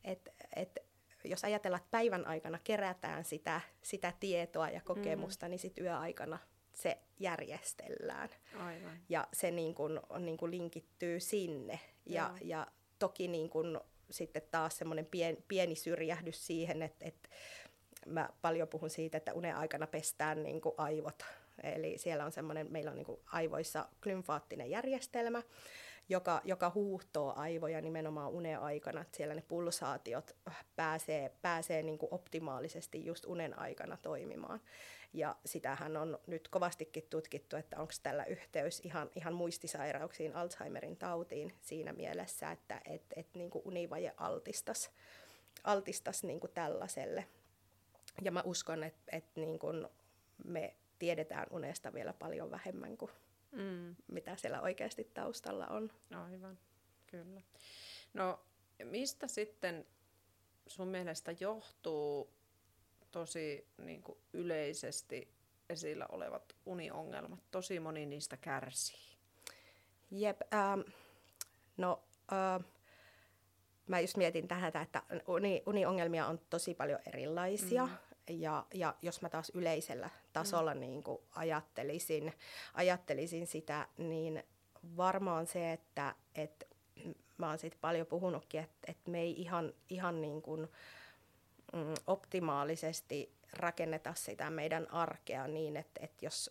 et, 0.04 0.28
et, 0.56 0.78
jos 1.24 1.44
ajatellaan, 1.44 1.80
että 1.80 1.90
päivän 1.90 2.26
aikana 2.26 2.58
kerätään 2.64 3.24
sitä, 3.24 3.60
sitä 3.82 4.12
tietoa 4.20 4.68
ja 4.68 4.80
kokemusta, 4.80 5.46
mm. 5.46 5.50
niin 5.50 5.58
sitten 5.58 5.84
yöaikana 5.84 6.38
se 6.74 6.98
järjestellään. 7.20 8.28
Aivan. 8.58 8.98
Ja 9.08 9.28
se 9.32 9.50
niin 9.50 9.74
kuin, 9.74 10.00
niin 10.18 10.36
kuin 10.36 10.50
linkittyy 10.50 11.20
sinne. 11.20 11.80
Ja, 12.06 12.34
ja 12.42 12.66
toki 12.98 13.28
niin 13.28 13.50
kuin, 13.50 13.80
sitten 14.10 14.42
taas 14.50 14.78
semmoinen 14.78 15.06
pien, 15.06 15.36
pieni 15.48 15.74
syrjähdys 15.74 16.46
siihen, 16.46 16.82
että, 16.82 17.04
että 17.04 17.28
mä 18.06 18.28
paljon 18.42 18.68
puhun 18.68 18.90
siitä, 18.90 19.18
että 19.18 19.34
unen 19.34 19.56
aikana 19.56 19.86
pestään 19.86 20.42
niin 20.42 20.60
kuin 20.60 20.74
aivot. 20.78 21.24
Eli 21.62 21.98
siellä 21.98 22.24
on 22.24 22.32
semmoinen, 22.32 22.66
meillä 22.70 22.90
on 22.90 22.96
niin 22.96 23.06
kuin 23.06 23.20
aivoissa 23.26 23.88
glymfaattinen 24.00 24.70
järjestelmä, 24.70 25.42
joka, 26.08 26.40
joka 26.44 26.72
huuhtoo 26.74 27.32
aivoja 27.36 27.80
nimenomaan 27.80 28.30
unen 28.30 28.60
aikana, 28.60 29.00
että 29.00 29.16
siellä 29.16 29.34
ne 29.34 29.42
pulsaatiot 29.48 30.36
pääsee, 30.76 31.32
pääsee 31.42 31.82
niin 31.82 31.98
kuin 31.98 32.14
optimaalisesti 32.14 33.04
just 33.04 33.24
unen 33.24 33.58
aikana 33.58 33.96
toimimaan. 33.96 34.60
Ja 35.12 35.36
sitähän 35.46 35.96
on 35.96 36.18
nyt 36.26 36.48
kovastikin 36.48 37.06
tutkittu, 37.10 37.56
että 37.56 37.80
onko 37.80 37.92
tällä 38.02 38.24
yhteys 38.24 38.80
ihan, 38.80 39.10
ihan 39.16 39.34
muistisairauksiin, 39.34 40.36
Alzheimerin 40.36 40.96
tautiin 40.96 41.52
siinä 41.60 41.92
mielessä, 41.92 42.50
että 42.50 42.80
et, 42.84 43.02
et, 43.16 43.26
niin 43.34 43.50
kuin 43.50 43.62
univaje 43.64 44.14
altistas, 44.16 44.90
altistas 45.64 46.24
niin 46.24 46.40
kuin 46.40 46.52
tällaiselle. 46.54 47.26
Ja 48.22 48.32
mä 48.32 48.42
uskon, 48.44 48.84
että 48.84 49.16
et, 49.16 49.24
niin 49.36 49.58
kuin 49.58 49.88
me 50.44 50.74
tiedetään 51.04 51.46
unesta 51.50 51.92
vielä 51.92 52.12
paljon 52.12 52.50
vähemmän 52.50 52.96
kuin 52.96 53.10
mm. 53.52 53.96
mitä 54.08 54.36
siellä 54.36 54.60
oikeasti 54.60 55.10
taustalla 55.14 55.66
on. 55.66 55.90
Aivan, 56.10 56.58
kyllä. 57.06 57.40
No 58.14 58.40
mistä 58.84 59.28
sitten 59.28 59.86
sun 60.66 60.88
mielestä 60.88 61.34
johtuu 61.40 62.30
tosi 63.10 63.68
niin 63.78 64.02
kuin 64.02 64.18
yleisesti 64.32 65.34
esillä 65.68 66.06
olevat 66.08 66.56
uniongelmat. 66.66 67.40
Tosi 67.50 67.80
moni 67.80 68.06
niistä 68.06 68.36
kärsii. 68.36 69.16
Jep, 70.10 70.40
ähm, 70.54 70.80
no 71.76 72.02
äh, 72.32 72.64
mä 73.86 74.00
just 74.00 74.16
mietin 74.16 74.48
tähän, 74.48 74.72
että 74.82 75.02
uni, 75.26 75.62
uniongelmia 75.66 76.26
on 76.26 76.40
tosi 76.50 76.74
paljon 76.74 77.00
erilaisia. 77.06 77.86
Mm. 77.86 78.13
Ja, 78.28 78.66
ja 78.74 78.94
jos 79.02 79.22
mä 79.22 79.28
taas 79.28 79.52
yleisellä 79.54 80.10
tasolla 80.32 80.74
mm. 80.74 80.80
niin 80.80 81.02
kuin 81.02 81.18
ajattelisin, 81.30 82.32
ajattelisin 82.74 83.46
sitä, 83.46 83.88
niin 83.98 84.44
varmaan 84.96 85.46
se, 85.46 85.72
että 85.72 86.14
et, 86.34 86.68
mä 87.38 87.48
oon 87.48 87.58
siitä 87.58 87.76
paljon 87.80 88.06
puhunutkin, 88.06 88.60
että 88.60 88.92
et 88.92 89.06
me 89.06 89.20
ei 89.20 89.40
ihan, 89.40 89.72
ihan 89.90 90.20
niin 90.20 90.42
kuin, 90.42 90.68
mm, 91.72 91.94
optimaalisesti 92.06 93.32
rakenneta 93.52 94.14
sitä 94.14 94.50
meidän 94.50 94.90
arkea 94.90 95.48
niin, 95.48 95.76
että, 95.76 96.00
että 96.04 96.26
jos 96.26 96.50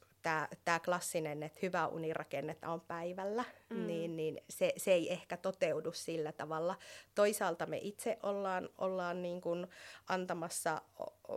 tämä 0.65 0.79
klassinen, 0.79 1.43
että 1.43 1.59
hyvä 1.61 1.87
uni 1.87 2.13
rakennetaan 2.13 2.81
päivällä, 2.81 3.45
mm. 3.69 3.87
niin, 3.87 4.17
niin 4.17 4.43
se, 4.49 4.73
se 4.77 4.91
ei 4.91 5.11
ehkä 5.11 5.37
toteudu 5.37 5.91
sillä 5.91 6.31
tavalla. 6.31 6.75
Toisaalta 7.15 7.65
me 7.65 7.77
itse 7.77 8.19
ollaan, 8.23 8.69
ollaan 8.77 9.21
niin 9.21 9.41
kuin 9.41 9.67
antamassa 10.07 10.81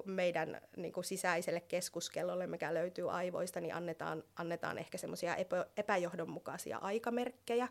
meidän 0.05 0.61
niin 0.77 0.93
kuin 0.93 1.05
sisäiselle 1.05 1.61
keskuskellolle, 1.61 2.47
mikä 2.47 2.75
löytyy 2.75 3.11
aivoista, 3.11 3.61
niin 3.61 3.75
annetaan, 3.75 4.25
annetaan 4.37 4.79
ehkä 4.79 4.99
semmoisia 4.99 5.37
epä, 5.37 5.67
epäjohdonmukaisia 5.77 6.79
aikamerkkejä. 6.79 7.69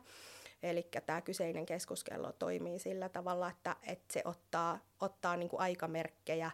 Eli 0.64 0.88
tämä 1.06 1.22
kyseinen 1.22 1.66
keskuskello 1.66 2.32
toimii 2.32 2.80
sillä 2.80 3.10
tavalla, 3.10 3.50
että, 3.50 3.76
että 3.88 4.14
se 4.14 4.22
ottaa, 4.26 4.80
ottaa 5.02 5.38
niin 5.38 5.50
kuin 5.50 5.60
aikamerkkejä, 5.60 6.52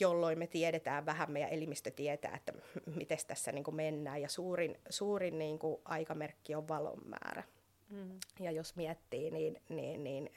jolloin 0.00 0.38
me 0.38 0.46
tiedetään 0.46 1.06
vähän, 1.06 1.32
meidän 1.32 1.50
elimistö 1.50 1.90
tietää, 1.90 2.36
että 2.36 2.52
miten 2.98 3.18
tässä 3.26 3.52
niin 3.52 3.64
kuin 3.64 3.74
mennään. 3.74 4.20
Ja 4.22 4.28
suurin, 4.28 4.80
suurin 4.90 5.38
niin 5.38 5.58
kuin 5.58 5.80
aikamerkki 5.84 6.54
on 6.54 6.68
valon 6.68 7.02
määrä. 7.04 7.42
Mm. 7.90 8.18
Ja 8.40 8.50
jos 8.50 8.76
miettii, 8.76 9.30
niin, 9.30 9.62
niin, 9.68 10.04
niin 10.04 10.30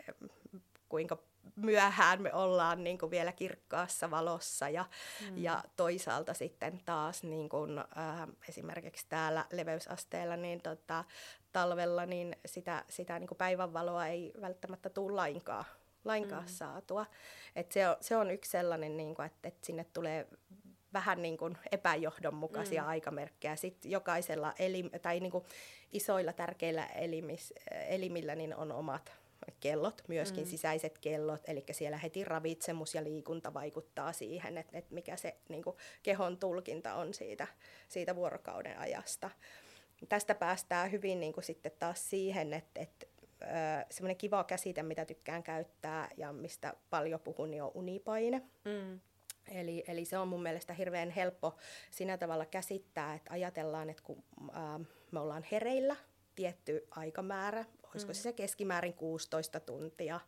kuinka 0.89 1.17
myöhään 1.55 2.21
me 2.21 2.33
ollaan 2.33 2.83
niin 2.83 2.97
kuin 2.97 3.11
vielä 3.11 3.31
kirkkaassa 3.31 4.11
valossa 4.11 4.69
ja, 4.69 4.85
mm. 5.29 5.37
ja 5.37 5.63
toisaalta 5.77 6.33
sitten 6.33 6.81
taas 6.85 7.23
niin 7.23 7.49
kuin, 7.49 7.77
äh, 7.77 8.27
esimerkiksi 8.49 9.05
täällä 9.09 9.45
leveysasteella 9.51 10.37
niin 10.37 10.61
tota, 10.61 11.03
talvella 11.51 12.05
niin 12.05 12.35
sitä, 12.45 12.85
sitä 12.89 13.19
niin 13.19 13.27
kuin 13.27 13.37
päivänvaloa 13.37 14.07
ei 14.07 14.31
välttämättä 14.41 14.89
tule 14.89 15.15
lainkaan, 15.15 15.65
lainkaan 16.05 16.43
mm. 16.43 16.49
saatua. 16.49 17.05
Et 17.55 17.71
se, 17.71 17.89
on, 17.89 17.95
se 18.01 18.15
on 18.17 18.31
yksi 18.31 18.51
sellainen, 18.51 18.97
niin 18.97 19.15
kuin, 19.15 19.25
että, 19.25 19.47
että 19.47 19.65
sinne 19.65 19.85
tulee 19.93 20.27
vähän 20.93 21.21
niin 21.21 21.37
kuin 21.37 21.57
epäjohdonmukaisia 21.71 22.81
mm. 22.81 22.87
aikamerkkejä. 22.87 23.55
Sitten 23.55 23.91
jokaisella 23.91 24.53
elim, 24.59 24.89
tai 25.01 25.19
niin 25.19 25.31
kuin 25.31 25.45
isoilla 25.91 26.33
tärkeillä 26.33 26.85
elimis, 26.85 27.53
elimillä 27.87 28.35
niin 28.35 28.55
on 28.55 28.71
omat 28.71 29.21
kellot, 29.59 30.03
myöskin 30.07 30.43
mm. 30.43 30.49
sisäiset 30.49 30.97
kellot, 30.97 31.41
eli 31.47 31.63
siellä 31.71 31.97
heti 31.97 32.23
ravitsemus 32.23 32.95
ja 32.95 33.03
liikunta 33.03 33.53
vaikuttaa 33.53 34.13
siihen, 34.13 34.57
että, 34.57 34.77
että 34.77 34.93
mikä 34.93 35.15
se 35.15 35.35
niin 35.49 35.63
kuin 35.63 35.75
kehon 36.03 36.37
tulkinta 36.37 36.93
on 36.93 37.13
siitä, 37.13 37.47
siitä 37.89 38.15
vuorokauden 38.15 38.79
ajasta. 38.79 39.29
Tästä 40.09 40.35
päästään 40.35 40.91
hyvin 40.91 41.19
niin 41.19 41.33
kuin 41.33 41.43
sitten 41.43 41.71
taas 41.79 42.09
siihen, 42.09 42.53
että, 42.53 42.81
että 42.81 43.07
semmoinen 43.91 44.17
kiva 44.17 44.43
käsite, 44.43 44.83
mitä 44.83 45.05
tykkään 45.05 45.43
käyttää 45.43 46.09
ja 46.17 46.33
mistä 46.33 46.73
paljon 46.89 47.19
puhun, 47.19 47.51
niin 47.51 47.63
on 47.63 47.71
unipaine. 47.73 48.41
Mm. 48.65 48.99
Eli, 49.51 49.83
eli 49.87 50.05
se 50.05 50.17
on 50.17 50.27
mun 50.27 50.43
mielestä 50.43 50.73
hirveän 50.73 51.09
helppo 51.09 51.57
siinä 51.91 52.17
tavalla 52.17 52.45
käsittää, 52.45 53.13
että 53.13 53.33
ajatellaan, 53.33 53.89
että 53.89 54.03
kun 54.03 54.23
ää, 54.51 54.79
me 55.11 55.19
ollaan 55.19 55.45
hereillä 55.51 55.95
tietty 56.35 56.87
aikamäärä, 56.91 57.65
olisiko 57.95 58.11
mm. 58.11 58.15
se 58.15 58.33
keskimäärin 58.33 58.93
16 58.93 59.59
tuntia, 59.59 60.19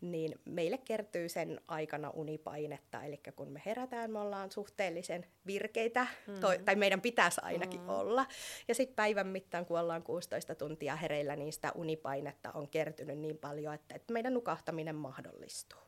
niin 0.00 0.40
meille 0.44 0.78
kertyy 0.78 1.28
sen 1.28 1.60
aikana 1.68 2.10
unipainetta. 2.10 3.02
Eli 3.02 3.20
kun 3.36 3.48
me 3.48 3.62
herätään, 3.66 4.10
me 4.10 4.18
ollaan 4.18 4.52
suhteellisen 4.52 5.26
virkeitä, 5.46 6.06
mm. 6.26 6.64
tai 6.64 6.76
meidän 6.76 7.00
pitäisi 7.00 7.40
ainakin 7.44 7.80
mm. 7.80 7.88
olla. 7.88 8.26
Ja 8.68 8.74
sitten 8.74 8.96
päivän 8.96 9.26
mittaan, 9.26 9.66
kun 9.66 9.80
ollaan 9.80 10.02
16 10.02 10.54
tuntia 10.54 10.96
hereillä, 10.96 11.36
niin 11.36 11.52
sitä 11.52 11.72
unipainetta 11.74 12.52
on 12.52 12.68
kertynyt 12.68 13.18
niin 13.18 13.38
paljon, 13.38 13.74
että, 13.74 13.94
että 13.94 14.12
meidän 14.12 14.34
nukahtaminen 14.34 14.96
mahdollistuu. 14.96 15.80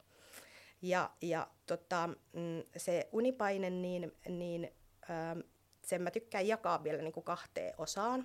Ja, 0.83 1.11
ja 1.22 1.49
tota, 1.66 2.09
mm, 2.33 2.62
se 2.76 3.09
unipaine, 3.12 3.70
niin, 3.70 4.12
niin 4.28 4.72
ähm, 5.11 5.41
sen 5.91 6.03
mä 6.03 6.11
tykkään 6.11 6.47
jakaa 6.47 6.84
vielä 6.84 7.03
niin 7.03 7.12
kuin 7.12 7.24
kahteen 7.24 7.74
osaan. 7.78 8.24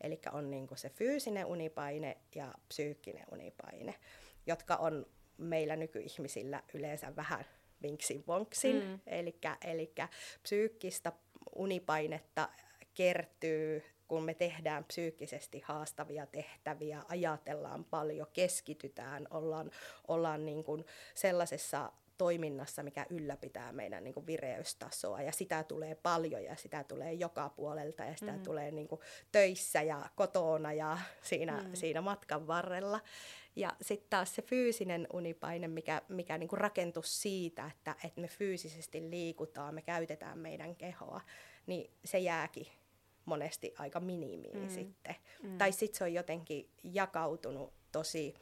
Eli 0.00 0.20
on 0.32 0.50
niin 0.50 0.66
kuin 0.66 0.78
se 0.78 0.90
fyysinen 0.90 1.46
unipaine 1.46 2.16
ja 2.34 2.54
psyykkinen 2.68 3.24
unipaine, 3.32 3.94
jotka 4.46 4.76
on 4.76 5.06
meillä 5.38 5.76
nykyihmisillä 5.76 6.62
yleensä 6.74 7.16
vähän 7.16 7.44
vinksin 7.82 8.24
vonksin. 8.26 8.84
Mm. 8.84 9.00
Eli 9.06 9.94
psyykkistä 10.42 11.12
unipainetta 11.56 12.48
kertyy 12.94 13.82
kun 14.08 14.24
me 14.24 14.34
tehdään 14.34 14.84
psyykkisesti 14.84 15.60
haastavia 15.64 16.26
tehtäviä, 16.26 17.02
ajatellaan 17.08 17.84
paljon, 17.84 18.26
keskitytään, 18.32 19.26
ollaan, 19.30 19.70
ollaan 20.08 20.46
niin 20.46 20.64
kuin 20.64 20.84
sellaisessa 21.14 21.92
toiminnassa, 22.22 22.82
mikä 22.82 23.06
ylläpitää 23.10 23.72
meidän 23.72 24.04
niin 24.04 24.14
kuin 24.14 24.26
vireystasoa. 24.26 25.22
Ja 25.22 25.32
sitä 25.32 25.64
tulee 25.64 25.94
paljon 25.94 26.44
ja 26.44 26.56
sitä 26.56 26.84
tulee 26.84 27.12
joka 27.12 27.48
puolelta 27.48 28.04
ja 28.04 28.16
sitä 28.16 28.32
mm. 28.32 28.42
tulee 28.42 28.70
niin 28.70 28.88
kuin 28.88 29.00
töissä 29.32 29.82
ja 29.82 30.10
kotona 30.14 30.72
ja 30.72 30.98
siinä, 31.22 31.62
mm. 31.62 31.70
siinä 31.74 32.00
matkan 32.00 32.46
varrella. 32.46 33.00
Ja 33.56 33.72
sitten 33.80 34.10
taas 34.10 34.34
se 34.34 34.42
fyysinen 34.42 35.06
unipaine, 35.12 35.68
mikä, 35.68 36.02
mikä 36.08 36.38
niin 36.38 36.48
kuin 36.48 36.60
rakentuu 36.60 37.02
siitä, 37.02 37.70
että, 37.76 37.96
että 38.04 38.20
me 38.20 38.28
fyysisesti 38.28 39.10
liikutaan, 39.10 39.74
me 39.74 39.82
käytetään 39.82 40.38
meidän 40.38 40.76
kehoa, 40.76 41.20
niin 41.66 41.90
se 42.04 42.18
jääkin 42.18 42.66
monesti 43.24 43.74
aika 43.78 44.00
minimiin 44.00 44.58
mm. 44.58 44.68
sitten. 44.68 45.14
Mm. 45.42 45.58
Tai 45.58 45.72
sitten 45.72 45.98
se 45.98 46.04
on 46.04 46.14
jotenkin 46.14 46.70
jakautunut 46.82 47.72
tosi 47.92 48.34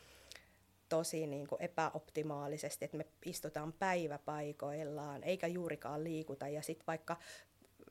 tosi 0.91 1.27
niin 1.27 1.47
kuin 1.47 1.63
epäoptimaalisesti, 1.63 2.85
että 2.85 2.97
me 2.97 3.07
istutaan 3.25 3.73
päiväpaikoillaan 3.73 5.25
eikä 5.25 5.47
juurikaan 5.47 6.05
liikuta 6.05 6.49
ja 6.49 6.63
sitten 6.63 6.87
vaikka 6.87 7.17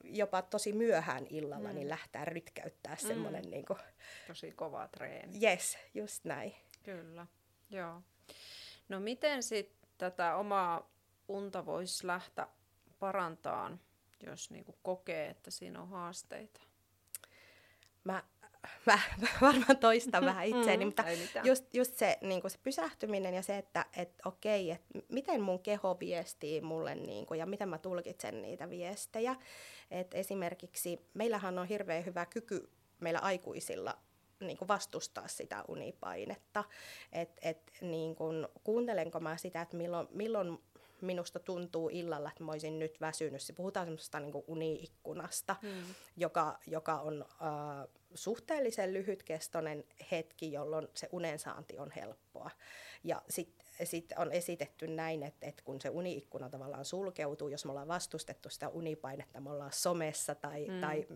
jopa 0.03 0.41
tosi 0.41 0.73
myöhään 0.73 1.27
illalla 1.29 1.57
niin 1.57 1.69
mm. 1.69 1.75
niin 1.75 1.89
lähtee 1.89 2.25
rytkäyttää 2.25 2.95
mm. 2.95 3.07
semmoinen 3.07 3.49
niin 3.49 3.65
kuin... 3.65 3.79
Tosi 4.27 4.51
kova 4.51 4.87
treeni. 4.87 5.45
Yes, 5.45 5.77
just 5.93 6.25
näin. 6.25 6.55
Kyllä, 6.83 7.27
joo. 7.69 8.01
No 8.89 8.99
miten 8.99 9.43
sitten 9.43 9.89
tätä 9.97 10.35
omaa 10.35 10.91
unta 11.27 11.65
voisi 11.65 12.07
lähteä 12.07 12.47
parantamaan, 12.99 13.79
jos 14.25 14.51
niin 14.51 14.65
kuin 14.65 14.77
kokee, 14.83 15.29
että 15.29 15.51
siinä 15.51 15.81
on 15.81 15.89
haasteita? 15.89 16.61
Mä 18.03 18.23
mä, 18.85 18.99
mä 19.21 19.27
varmaan 19.41 19.77
toistan 19.77 20.25
vähän 20.25 20.45
itseäni, 20.45 20.85
mm, 20.85 20.87
mutta 20.87 21.03
just, 21.43 21.65
just 21.73 21.95
se, 21.95 22.17
niin 22.21 22.41
se 22.47 22.59
pysähtyminen 22.63 23.33
ja 23.33 23.41
se, 23.41 23.57
että 23.57 23.85
et, 23.97 24.13
okei, 24.25 24.71
että 24.71 24.99
miten 25.09 25.41
mun 25.41 25.59
keho 25.59 25.97
viestii 25.99 26.61
mulle 26.61 26.95
niin 26.95 27.25
kuin, 27.25 27.39
ja 27.39 27.45
miten 27.45 27.69
mä 27.69 27.77
tulkitsen 27.77 28.41
niitä 28.41 28.69
viestejä. 28.69 29.35
Et 29.91 30.13
esimerkiksi 30.13 31.09
meillähän 31.13 31.59
on 31.59 31.67
hirveän 31.67 32.05
hyvä 32.05 32.25
kyky 32.25 32.69
meillä 32.99 33.19
aikuisilla 33.19 33.97
niin 34.39 34.57
kuin 34.57 34.67
vastustaa 34.67 35.27
sitä 35.27 35.63
unipainetta. 35.67 36.63
Et, 37.11 37.29
et, 37.41 37.71
niin 37.81 38.15
kuin, 38.15 38.47
kuuntelenko 38.63 39.19
mä 39.19 39.37
sitä, 39.37 39.61
että 39.61 39.77
milloin, 39.77 40.07
milloin 40.11 40.59
minusta 41.01 41.39
tuntuu 41.39 41.89
illalla, 41.89 42.29
että 42.29 42.43
mä 42.43 42.51
olisin 42.51 42.79
nyt 42.79 43.01
väsynyt. 43.01 43.41
Se 43.41 43.53
puhutaan 43.53 43.85
semmoista 43.85 44.19
niin 44.19 44.43
uniikkunasta, 44.47 45.55
mm. 45.61 45.95
joka, 46.17 46.59
joka 46.67 46.99
on 46.99 47.25
äh, 47.29 47.87
suhteellisen 48.13 48.93
lyhytkestoinen 48.93 49.83
hetki, 50.11 50.51
jolloin 50.51 50.87
se 50.93 51.09
unensaanti 51.11 51.77
on 51.77 51.91
helppoa. 51.91 52.51
Ja 53.03 53.21
sitten 53.29 53.68
sit 53.85 54.13
on 54.17 54.31
esitetty 54.31 54.87
näin, 54.87 55.23
että, 55.23 55.47
että 55.47 55.63
kun 55.63 55.81
se 55.81 55.89
uniikkuna 55.89 56.49
tavallaan 56.49 56.85
sulkeutuu, 56.85 57.47
jos 57.47 57.65
me 57.65 57.71
ollaan 57.71 57.87
vastustettu 57.87 58.49
sitä 58.49 58.69
unipainetta, 58.69 59.41
me 59.41 59.51
ollaan 59.51 59.73
somessa 59.73 60.35
tai, 60.35 60.67
mm. 60.67 60.81
tai 60.81 61.07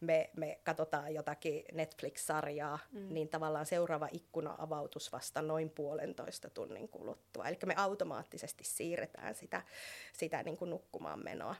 me, 0.00 0.30
me 0.36 0.60
katsotaan 0.64 1.14
jotakin 1.14 1.64
Netflix-sarjaa, 1.72 2.78
mm. 2.92 3.14
niin 3.14 3.28
tavallaan 3.28 3.66
seuraava 3.66 4.08
ikkuna 4.12 4.54
avautus 4.58 5.12
vasta 5.12 5.42
noin 5.42 5.70
puolentoista 5.70 6.50
tunnin 6.50 6.88
kuluttua. 6.88 7.48
Eli 7.48 7.58
me 7.66 7.74
automaattisesti 7.76 8.64
siirretään 8.64 9.34
sitä, 9.34 9.62
sitä 10.12 10.42
niin 10.42 10.56
kuin 10.56 10.70
nukkumaan 10.70 11.24
menoa. 11.24 11.54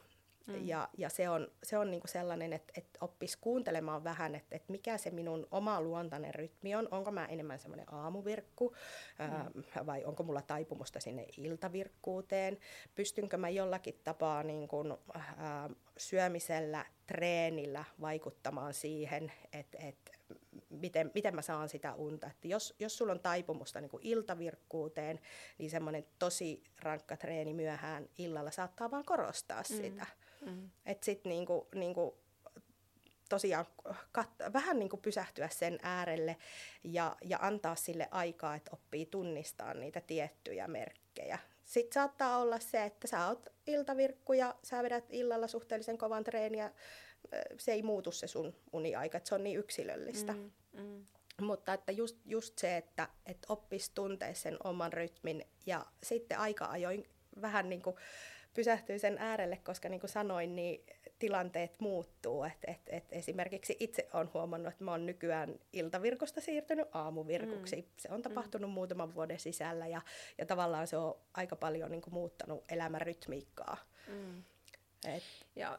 Mm. 0.49 0.67
Ja, 0.67 0.89
ja 0.99 1.09
se 1.09 1.29
on, 1.29 1.49
se 1.63 1.79
on 1.79 1.91
niinku 1.91 2.07
sellainen, 2.07 2.53
että 2.53 2.73
et 2.77 2.99
oppisi 3.01 3.39
kuuntelemaan 3.41 4.05
vähän, 4.05 4.35
että 4.35 4.57
et 4.57 4.69
mikä 4.69 4.99
se 4.99 5.11
minun 5.11 5.47
oma 5.51 5.81
luontainen 5.81 6.35
rytmi 6.35 6.75
on. 6.75 6.89
Onko 6.91 7.11
mä 7.11 7.27
enemmän 7.27 7.59
semmoinen 7.59 7.95
aamuvirkku 7.95 8.69
mm. 8.69 9.25
ää, 9.25 9.51
vai 9.87 10.05
onko 10.05 10.23
mulla 10.23 10.43
taipumusta 10.43 11.01
sinne 11.01 11.27
iltavirkkuuteen. 11.37 12.59
Pystynkö 12.95 13.37
mä 13.37 13.49
jollakin 13.49 14.01
tapaa 14.05 14.43
niin 14.43 14.69
kun, 14.69 14.99
ää, 15.37 15.71
syömisellä, 15.97 16.87
treenillä 17.07 17.85
vaikuttamaan 18.01 18.75
siihen, 18.75 19.33
että 19.53 19.79
et, 19.81 19.97
miten, 20.71 21.11
miten 21.15 21.35
mä 21.35 21.43
saan 21.43 21.69
sitä 21.69 21.95
unta. 21.95 22.27
Että 22.27 22.49
jos, 22.49 22.75
jos 22.79 22.99
sulla 22.99 23.13
on 23.13 23.21
taipumusta 23.21 23.81
niin 23.81 23.91
kuin 23.91 24.07
iltavirkkuuteen, 24.07 25.21
niin 25.59 25.71
semmoinen 25.71 26.07
tosi 26.19 26.65
rankka 26.81 27.17
treeni 27.17 27.55
myöhään 27.55 28.09
illalla 28.19 28.51
saattaa 28.51 28.91
vaan 28.91 29.05
korostaa 29.05 29.63
mm. 29.71 29.77
sitä. 29.77 30.07
Mm. 30.41 30.71
Että 30.87 31.05
sitten 31.05 31.31
niinku, 31.31 31.69
niinku, 31.75 32.19
tosiaan 33.29 33.67
kat- 34.19 34.53
vähän 34.53 34.79
niinku 34.79 34.97
pysähtyä 34.97 35.49
sen 35.49 35.79
äärelle 35.83 36.37
ja, 36.85 37.17
ja 37.25 37.39
antaa 37.41 37.75
sille 37.75 38.09
aikaa, 38.11 38.55
että 38.55 38.71
oppii 38.73 39.07
tunnistaa 39.07 39.75
niitä 39.75 40.01
tiettyjä 40.01 40.69
merkkejä. 40.69 41.39
Sitten 41.65 41.93
saattaa 41.93 42.39
olla 42.39 42.59
se, 42.59 42.85
että 42.85 43.09
sä 43.09 43.27
oot 43.27 43.49
iltavirkku 43.67 44.33
ja 44.33 44.55
sä 44.63 44.83
vedät 44.83 45.05
illalla 45.11 45.47
suhteellisen 45.47 45.99
kovan 45.99 46.25
treeniä. 46.25 46.73
Se 47.59 47.73
ei 47.73 47.83
muutu 47.83 48.13
se 48.13 48.27
sun 48.27 48.57
uniaika, 48.73 49.19
että 49.19 49.29
se 49.29 49.35
on 49.35 49.45
niin 49.45 49.59
yksilöllistä. 49.59 50.33
Mm, 50.33 50.51
mm. 50.73 51.07
Mutta 51.41 51.73
että 51.73 51.93
just, 51.93 52.17
just 52.25 52.59
se, 52.59 52.77
että, 52.77 53.09
että 53.27 53.47
oppisi 53.49 53.91
tuntea 53.95 54.35
sen 54.35 54.57
oman 54.65 54.93
rytmin 54.93 55.45
ja 55.67 55.87
sitten 56.03 56.39
aika 56.39 56.65
ajoin 56.65 57.09
vähän 57.41 57.69
niin 57.69 57.83
kuin 57.83 57.97
pysähtyy 58.59 58.99
sen 58.99 59.19
äärelle, 59.19 59.57
koska 59.57 59.89
niin 59.89 60.01
kuin 60.01 60.11
sanoin, 60.11 60.57
niin 60.57 60.87
tilanteet 61.19 61.81
muuttuu. 61.81 62.45
Et, 62.45 62.59
et, 62.67 62.81
et 62.87 63.05
esimerkiksi 63.13 63.77
itse 63.81 64.09
olen 64.13 64.31
huomannut, 64.35 64.73
että 64.73 64.85
mä 64.85 64.91
oon 64.91 65.07
nykyään 65.07 65.59
iltavirkosta 65.73 66.41
siirtynyt 66.41 66.89
aamuvirkuksi. 66.93 67.77
Mm. 67.77 67.89
Se 67.97 68.09
on 68.13 68.23
tapahtunut 68.23 68.71
mm. 68.71 68.75
muutaman 68.75 69.15
vuoden 69.15 69.41
sisällä 69.41 69.87
ja, 69.87 70.03
ja 70.39 70.47
tavallaan 70.47 70.87
se 70.87 70.97
on 70.97 71.19
aika 71.35 71.57
paljon 71.57 71.91
niin 71.91 72.03
kuin, 72.03 72.15
muuttanut 72.15 72.65
elämän 72.69 73.01
rytmiikkaa. 73.01 73.77
Mm. 74.09 74.43
Et. 75.07 75.23
Ja 75.57 75.79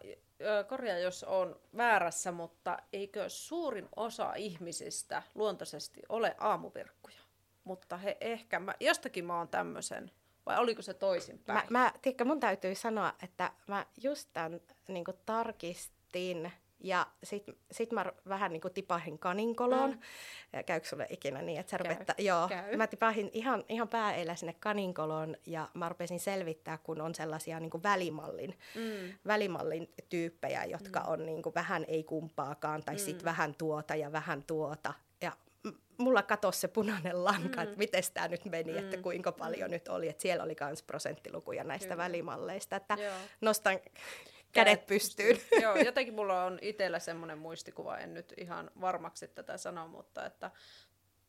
korjaa, 0.67 0.97
jos 0.97 1.23
on 1.23 1.59
väärässä, 1.77 2.31
mutta 2.31 2.77
eikö 2.93 3.29
suurin 3.29 3.89
osa 3.95 4.33
ihmisistä 4.33 5.23
luontaisesti 5.35 6.01
ole 6.09 6.35
aamuvirkkuja? 6.37 7.19
Mutta 7.63 7.97
he 7.97 8.17
ehkä, 8.21 8.59
mä, 8.59 8.73
jostakin 8.79 9.25
mä 9.25 9.37
oon 9.37 9.47
tämmöisen 9.47 10.11
vai 10.45 10.57
oliko 10.57 10.81
se 10.81 10.93
toisinpäin? 10.93 11.59
Mä, 11.69 11.79
mä 11.79 11.93
tiedätkö, 12.01 12.25
mun 12.25 12.39
täytyy 12.39 12.75
sanoa, 12.75 13.13
että 13.23 13.51
mä 13.67 13.85
just 14.03 14.29
tämän 14.33 14.61
niin 14.87 15.05
tarkistin 15.25 16.51
Ja 16.83 17.07
sitten 17.23 17.55
sit 17.71 17.91
mä 17.91 18.05
vähän 18.29 18.51
niin 18.53 18.61
kuin 18.61 18.73
tipahin 18.73 19.19
kaninkoloon. 19.19 19.89
Mm. 19.91 20.63
Käykö 20.65 20.87
sulle 20.87 21.07
ikinä 21.09 21.41
niin, 21.41 21.59
että 21.59 21.69
sä 21.69 21.77
Käy. 21.77 21.87
rupetta, 21.87 22.15
joo, 22.17 22.47
Käy. 22.47 22.77
mä 22.77 22.87
tipahin 22.87 23.29
ihan, 23.33 23.63
ihan 23.69 23.87
pääeillä 23.87 24.35
sinne 24.35 24.55
kaninkoloon 24.59 25.35
ja 25.45 25.69
mä 25.73 25.89
rupesin 25.89 26.19
selvittää, 26.19 26.77
kun 26.77 27.01
on 27.01 27.15
sellaisia 27.15 27.59
niin 27.59 27.69
kuin 27.69 27.83
välimallin, 27.83 28.57
Mm. 28.75 29.13
välimallin 29.27 29.93
tyyppejä, 30.09 30.63
jotka 30.65 30.99
on 30.99 31.25
niin 31.25 31.41
kuin 31.41 31.55
vähän 31.55 31.85
ei 31.87 32.03
kumpaakaan 32.03 32.83
tai 32.83 32.95
mm. 32.95 32.99
sitten 32.99 33.25
vähän 33.25 33.55
tuota 33.55 33.95
ja 33.95 34.11
vähän 34.11 34.43
tuota. 34.43 34.93
Ja 35.99 36.03
mulla 36.03 36.23
katosi 36.23 36.59
se 36.59 36.67
punainen 36.67 37.23
lanka, 37.23 37.57
mm. 37.57 37.63
että 37.63 37.77
miten 37.77 38.03
tämä 38.13 38.27
nyt 38.27 38.45
meni, 38.45 38.71
mm. 38.71 38.77
että 38.77 38.97
kuinka 38.97 39.31
paljon 39.31 39.69
mm. 39.69 39.71
nyt 39.71 39.87
oli. 39.87 40.09
Että 40.09 40.21
siellä 40.21 40.43
oli 40.43 40.55
myös 40.61 40.83
prosenttilukuja 40.83 41.63
näistä 41.63 41.87
Kyllä. 41.87 42.03
välimalleista, 42.03 42.75
että 42.75 42.97
Joo. 42.99 43.15
nostan 43.41 43.79
kädet 44.51 44.87
pystyyn. 44.87 45.39
Joo, 45.63 45.75
jotenkin 45.85 46.13
mulla 46.13 46.43
on 46.43 46.59
itsellä 46.61 46.99
semmoinen 46.99 47.37
muistikuva, 47.37 47.97
en 47.97 48.13
nyt 48.13 48.33
ihan 48.37 48.71
varmaksi 48.81 49.27
tätä 49.27 49.57
sano, 49.57 49.87
mutta 49.87 50.25
että 50.25 50.51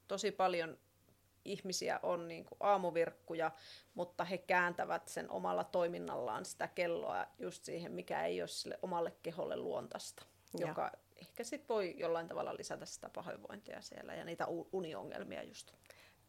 tosi 0.09 0.33
paljon 0.33 0.79
ihmisiä 1.45 2.01
on 2.03 2.29
niin 2.29 2.45
kuin 2.45 2.57
aamuvirkkuja, 2.61 3.51
mutta 3.95 4.25
he 4.25 4.39
kääntävät 4.39 5.09
sen 5.09 5.31
omalla 5.31 5.65
toiminnallaan 5.65 6.45
sitä 6.45 6.69
kelloa 6.69 7.27
just 7.39 7.65
siihen, 7.65 7.93
mikä 7.93 8.25
ei 8.25 8.43
ole 8.43 8.49
sille 8.49 8.79
omalle 8.83 9.13
keholle 9.23 9.57
luontaista, 9.57 10.25
Joo. 10.59 10.69
joka 10.69 10.93
ehkä 11.21 11.45
sit 11.45 11.69
voi 11.69 11.95
jollain 11.99 12.29
tavalla 12.29 12.55
lisätä 12.55 12.87
sitä 12.87 13.09
pahoinvointia 13.09 13.81
siellä 13.81 14.15
ja 14.15 14.25
niitä 14.25 14.47
uniongelmia 14.73 15.43
just. 15.43 15.73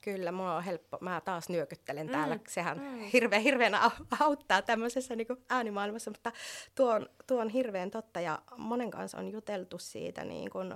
Kyllä, 0.02 0.32
mulla 0.32 0.56
on 0.56 0.64
helppo. 0.64 0.98
Mä 1.02 1.22
taas 1.22 1.50
nyökyttelen 1.50 2.08
mm. 2.08 2.12
täällä. 2.12 2.39
Sehän 2.48 2.78
mm. 2.78 3.00
hirveän, 3.00 3.42
hirveän 3.42 3.74
au- 3.74 4.06
auttaa 4.20 4.62
tämmöisessä 4.62 5.16
niin 5.16 5.28
äänimaailmassa, 5.50 6.12
mutta 6.12 6.32
tuo 6.76 6.94
on, 6.94 7.10
tuo 7.28 7.42
on 7.42 7.50
hirveän 7.50 7.92
totta 7.92 8.22
ja 8.22 8.42
monen 8.58 8.92
kanssa 8.92 9.18
on 9.18 9.32
juteltu 9.32 9.78
siitä 9.78 10.24
niin 10.24 10.50
kuin, 10.50 10.74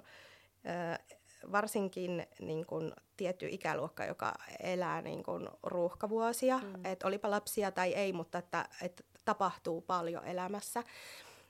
varsinkin 1.52 2.28
niin 2.40 2.66
kuin 2.66 2.94
tietty 3.18 3.48
ikäluokka, 3.50 4.06
joka 4.06 4.34
elää 4.60 5.02
niin 5.02 5.24
kuin 5.24 5.50
ruuhkavuosia, 5.64 6.58
mm. 6.58 6.86
että 6.86 7.08
olipa 7.08 7.30
lapsia 7.30 7.72
tai 7.72 7.94
ei, 7.94 8.14
mutta 8.14 8.38
että, 8.38 8.66
että 8.82 9.04
tapahtuu 9.26 9.82
paljon 9.82 10.26
elämässä, 10.26 10.84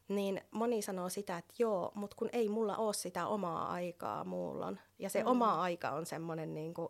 niin 0.08 0.42
moni 0.52 0.82
sanoo 0.82 1.10
sitä, 1.10 1.38
että 1.38 1.54
joo, 1.60 1.92
mutta 1.96 2.16
kun 2.16 2.30
ei 2.34 2.50
mulla 2.50 2.78
ole 2.78 2.94
sitä 2.94 3.28
omaa 3.28 3.72
aikaa 3.72 4.24
muulloin. 4.24 4.80
Ja 5.00 5.10
se 5.10 5.24
mm. 5.24 5.28
oma 5.28 5.62
aika 5.62 5.90
on 5.90 6.06
semmoinen 6.06 6.54
niin 6.54 6.74
kuin, 6.74 6.90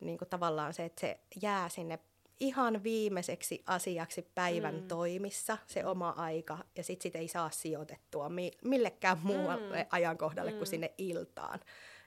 niin 0.00 0.18
kuin 0.18 0.28
tavallaan 0.28 0.74
se, 0.74 0.84
että 0.84 1.00
se 1.00 1.20
jää 1.42 1.68
sinne 1.68 1.98
ihan 2.40 2.82
viimeiseksi 2.82 3.62
asiaksi 3.66 4.30
päivän 4.34 4.74
mm. 4.74 4.88
toimissa, 4.88 5.58
se 5.66 5.84
oma 5.84 6.10
aika, 6.10 6.58
ja 6.76 6.82
sitten 6.82 7.02
sit 7.02 7.16
ei 7.16 7.28
saa 7.28 7.50
sijoitettua 7.50 8.28
mi- 8.28 8.58
millekään 8.64 9.18
muualle 9.22 9.82
mm. 9.82 9.88
ajankohdalle 9.90 10.50
mm. 10.50 10.56
kuin 10.56 10.66
sinne 10.66 10.94
iltaan, 10.98 11.60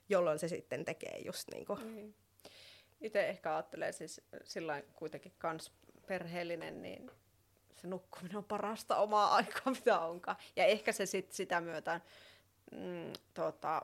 jolloin 0.10 0.40
se 0.40 0.48
sitten 0.48 0.86
tekee 0.86 1.22
just 1.26 1.48
niin 1.54 1.66
kuin... 1.66 1.96
Niin. 1.96 2.16
Itse 3.02 3.28
ehkä 3.28 3.54
ajattelee 3.54 3.92
siis 3.92 4.22
sillä 4.44 4.84
kuitenkin 4.96 5.34
kans 5.38 5.72
perheellinen, 6.08 6.82
niin 6.82 7.12
se 7.82 7.88
nukkuminen 7.88 8.38
on 8.38 8.44
parasta 8.44 8.96
omaa 8.96 9.34
aikaa, 9.36 9.74
mitä 9.74 10.00
onkaan. 10.00 10.38
Ja 10.56 10.66
ehkä 10.66 10.92
se 10.92 11.06
sit 11.06 11.32
sitä 11.32 11.62
myötä 11.62 12.02
mm, 12.72 13.14
tota, 13.34 13.82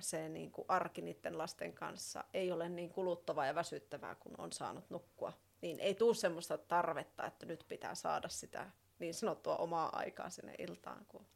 se 0.00 0.28
niin 0.28 0.50
kuin 0.50 0.64
arki 0.68 1.02
niiden 1.02 1.38
lasten 1.38 1.72
kanssa 1.72 2.24
ei 2.34 2.52
ole 2.52 2.68
niin 2.68 2.90
kuluttavaa 2.90 3.46
ja 3.46 3.54
väsyttävää, 3.54 4.14
kun 4.14 4.34
on 4.38 4.52
saanut 4.52 4.90
nukkua. 4.90 5.32
Niin 5.60 5.80
ei 5.80 5.94
tule 5.94 6.14
semmoista 6.14 6.58
tarvetta, 6.58 7.26
että 7.26 7.46
nyt 7.46 7.64
pitää 7.68 7.94
saada 7.94 8.28
sitä 8.28 8.70
niin 8.98 9.14
sanottua 9.14 9.56
omaa 9.56 9.96
aikaa 9.98 10.30
sinne 10.30 10.54
iltaan, 10.58 11.06
kun 11.08 11.26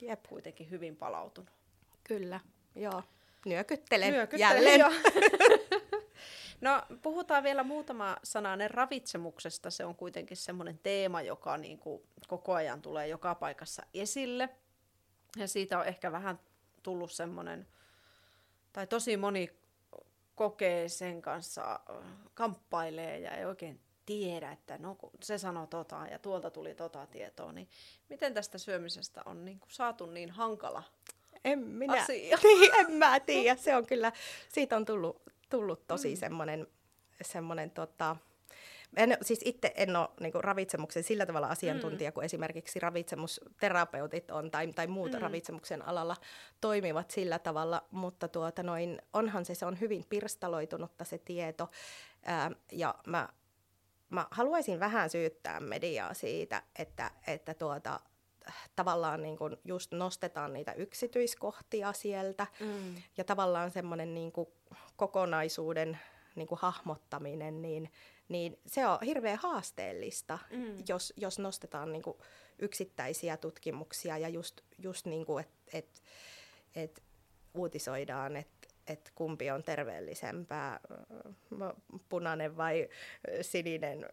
Jep. 0.00 0.22
kuitenkin 0.28 0.70
hyvin 0.70 0.96
palautunut. 0.96 1.50
Kyllä, 2.04 2.40
joo. 2.74 3.02
Nyökyttelen, 3.44 4.12
Nyökyttelen 4.12 4.54
jälleen. 4.54 4.80
jo. 4.80 4.90
No 6.60 6.82
puhutaan 7.02 7.42
vielä 7.42 7.62
muutama 7.62 8.16
sananen 8.22 8.70
ravitsemuksesta. 8.70 9.70
Se 9.70 9.84
on 9.84 9.94
kuitenkin 9.94 10.36
semmoinen 10.36 10.80
teema, 10.82 11.22
joka 11.22 11.56
niin 11.56 11.78
kuin 11.78 12.02
koko 12.28 12.54
ajan 12.54 12.82
tulee 12.82 13.08
joka 13.08 13.34
paikassa 13.34 13.82
esille. 13.94 14.48
Ja 15.36 15.48
siitä 15.48 15.78
on 15.78 15.86
ehkä 15.86 16.12
vähän 16.12 16.40
tullut 16.82 17.12
semmoinen, 17.12 17.66
tai 18.72 18.86
tosi 18.86 19.16
moni 19.16 19.50
kokee 20.34 20.88
sen 20.88 21.22
kanssa, 21.22 21.80
kamppailee 22.34 23.18
ja 23.18 23.30
ei 23.30 23.44
oikein 23.44 23.80
tiedä, 24.06 24.52
että 24.52 24.78
no 24.78 24.94
kun 24.94 25.10
se 25.22 25.38
sanoi 25.38 25.66
tota 25.66 26.06
ja 26.10 26.18
tuolta 26.18 26.50
tuli 26.50 26.74
tota 26.74 27.06
tietoa, 27.06 27.52
niin 27.52 27.68
miten 28.08 28.34
tästä 28.34 28.58
syömisestä 28.58 29.22
on 29.26 29.44
niin 29.44 29.60
kuin 29.60 29.70
saatu 29.70 30.06
niin 30.06 30.30
hankala 30.30 30.82
En 31.44 31.58
minä, 31.58 32.02
asia? 32.02 32.38
niin, 32.42 32.74
en 32.74 32.92
mä 32.92 33.20
tiedä. 33.20 33.56
Se 33.56 33.76
on 33.76 33.86
kyllä, 33.86 34.12
siitä 34.48 34.76
on 34.76 34.84
tullut, 34.84 35.22
tullut 35.48 35.86
tosi 35.86 36.14
mm. 36.14 36.16
semmoinen, 36.16 36.66
semmoinen 37.22 37.70
tota, 37.70 38.16
en, 38.96 39.18
siis 39.22 39.40
itse 39.44 39.72
en 39.76 39.96
ole 39.96 40.08
niin 40.20 40.32
ravitsemuksen 40.34 41.02
sillä 41.02 41.26
tavalla 41.26 41.46
asiantuntija 41.46 42.10
mm. 42.10 42.14
kuin 42.14 42.24
esimerkiksi 42.24 42.80
ravitsemusterapeutit 42.80 44.30
on 44.30 44.50
tai, 44.50 44.66
tai 44.66 44.86
muut 44.86 45.12
mm. 45.12 45.18
ravitsemuksen 45.18 45.88
alalla 45.88 46.16
toimivat 46.60 47.10
sillä 47.10 47.38
tavalla, 47.38 47.82
mutta 47.90 48.28
tuota 48.28 48.62
noin, 48.62 49.02
onhan 49.12 49.44
se, 49.44 49.54
se 49.54 49.66
on 49.66 49.80
hyvin 49.80 50.04
pirstaloitunutta 50.08 51.04
se 51.04 51.18
tieto 51.18 51.70
ää, 52.24 52.50
ja 52.72 52.94
mä, 53.06 53.28
mä 54.10 54.26
haluaisin 54.30 54.80
vähän 54.80 55.10
syyttää 55.10 55.60
mediaa 55.60 56.14
siitä, 56.14 56.62
että, 56.78 57.10
että 57.26 57.54
tuota, 57.54 58.00
tavallaan 58.76 59.22
niin 59.22 59.36
kuin 59.36 59.56
just 59.64 59.92
nostetaan 59.92 60.52
niitä 60.52 60.72
yksityiskohtia 60.72 61.92
sieltä 61.92 62.46
mm. 62.60 62.94
ja 63.16 63.24
tavallaan 63.24 63.70
semmoinen 63.70 64.14
niin 64.14 64.32
kuin 64.32 64.48
kokonaisuuden 64.96 65.98
niin 66.34 66.48
kuin 66.48 66.58
hahmottaminen, 66.62 67.62
niin, 67.62 67.92
niin 68.28 68.58
se 68.66 68.86
on 68.86 68.98
hirveän 69.06 69.38
haasteellista, 69.38 70.38
mm. 70.50 70.84
jos, 70.88 71.12
jos 71.16 71.38
nostetaan 71.38 71.92
niin 71.92 72.02
kuin 72.02 72.16
yksittäisiä 72.58 73.36
tutkimuksia 73.36 74.18
ja 74.18 74.28
just, 74.28 74.60
just 74.78 75.06
niin 75.06 75.26
kuin, 75.26 75.44
että 75.44 75.56
et, 75.72 76.02
et 76.74 77.02
uutisoidaan, 77.54 78.36
että 78.36 78.55
että 78.88 79.10
kumpi 79.14 79.50
on 79.50 79.62
terveellisempää, 79.62 80.80
punainen 82.08 82.56
vai 82.56 82.88
sininen 83.40 84.06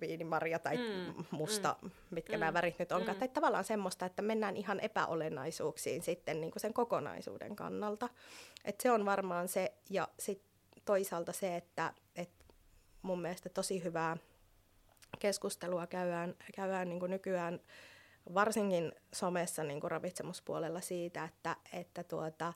viinimarja 0.00 0.58
tai 0.58 0.76
mm, 0.76 1.24
musta, 1.30 1.76
mm, 1.82 1.90
mitkä 2.10 2.36
mm, 2.36 2.40
nämä 2.40 2.54
värit 2.54 2.78
nyt 2.78 2.92
onkaan. 2.92 3.16
Mm. 3.16 3.18
Tai 3.18 3.28
tavallaan 3.28 3.64
semmoista, 3.64 4.06
että 4.06 4.22
mennään 4.22 4.56
ihan 4.56 4.80
epäolennaisuuksiin 4.80 6.02
sitten 6.02 6.40
niin 6.40 6.50
kuin 6.50 6.60
sen 6.60 6.72
kokonaisuuden 6.72 7.56
kannalta. 7.56 8.08
Et 8.64 8.80
se 8.80 8.90
on 8.90 9.04
varmaan 9.04 9.48
se, 9.48 9.72
ja 9.90 10.08
sitten 10.18 10.48
toisaalta 10.84 11.32
se, 11.32 11.56
että 11.56 11.92
et 12.16 12.30
mun 13.02 13.22
mielestä 13.22 13.48
tosi 13.48 13.84
hyvää 13.84 14.16
keskustelua 15.18 15.86
käydään, 15.86 16.34
käydään 16.54 16.88
niin 16.88 17.00
kuin 17.00 17.10
nykyään 17.10 17.60
varsinkin 18.34 18.92
somessa 19.12 19.64
niin 19.64 19.80
kuin 19.80 19.90
ravitsemuspuolella 19.90 20.80
siitä, 20.80 21.24
että, 21.24 21.56
että 21.72 22.04
tuota, 22.04 22.52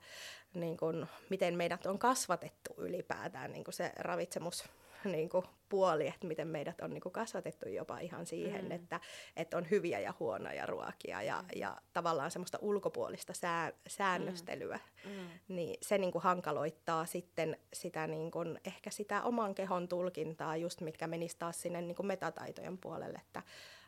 niin 0.55 0.77
kuin, 0.77 1.07
miten 1.31 1.57
meidät 1.57 1.87
on 1.87 1.99
kasvatettu 1.99 2.75
ylipäätään 2.77 3.53
niin 3.53 3.65
kuin 3.65 3.75
se 3.75 3.93
ravitsemus 3.97 4.65
niin 5.05 5.29
kuin 5.29 5.45
puoli, 5.69 6.09
että 6.09 6.27
miten 6.27 6.49
meidät 6.49 6.81
on 6.81 6.91
niin 6.91 7.01
kuin 7.01 7.13
kasvatettu 7.13 7.69
jopa 7.69 7.99
ihan 7.99 8.27
siihen, 8.27 8.65
mm. 8.65 8.71
että, 8.71 9.01
että 9.37 9.57
on 9.57 9.71
hyviä 9.71 10.01
ja 10.01 10.15
huonoja 10.21 10.67
ruokia 10.67 11.23
ja, 11.23 11.43
mm. 11.43 11.49
ja 11.61 11.77
tavallaan 11.93 12.31
semmoista 12.31 12.59
ulkopuolista 12.61 13.33
sää, 13.35 13.73
säännöstelyä, 13.87 14.81
mm. 15.05 15.11
Mm. 15.11 15.27
niin 15.49 15.79
se 15.83 15.99
niin 15.99 16.13
kuin 16.13 16.23
hankaloittaa 16.23 17.07
sitten 17.07 17.57
sitä 17.73 18.07
niin 18.07 18.31
kuin, 18.31 18.61
ehkä 18.65 18.91
sitä 18.91 19.23
oman 19.23 19.55
kehon 19.55 19.89
tulkintaa, 19.89 20.57
just 20.57 20.81
mitkä 20.81 21.07
menisi 21.07 21.37
taas 21.39 21.63
sinne 21.63 21.83
niin 21.83 21.97
kuin 21.97 22.07
metataitojen 22.07 22.79
puolelle, 22.79 23.19
että 23.27 23.43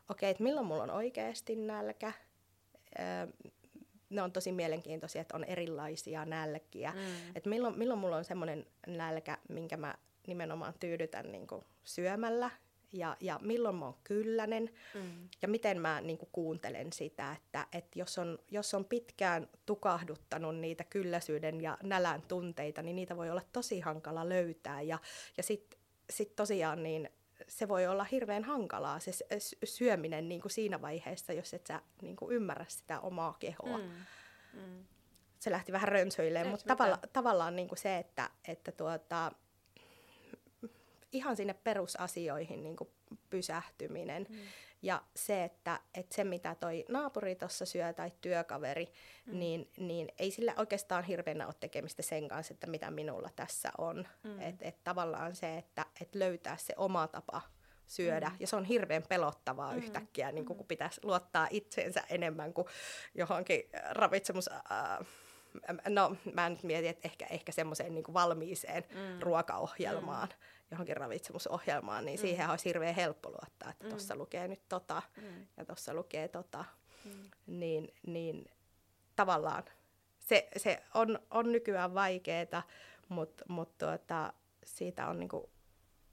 okei, 0.09 0.27
okay, 0.27 0.31
että 0.31 0.43
milloin 0.43 0.67
mulla 0.67 0.83
on 0.83 0.91
oikeasti 0.91 1.57
nälkä, 1.57 2.13
öö, 2.99 3.27
ne 4.11 4.23
on 4.23 4.33
tosi 4.33 4.53
mielenkiintoisia, 4.53 5.23
että 5.23 5.37
on 5.37 5.45
erilaisia 5.45 6.25
nälkiä. 6.25 6.91
Mm. 6.91 7.31
Että 7.35 7.49
milloin, 7.49 7.79
milloin 7.79 8.01
mulla 8.01 8.17
on 8.17 8.25
semmoinen 8.25 8.67
nälkä, 8.87 9.39
minkä 9.49 9.77
mä 9.77 9.95
nimenomaan 10.27 10.75
tyydytän 10.81 11.33
niin 11.33 11.47
kuin 11.47 11.65
syömällä, 11.85 12.51
ja, 12.93 13.17
ja 13.21 13.39
milloin 13.43 13.77
mä 13.77 13.85
oon 13.85 13.99
kyllänen, 14.05 14.71
mm. 14.95 15.29
ja 15.43 15.49
miten 15.49 15.81
mä 15.81 16.01
niin 16.01 16.19
kuin 16.19 16.29
kuuntelen 16.33 16.93
sitä, 16.93 17.33
että, 17.33 17.67
että 17.73 17.99
jos, 17.99 18.19
on, 18.19 18.39
jos 18.51 18.75
on 18.75 18.85
pitkään 18.85 19.49
tukahduttanut 19.67 20.57
niitä 20.57 20.85
kylläisyyden 20.85 21.61
ja 21.61 21.79
nälän 21.83 22.23
tunteita, 22.23 22.83
niin 22.83 22.97
niitä 22.97 23.17
voi 23.17 23.31
olla 23.31 23.43
tosi 23.53 23.81
hankala 23.81 24.29
löytää, 24.29 24.83
ja, 24.83 24.99
ja 25.37 25.43
sitten 25.43 25.81
sit 26.11 26.37
tosiaan 26.37 26.83
niin 26.83 27.11
se 27.49 27.69
voi 27.69 27.87
olla 27.87 28.05
hirveän 28.05 28.45
hankalaa 28.45 29.01
se 29.01 29.11
syöminen 29.65 30.29
niin 30.29 30.41
kuin 30.41 30.53
siinä 30.53 30.83
vaiheessa, 30.83 31.33
jos 31.33 31.55
et 31.55 31.67
sä 31.67 31.81
niin 32.03 32.17
kuin 32.17 32.37
ymmärrä 32.37 32.65
sitä 32.69 33.01
omaa 33.01 33.37
kehoa. 33.39 33.79
Mm. 33.79 33.85
Mm. 34.53 34.85
Se 35.39 35.51
lähti 35.51 35.73
vähän 35.73 35.89
rönsöilleen, 35.89 36.49
mutta 36.49 36.77
tavalla, 36.77 36.99
tavallaan 37.13 37.57
niin 37.57 37.69
kuin 37.69 37.79
se, 37.79 37.99
että, 37.99 38.31
että 38.49 38.73
tuota, 38.73 39.33
ihan 41.13 41.37
sinne 41.37 41.55
perusasioihin 41.55 42.63
niin 42.63 42.77
kuin 42.77 42.91
pysähtyminen. 43.31 44.27
Mm. 44.29 44.37
Ja 44.83 45.03
se, 45.17 45.45
että, 45.45 45.81
että 45.95 46.15
se 46.15 46.25
mitä 46.25 46.55
toi 46.55 46.85
naapuri 46.89 47.35
tuossa 47.35 47.67
syö 47.67 47.93
tai 47.93 48.13
työkaveri, 48.21 48.93
mm. 49.27 49.39
niin, 49.39 49.71
niin 49.77 50.09
ei 50.19 50.31
sillä 50.31 50.55
oikeastaan 50.57 51.05
hirveänä 51.05 51.47
ole 51.47 51.55
tekemistä 51.61 52.03
sen 52.03 52.29
kanssa, 52.29 52.55
että 52.55 52.67
mitä 52.67 52.91
minulla 52.91 53.31
tässä 53.37 53.71
on. 53.79 54.09
Mm. 54.23 54.41
Että 54.41 54.65
et 54.69 54.85
tavallaan 54.85 55.37
se, 55.37 55.59
että 55.59 55.87
et 56.01 56.15
löytää 56.15 56.57
se 56.57 56.75
oma 56.77 57.09
tapa 57.09 57.43
syödä. 57.87 58.29
Mm. 58.29 58.37
Ja 58.41 58.47
se 58.47 58.57
on 58.57 58.65
hirveän 58.65 59.03
pelottavaa 59.09 59.73
mm. 59.73 59.79
yhtäkkiä, 59.79 60.33
niin 60.33 60.45
kun 60.45 60.57
mm. 60.57 60.65
pitäisi 60.65 61.01
luottaa 61.05 61.49
itseensä 61.51 62.03
enemmän 62.09 62.53
kuin 62.53 62.67
johonkin 63.15 63.63
ravitsemus... 63.91 64.49
Äh, 64.53 65.07
no 65.89 66.17
mä 66.33 66.51
nyt 66.51 66.63
mietin, 66.63 66.91
että 66.91 67.09
ehkä, 67.09 67.27
ehkä 67.27 67.53
semmoiseen 67.53 67.95
niin 67.95 68.15
valmiiseen 68.15 68.85
mm. 68.91 69.21
ruokaohjelmaan, 69.21 70.29
mm. 70.29 70.35
Johonkin 70.73 70.97
ravitsemusohjelmaan, 70.97 72.05
niin 72.05 72.19
mm. 72.19 72.21
siihen 72.21 72.51
olisi 72.51 72.65
hirveän 72.65 72.95
helppo 72.95 73.29
luottaa, 73.31 73.71
että 73.71 73.89
tuossa 73.89 74.15
mm. 74.15 74.21
lukee 74.21 74.49
nyt 74.49 74.69
tota 74.69 75.03
mm. 75.17 75.47
ja 75.57 75.65
tuossa 75.65 75.95
lukee 75.95 76.29
tota. 76.29 76.65
Mm. 77.05 77.31
Niin, 77.47 77.95
niin 78.07 78.51
tavallaan 79.17 79.65
se, 80.19 80.49
se 80.57 80.83
on, 80.95 81.19
on 81.31 81.53
nykyään 81.53 81.95
vaikeaa, 81.95 82.63
mutta 83.09 83.45
mut 83.49 83.79
tuota, 83.79 84.33
siitä 84.65 85.09
on 85.09 85.19
niinku, 85.19 85.51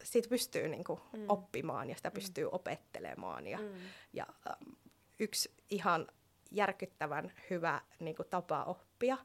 siitä 0.04 0.30
pystyy 0.30 0.68
niinku 0.68 1.00
mm. 1.14 1.26
oppimaan 1.30 1.90
ja 1.90 1.96
sitä 1.96 2.10
mm. 2.10 2.14
pystyy 2.14 2.44
mm. 2.44 2.50
opettelemaan. 2.52 3.48
Ja, 3.48 3.58
mm. 3.58 3.68
ja 4.14 4.26
um, 4.30 4.76
yksi 5.20 5.54
ihan 5.70 6.08
järkyttävän 6.52 7.32
hyvä 7.50 7.82
niin 8.00 8.16
kuin, 8.16 8.28
tapa 8.30 8.64
oppia, 8.64 9.18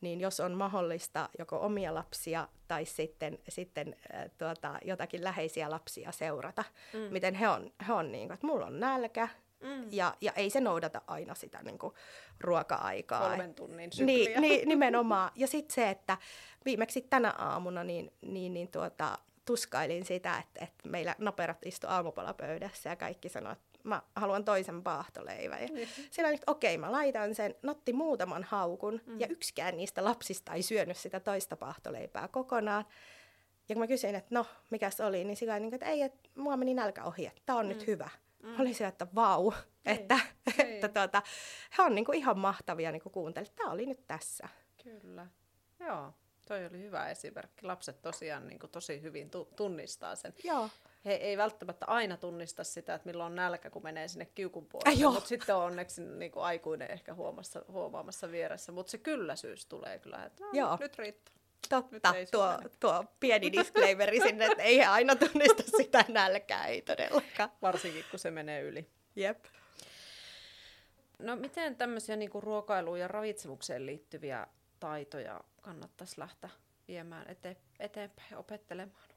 niin 0.00 0.20
jos 0.20 0.40
on 0.40 0.52
mahdollista 0.52 1.28
joko 1.38 1.60
omia 1.60 1.94
lapsia 1.94 2.48
tai 2.72 2.84
sitten, 2.84 3.38
sitten 3.48 3.96
äh, 4.14 4.30
tuota, 4.38 4.78
jotakin 4.84 5.24
läheisiä 5.24 5.70
lapsia 5.70 6.12
seurata, 6.12 6.64
mm. 6.92 7.00
miten 7.00 7.34
he 7.34 7.48
on, 7.48 7.72
he 7.88 7.92
on 7.92 8.12
niin 8.12 8.28
kuin, 8.28 8.34
että 8.34 8.46
mulla 8.46 8.66
on 8.66 8.80
nälkä, 8.80 9.28
Mm. 9.62 9.88
Ja, 9.90 10.14
ja 10.20 10.32
ei 10.32 10.50
se 10.50 10.60
noudata 10.60 11.02
aina 11.06 11.34
sitä 11.34 11.62
niin 11.62 11.78
kuin, 11.78 11.94
ruoka-aikaa. 12.40 13.28
Kolmen 13.28 13.54
tunnin 13.54 13.92
sykliä. 13.92 14.16
Niin, 14.16 14.40
niin, 14.40 14.68
nimenomaan. 14.68 15.30
Ja 15.36 15.46
sitten 15.46 15.74
se, 15.74 15.90
että 15.90 16.18
viimeksi 16.64 17.00
tänä 17.00 17.30
aamuna 17.30 17.84
niin, 17.84 18.12
niin, 18.20 18.54
niin 18.54 18.68
tuota, 18.68 19.18
tuskailin 19.44 20.04
sitä, 20.04 20.38
että, 20.38 20.64
että 20.64 20.88
meillä 20.88 21.14
noperat 21.18 21.66
istu 21.66 21.86
aamupalapöydässä 21.86 22.90
ja 22.90 22.96
kaikki 22.96 23.28
sanoivat, 23.28 23.58
että 23.58 23.71
mä 23.84 24.02
haluan 24.16 24.44
toisen 24.44 24.82
paahtoleivän. 24.82 25.62
Ja 25.62 25.68
mm. 25.68 25.86
Sillä 26.10 26.30
että 26.30 26.50
okei, 26.52 26.74
okay, 26.74 26.80
mä 26.80 26.92
laitan 26.92 27.34
sen, 27.34 27.54
notti 27.62 27.92
muutaman 27.92 28.44
haukun, 28.44 29.00
mm. 29.06 29.20
ja 29.20 29.26
yksikään 29.26 29.76
niistä 29.76 30.04
lapsista 30.04 30.52
ei 30.52 30.62
syönyt 30.62 30.96
sitä 30.96 31.20
toista 31.20 31.56
paahtoleipää 31.56 32.28
kokonaan. 32.28 32.84
Ja 33.68 33.74
kun 33.74 33.82
mä 33.82 33.86
kysyin, 33.86 34.14
että 34.14 34.34
no, 34.34 34.46
mikä 34.70 34.90
se 34.90 35.04
oli, 35.04 35.24
niin 35.24 35.36
sillä 35.36 35.58
niin 35.58 35.74
että 35.74 35.86
ei, 35.86 36.02
että 36.02 36.28
mua 36.34 36.56
meni 36.56 36.74
nälkä 36.74 37.04
ohi, 37.04 37.26
että 37.26 37.42
tää 37.46 37.56
on 37.56 37.66
mm. 37.66 37.68
nyt 37.68 37.86
hyvä. 37.86 38.10
Mm. 38.42 38.60
Oli 38.60 38.74
se, 38.74 38.86
että 38.86 39.06
vau, 39.14 39.52
ei, 39.86 39.94
että, 39.94 40.20
ei. 40.58 40.74
että 40.74 40.88
tuota, 40.88 41.22
he 41.78 41.82
on 41.82 41.94
niin 41.94 42.04
kuin 42.04 42.18
ihan 42.18 42.38
mahtavia 42.38 42.92
niin 42.92 43.02
kuuntelemaan. 43.12 43.56
Tämä 43.56 43.70
oli 43.70 43.86
nyt 43.86 44.06
tässä. 44.06 44.48
Kyllä, 44.82 45.26
joo. 45.80 46.14
Toi 46.48 46.66
oli 46.66 46.78
hyvä 46.78 47.10
esimerkki. 47.10 47.66
Lapset 47.66 48.02
tosiaan 48.02 48.46
niin 48.46 48.58
kuin 48.58 48.70
tosi 48.70 49.02
hyvin 49.02 49.30
tu- 49.30 49.48
tunnistaa 49.56 50.16
sen. 50.16 50.34
Joo 50.44 50.68
he 51.04 51.12
ei 51.12 51.36
välttämättä 51.36 51.86
aina 51.86 52.16
tunnista 52.16 52.64
sitä, 52.64 52.94
että 52.94 53.08
milloin 53.08 53.26
on 53.26 53.36
nälkä, 53.36 53.70
kun 53.70 53.82
menee 53.82 54.08
sinne 54.08 54.24
kiukun 54.24 54.66
puolelle, 54.66 55.04
mutta 55.04 55.28
sitten 55.28 55.56
on 55.56 55.62
onneksi 55.62 56.02
niin 56.02 56.32
kuin 56.32 56.44
aikuinen 56.44 56.90
ehkä 56.90 57.14
huomassa, 57.14 57.64
huomaamassa 57.68 58.30
vieressä, 58.30 58.72
mutta 58.72 58.90
se 58.90 58.98
kylläisyys 58.98 59.66
tulee 59.66 59.98
kyllä, 59.98 60.24
että 60.24 60.44
no, 60.44 60.50
Joo. 60.52 60.76
nyt 60.80 60.98
riittää. 60.98 61.34
Totta, 61.68 62.14
tuo, 62.30 62.58
tuo 62.80 63.04
pieni 63.20 63.52
disclaimeri 63.58 64.20
sinne, 64.20 64.46
että 64.46 64.62
ei 64.62 64.82
aina 64.82 65.16
tunnista 65.16 65.62
sitä 65.76 66.04
nälkää, 66.08 66.66
ei 66.66 66.82
todellakaan. 66.82 67.50
Varsinkin, 67.62 68.04
kun 68.10 68.18
se 68.18 68.30
menee 68.30 68.62
yli. 68.62 68.86
Jep. 69.16 69.44
No 71.18 71.36
miten 71.36 71.76
tämmöisiä 71.76 72.16
niin 72.16 72.30
kuin 72.30 72.42
ruokailuun 72.42 73.00
ja 73.00 73.08
ravitsemukseen 73.08 73.86
liittyviä 73.86 74.46
taitoja 74.82 75.40
kannattaisi 75.60 76.20
lähteä 76.20 76.50
viemään 76.88 77.26
ete- 77.26 77.56
eteenpäin 77.80 78.36
opettelemaan? 78.36 79.12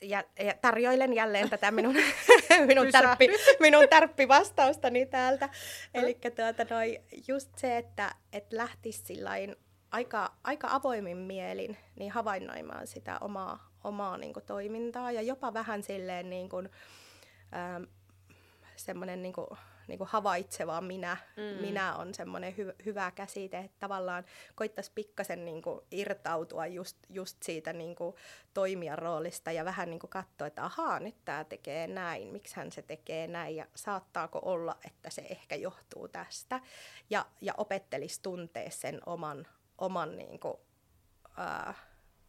ja, 0.00 0.24
ja 0.38 0.54
tarjoilen 0.60 1.14
jälleen 1.14 1.50
tätä 1.50 1.70
minun, 1.70 1.94
minun, 2.66 2.92
tärppi, 2.92 3.28
minun 3.60 3.88
tärppivastaustani 3.88 5.06
täältä. 5.06 5.48
Eli 5.94 6.14
tuota, 6.14 6.76
just 7.28 7.50
se, 7.56 7.76
että 7.76 8.14
et 8.32 8.52
lähtisi 8.52 9.04
sillain 9.04 9.56
aika, 9.90 10.34
aika 10.44 10.68
avoimin 10.70 11.16
mielin 11.16 11.76
niin 11.96 12.12
havainnoimaan 12.12 12.86
sitä 12.86 13.18
omaa, 13.20 13.70
omaa 13.84 14.18
niin 14.18 14.32
kuin, 14.32 14.46
toimintaa 14.46 15.12
ja 15.12 15.22
jopa 15.22 15.54
vähän 15.54 15.82
silleen 15.82 16.30
niin 16.30 16.48
kuin, 16.48 16.68
ähm, 17.54 17.82
semmoinen 18.76 19.22
niin 19.22 19.32
kuin, 19.32 19.46
niin 19.86 19.98
kuin 19.98 20.08
havaitseva 20.08 20.80
minä, 20.80 21.16
mm. 21.36 21.60
minä 21.60 21.96
on 21.96 22.14
semmoinen 22.14 22.52
hy- 22.52 22.84
hyvä 22.86 23.10
käsite, 23.10 23.58
että 23.58 23.76
tavallaan 23.80 24.24
koittaisi 24.54 24.92
pikkasen 24.94 25.44
niin 25.44 25.62
kuin 25.62 25.80
irtautua 25.90 26.66
just, 26.66 26.96
just 27.08 27.42
siitä 27.42 27.72
niin 27.72 27.96
kuin 27.96 28.16
toimijan 28.54 28.98
roolista 28.98 29.52
ja 29.52 29.64
vähän 29.64 29.90
niin 29.90 30.00
kuin 30.00 30.10
katsoa, 30.10 30.46
että 30.46 30.64
ahaa, 30.64 31.00
nyt 31.00 31.16
tämä 31.24 31.44
tekee 31.44 31.86
näin, 31.86 32.28
miksi 32.28 32.56
hän 32.56 32.72
se 32.72 32.82
tekee 32.82 33.26
näin 33.26 33.56
ja 33.56 33.66
saattaako 33.74 34.40
olla, 34.42 34.76
että 34.86 35.10
se 35.10 35.22
ehkä 35.30 35.54
johtuu 35.54 36.08
tästä 36.08 36.60
ja, 37.10 37.26
ja 37.40 37.54
opettelisi 37.56 38.22
tuntea 38.22 38.70
sen 38.70 39.00
oman, 39.06 39.46
oman 39.78 40.16
niin 40.16 40.40
kuin, 40.40 40.56
ää, 41.36 41.74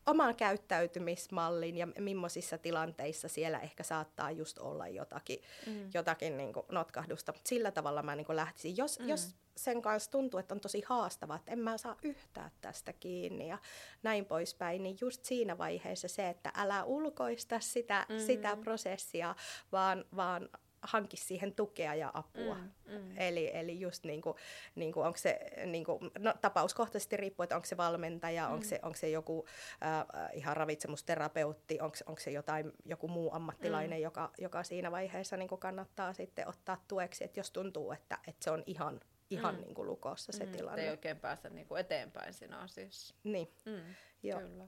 oman 0.07 0.35
käyttäytymismallin 0.35 1.77
ja 1.77 1.87
millaisissa 1.99 2.57
tilanteissa 2.57 3.27
siellä 3.27 3.59
ehkä 3.59 3.83
saattaa 3.83 4.31
just 4.31 4.59
olla 4.59 4.87
jotakin, 4.87 5.41
mm. 5.67 5.89
jotakin 5.93 6.37
niin 6.37 6.53
kuin 6.53 6.65
notkahdusta. 6.71 7.33
Sillä 7.43 7.71
tavalla 7.71 8.03
mä 8.03 8.15
niin 8.15 8.25
kuin 8.25 8.35
lähtisin. 8.35 8.77
Jos, 8.77 8.99
mm. 8.99 9.09
jos 9.09 9.35
sen 9.57 9.81
kanssa 9.81 10.11
tuntuu, 10.11 10.39
että 10.39 10.55
on 10.55 10.61
tosi 10.61 10.83
haastavaa, 10.85 11.35
että 11.35 11.51
en 11.51 11.59
mä 11.59 11.77
saa 11.77 11.97
yhtään 12.03 12.51
tästä 12.61 12.93
kiinni 12.93 13.47
ja 13.47 13.57
näin 14.03 14.25
poispäin, 14.25 14.83
niin 14.83 14.97
just 15.01 15.25
siinä 15.25 15.57
vaiheessa 15.57 16.07
se, 16.07 16.29
että 16.29 16.51
älä 16.55 16.83
ulkoista 16.83 17.59
sitä, 17.59 18.05
mm. 18.09 18.19
sitä 18.19 18.57
prosessia, 18.57 19.35
vaan, 19.71 20.05
vaan 20.15 20.49
hankki 20.82 21.17
siihen 21.17 21.53
tukea 21.53 21.95
ja 21.95 22.11
apua. 22.13 22.55
Mm, 22.55 22.71
mm. 22.86 23.17
Eli, 23.17 23.51
eli 23.53 23.80
just 23.80 24.03
niin 24.03 24.21
kuin, 24.21 24.38
niin 24.75 24.93
kuin 24.93 25.05
onko 25.05 25.17
se 25.17 25.39
niin 25.65 25.86
kuin, 25.86 25.99
no, 26.19 26.34
tapauskohtaisesti 26.41 27.17
riippuu, 27.17 27.43
että 27.43 27.55
onko 27.55 27.65
se 27.65 27.78
valmentaja, 27.78 28.47
mm. 28.47 28.53
onko, 28.53 28.65
se, 28.65 28.80
onko 28.84 28.97
se 28.97 29.09
joku 29.09 29.45
äh, 29.84 30.30
ihan 30.34 30.57
ravitsemusterapeutti, 30.57 31.80
onko, 31.82 31.97
onko 32.05 32.21
se 32.21 32.32
jotain, 32.32 32.71
joku 32.86 33.07
muu 33.07 33.34
ammattilainen, 33.34 33.99
mm. 33.99 34.03
joka, 34.03 34.32
joka 34.38 34.63
siinä 34.63 34.91
vaiheessa 34.91 35.38
niin 35.38 35.49
kuin 35.49 35.59
kannattaa 35.59 36.13
sitten 36.13 36.47
ottaa 36.47 36.84
tueksi, 36.88 37.23
että 37.23 37.39
jos 37.39 37.51
tuntuu, 37.51 37.91
että, 37.91 38.17
että 38.28 38.43
se 38.43 38.51
on 38.51 38.63
ihan 38.65 38.99
ihan 39.30 39.55
mm. 39.55 39.61
niin 39.61 39.75
kuin 39.75 39.88
lukossa 39.88 40.32
se 40.32 40.45
mm, 40.45 40.51
tilanne. 40.51 40.84
Ei 40.84 40.89
oikein 40.89 41.19
päästä 41.19 41.49
niin 41.49 41.67
kuin 41.67 41.80
eteenpäin 41.80 42.34
siinä 42.34 42.57
asiassa. 42.57 43.15
Niin, 43.23 43.51
mm, 43.65 43.95
Joo. 44.23 44.39
kyllä. 44.39 44.67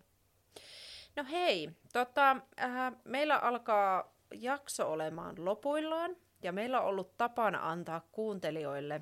No 1.15 1.25
hei, 1.31 1.71
tota, 1.93 2.31
äh, 2.61 2.93
meillä 3.03 3.37
alkaa 3.37 4.18
jakso 4.33 4.91
olemaan 4.91 5.45
lopuillaan 5.45 6.15
ja 6.43 6.51
meillä 6.51 6.81
on 6.81 6.87
ollut 6.87 7.17
tapana 7.17 7.69
antaa 7.69 8.07
kuuntelijoille 8.11 9.01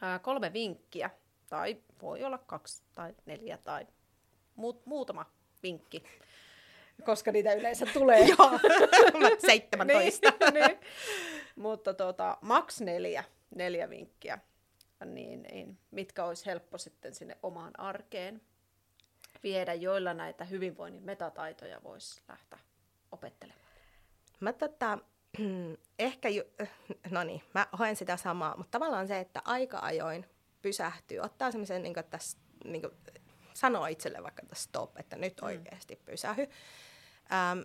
ää, 0.00 0.18
kolme 0.18 0.52
vinkkiä, 0.52 1.10
tai 1.48 1.76
voi 2.02 2.24
olla 2.24 2.38
kaksi 2.38 2.82
tai 2.94 3.14
neljä 3.26 3.58
tai 3.58 3.86
muut, 4.56 4.86
muutama 4.86 5.26
vinkki, 5.62 6.04
koska 7.04 7.32
niitä 7.32 7.52
yleensä 7.52 7.86
tulee. 7.92 8.20
Joo, 8.38 8.50
17. 9.46 10.28
niin, 10.40 10.54
niin. 10.54 10.78
Mutta 11.56 11.94
tota, 11.94 12.38
maks 12.40 12.80
neljä, 12.80 13.24
neljä 13.54 13.90
vinkkiä, 13.90 14.38
niin, 15.04 15.42
niin 15.42 15.78
mitkä 15.90 16.24
olisi 16.24 16.46
helppo 16.46 16.78
sitten 16.78 17.14
sinne 17.14 17.36
omaan 17.42 17.80
arkeen 17.80 18.40
viedä, 19.42 19.74
joilla 19.74 20.14
näitä 20.14 20.44
hyvinvoinnin 20.44 21.02
metataitoja 21.02 21.82
voisi 21.82 22.22
lähteä 22.28 22.58
opettelemaan. 23.12 23.63
Mä 24.40 24.52
tota, 24.52 24.98
ehkä, 25.98 26.28
ju, 26.28 26.42
no 27.10 27.24
niin, 27.24 27.42
mä 27.54 27.66
hoen 27.78 27.96
sitä 27.96 28.16
samaa, 28.16 28.56
mutta 28.56 28.70
tavallaan 28.70 29.08
se, 29.08 29.18
että 29.18 29.42
aika 29.44 29.78
ajoin 29.82 30.26
pysähtyy, 30.62 31.18
ottaa 31.18 31.50
semmoisen, 31.50 31.82
niin 31.82 31.98
että 31.98 32.10
tässä, 32.10 32.38
niin 32.64 32.80
kuin, 32.82 32.92
sanoo 33.54 33.86
itselle 33.86 34.22
vaikka, 34.22 34.42
että 34.42 34.54
stop, 34.54 34.98
että 34.98 35.16
nyt 35.16 35.40
mm. 35.40 35.46
oikeasti 35.46 35.96
pysähy. 36.04 36.46
Ähm, 37.32 37.60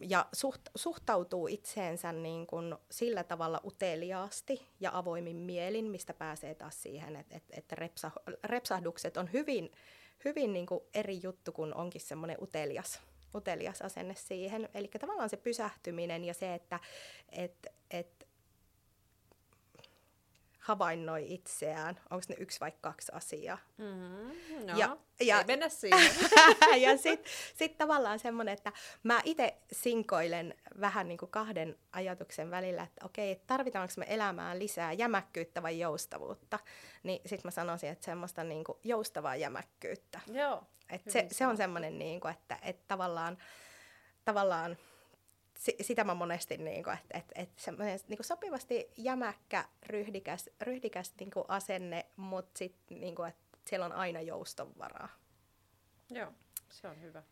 ja 0.00 0.26
suht, 0.32 0.60
suhtautuu 0.74 1.46
itseensä 1.46 2.12
niin 2.12 2.46
kuin 2.46 2.74
sillä 2.90 3.24
tavalla 3.24 3.60
uteliaasti 3.64 4.68
ja 4.80 4.90
avoimin 4.98 5.36
mielin, 5.36 5.84
mistä 5.84 6.14
pääsee 6.14 6.54
taas 6.54 6.82
siihen, 6.82 7.16
että, 7.16 7.36
että, 7.36 7.54
että 7.56 7.74
repsa, 7.74 8.10
repsahdukset 8.44 9.16
on 9.16 9.32
hyvin, 9.32 9.72
hyvin 10.24 10.52
niin 10.52 10.66
kuin 10.66 10.80
eri 10.94 11.20
juttu, 11.22 11.52
kun 11.52 11.74
onkin 11.74 12.00
semmoinen 12.00 12.36
utelias 12.42 13.00
utelias 13.34 13.82
asenne 13.82 14.14
siihen. 14.14 14.68
Eli 14.74 14.88
tavallaan 15.00 15.30
se 15.30 15.36
pysähtyminen 15.36 16.24
ja 16.24 16.34
se, 16.34 16.54
että 16.54 16.80
et, 17.32 17.66
et 17.90 18.23
havainnoi 20.64 21.34
itseään, 21.34 22.00
onko 22.10 22.24
ne 22.28 22.36
yksi 22.38 22.60
vai 22.60 22.72
kaksi 22.80 23.12
asiaa. 23.14 23.58
Mm-hmm, 23.78 24.66
no, 24.66 24.78
ja, 24.78 24.96
ja, 25.20 25.38
ei 25.38 25.44
mennä 25.44 25.68
siihen. 25.68 26.10
ja 26.86 26.96
sitten 26.98 27.32
sit 27.54 27.78
tavallaan 27.78 28.18
semmoinen, 28.18 28.54
että 28.54 28.72
mä 29.02 29.20
itse 29.24 29.56
sinkoilen 29.72 30.54
vähän 30.80 31.08
niin 31.08 31.18
kuin 31.18 31.30
kahden 31.30 31.78
ajatuksen 31.92 32.50
välillä, 32.50 32.82
että 32.82 33.06
okei, 33.06 33.40
tarvitaanko 33.46 33.94
me 33.96 34.06
elämään 34.08 34.58
lisää 34.58 34.92
jämäkkyyttä 34.92 35.62
vai 35.62 35.78
joustavuutta, 35.78 36.58
niin 37.02 37.20
sitten 37.26 37.46
mä 37.46 37.50
sanoisin, 37.50 37.90
että 37.90 38.04
semmoista 38.04 38.44
niin 38.44 38.64
kuin 38.64 38.78
joustavaa 38.84 39.36
jämäkkyyttä. 39.36 40.20
Joo. 40.32 40.62
Et 40.90 41.02
se, 41.08 41.26
se 41.32 41.46
on 41.46 41.56
semmoinen, 41.56 41.98
niin 41.98 42.20
kuin, 42.20 42.34
että, 42.34 42.58
että 42.62 42.84
tavallaan, 42.88 43.38
tavallaan 44.24 44.76
sitä 45.80 46.04
mä 46.04 46.14
monesti, 46.14 46.56
niin 46.56 46.84
kuin, 46.84 46.94
että, 46.94 47.18
että, 47.18 47.32
että 47.42 47.62
semmoinen 47.62 48.00
niin 48.08 48.18
kuin 48.18 48.26
sopivasti 48.26 48.90
jämäkkä, 48.96 49.64
ryhdikäs, 49.86 50.50
ryhdikäs 50.60 51.12
niin 51.20 51.30
kuin 51.30 51.44
asenne, 51.48 52.06
mutta 52.16 52.58
sitten 52.58 53.00
niin 53.00 53.14
kuin, 53.14 53.28
että 53.28 53.58
siellä 53.68 53.86
on 53.86 53.92
aina 53.92 54.20
joustonvaraa. 54.20 55.08
Joo, 56.10 56.32
se 56.68 56.88
on 56.88 57.00
hyvä. 57.02 57.22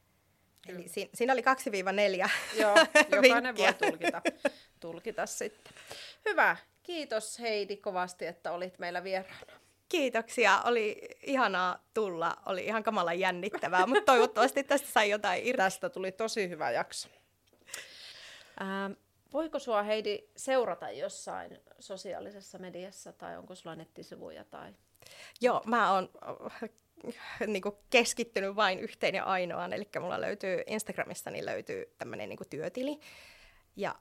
Eli 0.68 0.88
si- 0.88 1.10
siinä 1.14 1.32
oli 1.32 1.42
2-4 1.42 2.30
Joo, 2.60 2.76
jokainen 3.22 3.56
voi 3.56 3.74
tulkita, 3.74 4.22
tulkita 4.80 5.26
sitten. 5.26 5.72
Hyvä. 6.24 6.56
Kiitos 6.82 7.38
Heidi 7.38 7.76
kovasti, 7.76 8.26
että 8.26 8.52
olit 8.52 8.78
meillä 8.78 9.04
vieraana. 9.04 9.52
Kiitoksia. 9.88 10.62
Oli 10.64 11.08
ihanaa 11.22 11.84
tulla. 11.94 12.36
Oli 12.46 12.64
ihan 12.64 12.82
kamala 12.82 13.14
jännittävää, 13.14 13.86
mutta 13.86 14.04
toivottavasti 14.04 14.64
tästä 14.64 14.88
sai 14.88 15.10
jotain 15.10 15.46
irti. 15.46 15.56
Tästä 15.56 15.88
tuli 15.88 16.12
tosi 16.12 16.48
hyvä 16.48 16.70
jakso. 16.70 17.08
Ähm, 18.60 18.92
voiko 19.32 19.58
sua 19.58 19.82
Heidi 19.82 20.18
seurata 20.36 20.90
jossain 20.90 21.58
sosiaalisessa 21.78 22.58
mediassa 22.58 23.12
tai 23.12 23.38
onko 23.38 23.54
sulla 23.54 23.76
nettisivuja? 23.76 24.44
Tai... 24.44 24.74
Joo, 25.40 25.62
mä 25.66 25.92
oon 25.92 26.08
niin 27.46 27.62
kuin 27.62 27.74
keskittynyt 27.90 28.56
vain 28.56 28.78
yhteen 28.80 29.14
ja 29.14 29.24
ainoaan, 29.24 29.72
eli 29.72 29.88
mulla 30.00 30.20
löytyy 30.20 30.62
Instagramista 30.66 31.30
niin 31.30 31.46
löytyy 31.46 31.94
tämmöinen 31.98 32.28
niin 32.28 32.38
työtili. 32.50 33.00
Ja 33.76 33.94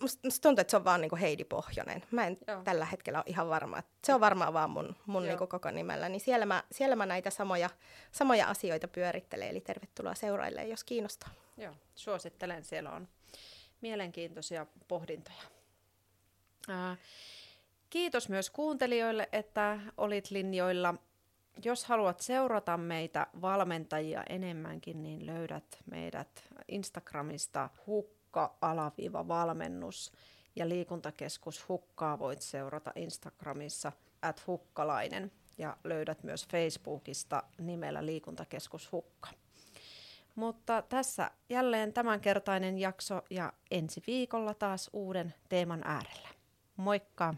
musta, 0.00 0.20
musta 0.24 0.42
tuntuu, 0.42 0.60
että 0.60 0.70
se 0.70 0.76
on 0.76 0.84
vaan 0.84 1.00
niin 1.00 1.08
kuin 1.08 1.20
Heidi 1.20 1.44
Pohjonen. 1.44 2.02
Mä 2.10 2.26
en 2.26 2.38
Joo. 2.48 2.62
tällä 2.62 2.84
hetkellä 2.84 3.18
ole 3.18 3.24
ihan 3.26 3.48
varma. 3.48 3.82
Se 4.04 4.14
on 4.14 4.20
varmaan 4.20 4.52
vaan 4.52 4.70
mun, 4.70 4.96
mun 5.06 5.22
niin 5.22 5.38
kuin 5.38 5.48
koko 5.48 5.70
nimellä. 5.70 6.08
Niin 6.08 6.20
siellä 6.20 6.46
mä, 6.46 6.64
siellä 6.72 6.96
mä 6.96 7.06
näitä 7.06 7.30
samoja, 7.30 7.70
samoja 8.12 8.48
asioita 8.48 8.88
pyörittelen, 8.88 9.48
eli 9.48 9.60
tervetuloa 9.60 10.14
seuraille, 10.14 10.64
jos 10.64 10.84
kiinnostaa. 10.84 11.30
Joo, 11.56 11.74
suosittelen. 11.94 12.64
Siellä 12.64 12.90
on 12.90 13.08
mielenkiintoisia 13.80 14.66
pohdintoja. 14.88 15.42
Ää, 16.68 16.96
kiitos 17.90 18.28
myös 18.28 18.50
kuuntelijoille, 18.50 19.28
että 19.32 19.80
olit 19.96 20.30
linjoilla. 20.30 20.94
Jos 21.64 21.84
haluat 21.84 22.20
seurata 22.20 22.76
meitä 22.76 23.26
valmentajia 23.40 24.22
enemmänkin, 24.28 25.02
niin 25.02 25.26
löydät 25.26 25.78
meidät 25.90 26.44
Instagramista 26.68 27.70
hukka-valmennus 27.86 30.12
ja 30.56 30.68
liikuntakeskus 30.68 31.68
Hukkaa 31.68 32.18
voit 32.18 32.42
seurata 32.42 32.92
Instagramissa 32.94 33.92
at 34.22 34.46
hukkalainen 34.46 35.32
ja 35.58 35.76
löydät 35.84 36.22
myös 36.22 36.48
Facebookista 36.48 37.42
nimellä 37.58 38.06
liikuntakeskus 38.06 38.92
Hukka. 38.92 39.28
Mutta 40.36 40.82
tässä 40.82 41.30
jälleen 41.48 41.92
tämänkertainen 41.92 42.78
jakso 42.78 43.22
ja 43.30 43.52
ensi 43.70 44.02
viikolla 44.06 44.54
taas 44.54 44.90
uuden 44.92 45.34
teeman 45.48 45.82
äärellä. 45.84 46.28
Moikka! 46.76 47.34